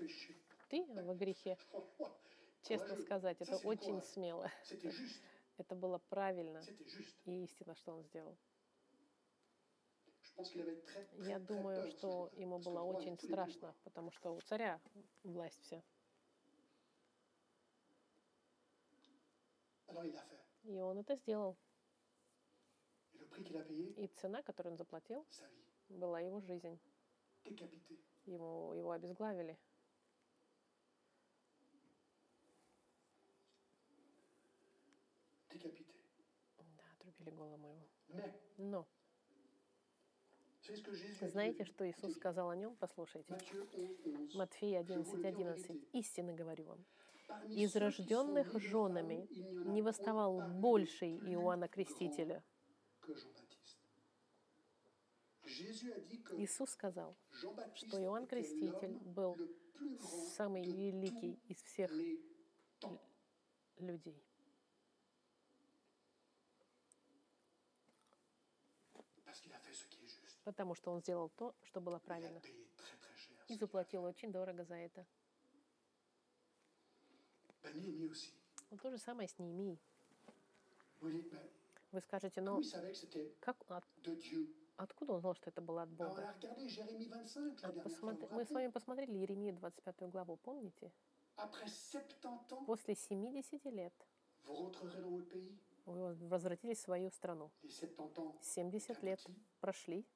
Ты 0.68 0.84
во 0.84 1.14
грехе. 1.14 1.56
Честно 2.62 2.96
сказать, 2.96 3.40
это 3.40 3.56
очень 3.58 4.02
смело. 4.02 4.50
Это 5.58 5.74
было 5.74 5.98
правильно 6.08 6.62
и 7.24 7.44
истинно, 7.44 7.74
что 7.74 7.94
он 7.94 8.02
сделал. 8.04 8.36
Я 11.18 11.38
думаю, 11.38 11.90
что 11.92 12.30
ему 12.34 12.58
было 12.58 12.82
очень 12.82 13.18
страшно, 13.18 13.74
потому 13.84 14.10
что 14.10 14.34
у 14.34 14.40
царя 14.42 14.80
власть 15.22 15.58
вся. 15.62 15.82
И 20.64 20.80
он 20.80 20.98
это 20.98 21.16
сделал. 21.16 21.56
И 23.96 24.08
цена, 24.16 24.42
которую 24.42 24.72
он 24.72 24.78
заплатил, 24.78 25.26
была 25.88 26.20
его 26.20 26.40
жизнь. 26.40 26.78
Ему, 28.26 28.74
его 28.74 28.90
обезглавили. 28.90 29.56
Да, 37.26 37.32
отрубили 37.32 37.34
голову 37.34 37.68
его. 37.68 37.88
Mais, 38.08 38.32
Но 38.58 38.86
знаете, 41.20 41.64
что 41.64 41.88
Иисус 41.88 42.14
сказал 42.14 42.50
о 42.50 42.56
нем? 42.56 42.76
Послушайте. 42.80 43.32
Matthieu 43.32 43.68
11, 43.72 44.04
11. 44.04 44.34
Матфея 44.34 44.82
Je 44.82 44.94
vous 44.94 45.16
le 45.16 45.32
dis 45.32 45.44
en 45.44 45.52
11.11. 45.52 45.56
vérité. 45.56 45.88
Истинно 45.92 46.32
говорю 46.32 46.64
вам. 46.64 46.84
Из 47.48 47.74
рожденных 47.76 48.58
женами 48.60 49.28
не 49.68 49.82
восставал 49.82 50.40
больший 50.48 51.18
Иоанна 51.18 51.68
Крестителя. 51.68 52.42
Иисус 56.32 56.70
сказал, 56.70 57.16
что 57.74 58.02
Иоанн 58.02 58.26
Креститель 58.26 58.98
был 59.04 59.36
самый 60.36 60.64
великий 60.64 61.40
из 61.46 61.62
всех 61.62 61.90
людей. 63.78 64.22
Потому 70.46 70.76
что 70.76 70.92
он 70.92 71.00
сделал 71.00 71.28
то, 71.30 71.56
что 71.64 71.80
было 71.80 71.98
правильно. 71.98 72.40
И 73.48 73.54
заплатил 73.56 74.04
очень 74.04 74.30
дорого 74.30 74.64
за 74.64 74.76
это. 74.76 75.04
aussi. 77.64 78.32
Ну, 78.70 78.78
то 78.78 78.90
же 78.92 78.98
самое 78.98 79.28
с 79.28 79.36
Неемией. 79.40 79.80
Вы 81.90 82.00
скажете, 82.00 82.40
но 82.40 82.60
как, 83.40 83.56
от- 83.68 83.84
откуда 84.76 85.14
он 85.14 85.20
знал, 85.20 85.34
что 85.34 85.50
это 85.50 85.60
было 85.60 85.82
от 85.82 85.88
Бога? 85.90 86.28
a 86.28 86.32
regardé 86.38 86.68
Jérémie 86.68 87.08
25 87.08 87.62
la 87.64 87.72
dernière 87.72 87.74
fois. 87.74 87.82
посмотри- 87.82 88.28
Мы 88.30 88.44
с 88.44 88.50
вами 88.50 88.68
посмотрели 88.68 89.18
Еремию 89.18 89.54
25 89.54 90.08
главу, 90.10 90.36
помните? 90.36 90.92
Après 91.36 91.66
70 91.66 92.24
ans, 92.24 92.64
После 92.66 92.94
70 92.94 93.64
лет 93.72 93.94
вы 94.46 96.14
возвратились 96.28 96.78
в 96.78 96.82
свою 96.82 97.10
страну. 97.10 97.50
Les 97.64 97.70
70 97.70 98.18
ans, 98.18 98.38
70 98.42 99.02
лет 99.02 99.24
прошли, 99.60 100.06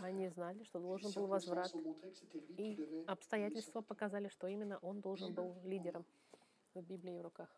они 0.00 0.28
знали, 0.28 0.62
что 0.64 0.78
должен 0.78 1.10
был 1.12 1.26
возврат. 1.26 1.72
И 2.56 3.04
обстоятельства 3.06 3.80
показали, 3.80 4.28
что 4.28 4.46
именно 4.46 4.78
он 4.78 5.00
должен 5.00 5.32
был 5.34 5.56
лидером 5.64 6.04
в 6.74 6.82
Библии 6.82 7.16
в 7.18 7.22
руках. 7.22 7.48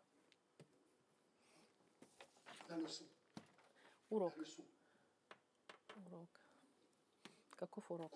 Урок. 4.09 4.33
Урок. 6.05 6.29
Каков 7.51 7.91
урок? 7.91 8.11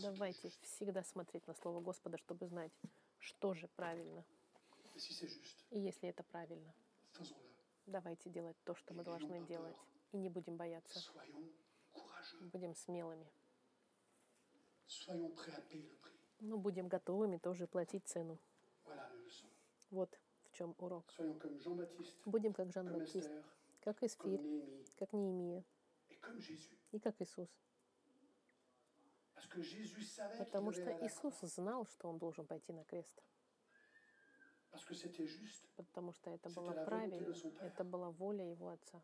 Давайте 0.00 0.50
всегда 0.62 1.04
смотреть 1.04 1.46
на 1.46 1.54
Слово 1.54 1.80
Господа, 1.80 2.16
чтобы 2.16 2.46
знать, 2.46 2.72
что 3.18 3.54
же 3.54 3.68
правильно. 3.68 4.24
И 5.70 5.78
если 5.78 6.08
это 6.08 6.22
правильно, 6.22 6.72
давайте 7.86 8.30
делать 8.30 8.56
то, 8.64 8.74
что 8.74 8.94
мы 8.94 9.04
должны 9.04 9.40
делать. 9.46 9.76
И 10.12 10.18
не 10.18 10.28
будем 10.28 10.56
бояться. 10.56 11.00
Будем 12.40 12.74
смелыми. 12.74 13.26
Но 16.40 16.58
будем 16.58 16.88
готовыми 16.88 17.38
тоже 17.38 17.66
платить 17.66 18.06
цену. 18.06 18.38
Вот 19.90 20.18
в 20.44 20.52
чем 20.52 20.74
урок. 20.78 21.04
Будем 22.24 22.52
как 22.52 22.72
Жан 22.72 22.88
Esther, 22.88 23.44
как 23.80 24.02
Néhémie 24.02 24.86
как 24.96 25.12
Неемия 25.12 25.64
и 26.92 26.98
как 26.98 27.20
Иисус. 27.20 27.48
Потому 30.38 30.72
что 30.72 30.90
Иисус 31.06 31.40
знал, 31.40 31.86
что 31.86 32.08
он 32.08 32.18
должен 32.18 32.46
пойти 32.46 32.72
на 32.72 32.84
крест. 32.84 33.22
Потому 35.76 36.12
что 36.12 36.30
это 36.30 36.48
было 36.50 36.72
правильно. 36.84 37.34
Это 37.60 37.84
была 37.84 38.10
воля 38.10 38.44
его 38.48 38.68
Отца. 38.68 39.02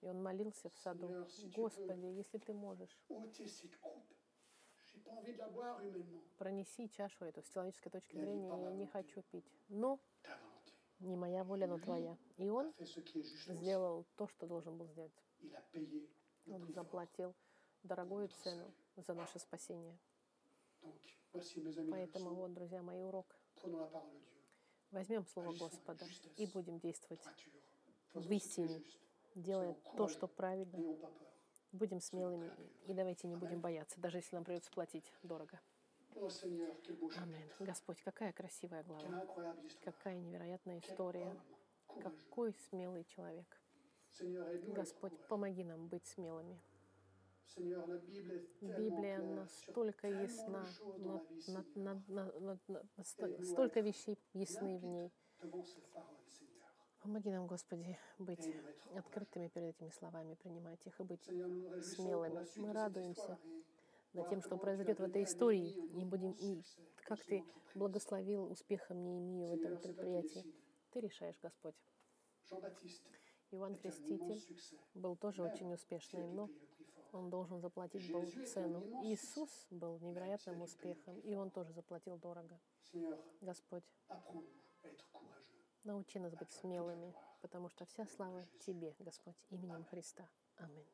И 0.00 0.06
он 0.06 0.22
молился 0.22 0.70
в 0.70 0.78
саду. 0.78 1.26
Господи, 1.54 2.06
если 2.06 2.38
ты 2.38 2.52
можешь, 2.52 2.98
пронеси 6.38 6.88
чашу 6.88 7.24
эту. 7.26 7.42
С 7.42 7.50
человеческой 7.50 7.90
точки 7.90 8.16
зрения 8.16 8.48
я 8.48 8.70
не 8.70 8.86
хочу 8.86 9.22
пить. 9.22 9.44
Но 9.68 10.00
не 11.00 11.16
моя 11.16 11.44
воля, 11.44 11.66
но 11.66 11.78
твоя. 11.78 12.16
И 12.38 12.48
он 12.48 12.72
сделал 12.78 14.06
то, 14.16 14.26
что 14.28 14.46
должен 14.46 14.76
был 14.76 14.86
сделать. 14.86 15.12
Он 16.46 16.66
заплатил 16.72 17.34
дорогую 17.82 18.28
цену 18.28 18.72
за 18.96 19.14
наше 19.14 19.38
спасение. 19.38 19.98
Поэтому 21.90 22.34
вот, 22.34 22.54
друзья, 22.54 22.82
мои 22.82 23.02
урок. 23.02 23.36
Возьмем 24.90 25.24
Слово 25.26 25.52
Господа 25.56 26.04
и 26.36 26.46
будем 26.46 26.80
действовать, 26.80 27.22
Droiture. 28.14 28.14
В 28.14 28.18
Faisons 28.18 28.22
ce 28.22 28.28
qui 28.28 28.32
est 28.32 28.36
истине. 28.36 28.78
juste. 28.78 28.98
делая 29.36 29.74
то, 29.96 30.08
что 30.08 30.26
правильно. 30.28 30.78
Будем 31.72 32.00
смелыми 32.00 32.50
и 32.88 32.92
давайте 32.94 33.28
не 33.28 33.36
будем 33.36 33.60
бояться, 33.60 34.00
даже 34.00 34.18
если 34.18 34.34
нам 34.34 34.44
придется 34.44 34.70
платить 34.72 35.12
дорого. 35.22 35.60
Аминь. 36.16 37.48
Господь, 37.60 38.02
какая 38.02 38.32
красивая 38.32 38.82
глава. 38.82 39.24
Какая 39.84 40.18
невероятная 40.18 40.80
история. 40.80 41.36
Какой 42.02 42.52
смелый 42.54 43.04
человек. 43.04 43.46
Господь, 44.74 45.12
помоги 45.28 45.62
нам 45.62 45.86
быть 45.88 46.06
смелыми. 46.06 46.60
Библия 48.60 49.18
настолько 49.18 50.08
ясна, 50.08 50.64
на- 51.76 52.02
на- 52.08 52.58
на- 52.68 53.04
столько 53.44 53.80
вещей 53.80 54.18
ясны 54.34 54.78
в 54.78 54.84
ней. 54.84 55.12
Помоги 57.02 57.30
нам, 57.30 57.46
Господи, 57.46 57.98
быть 58.18 58.46
открытыми 58.94 59.48
перед 59.48 59.76
этими 59.76 59.88
словами, 59.90 60.34
принимать 60.34 60.86
их 60.86 61.00
и 61.00 61.02
быть 61.02 61.24
смелыми. 61.24 62.46
Мы 62.56 62.72
радуемся 62.72 63.38
над 64.12 64.28
тем, 64.28 64.42
что 64.42 64.58
произойдет 64.58 65.00
в 65.00 65.04
этой 65.04 65.24
истории, 65.24 65.70
и 65.98 66.04
будем, 66.04 66.32
и 66.32 66.62
как 67.04 67.22
Ты 67.24 67.42
благословил 67.74 68.50
успехом 68.50 69.02
Неемию 69.02 69.48
в 69.48 69.52
этом 69.52 69.78
предприятии. 69.78 70.44
Ты 70.90 71.00
решаешь, 71.00 71.38
Господь. 71.42 71.74
Иоанн 73.52 73.76
Креститель 73.76 74.40
был 74.94 75.16
тоже 75.16 75.42
очень 75.42 75.72
успешный, 75.72 76.26
но 76.26 76.50
он 77.12 77.30
должен 77.30 77.60
заплатить 77.60 78.12
был 78.12 78.24
цену. 78.46 78.82
Иисус 79.04 79.50
был 79.70 79.98
невероятным 80.00 80.62
успехом, 80.62 81.18
и 81.20 81.34
он 81.34 81.50
тоже 81.50 81.72
заплатил 81.72 82.18
дорого. 82.18 82.60
Господь, 83.40 83.84
научи 85.84 86.18
нас 86.18 86.34
быть 86.34 86.50
смелыми, 86.52 87.14
потому 87.40 87.68
что 87.68 87.84
вся 87.86 88.06
слава 88.06 88.46
Тебе, 88.60 88.94
Господь, 88.98 89.36
именем 89.50 89.84
Христа. 89.84 90.28
Аминь. 90.56 90.86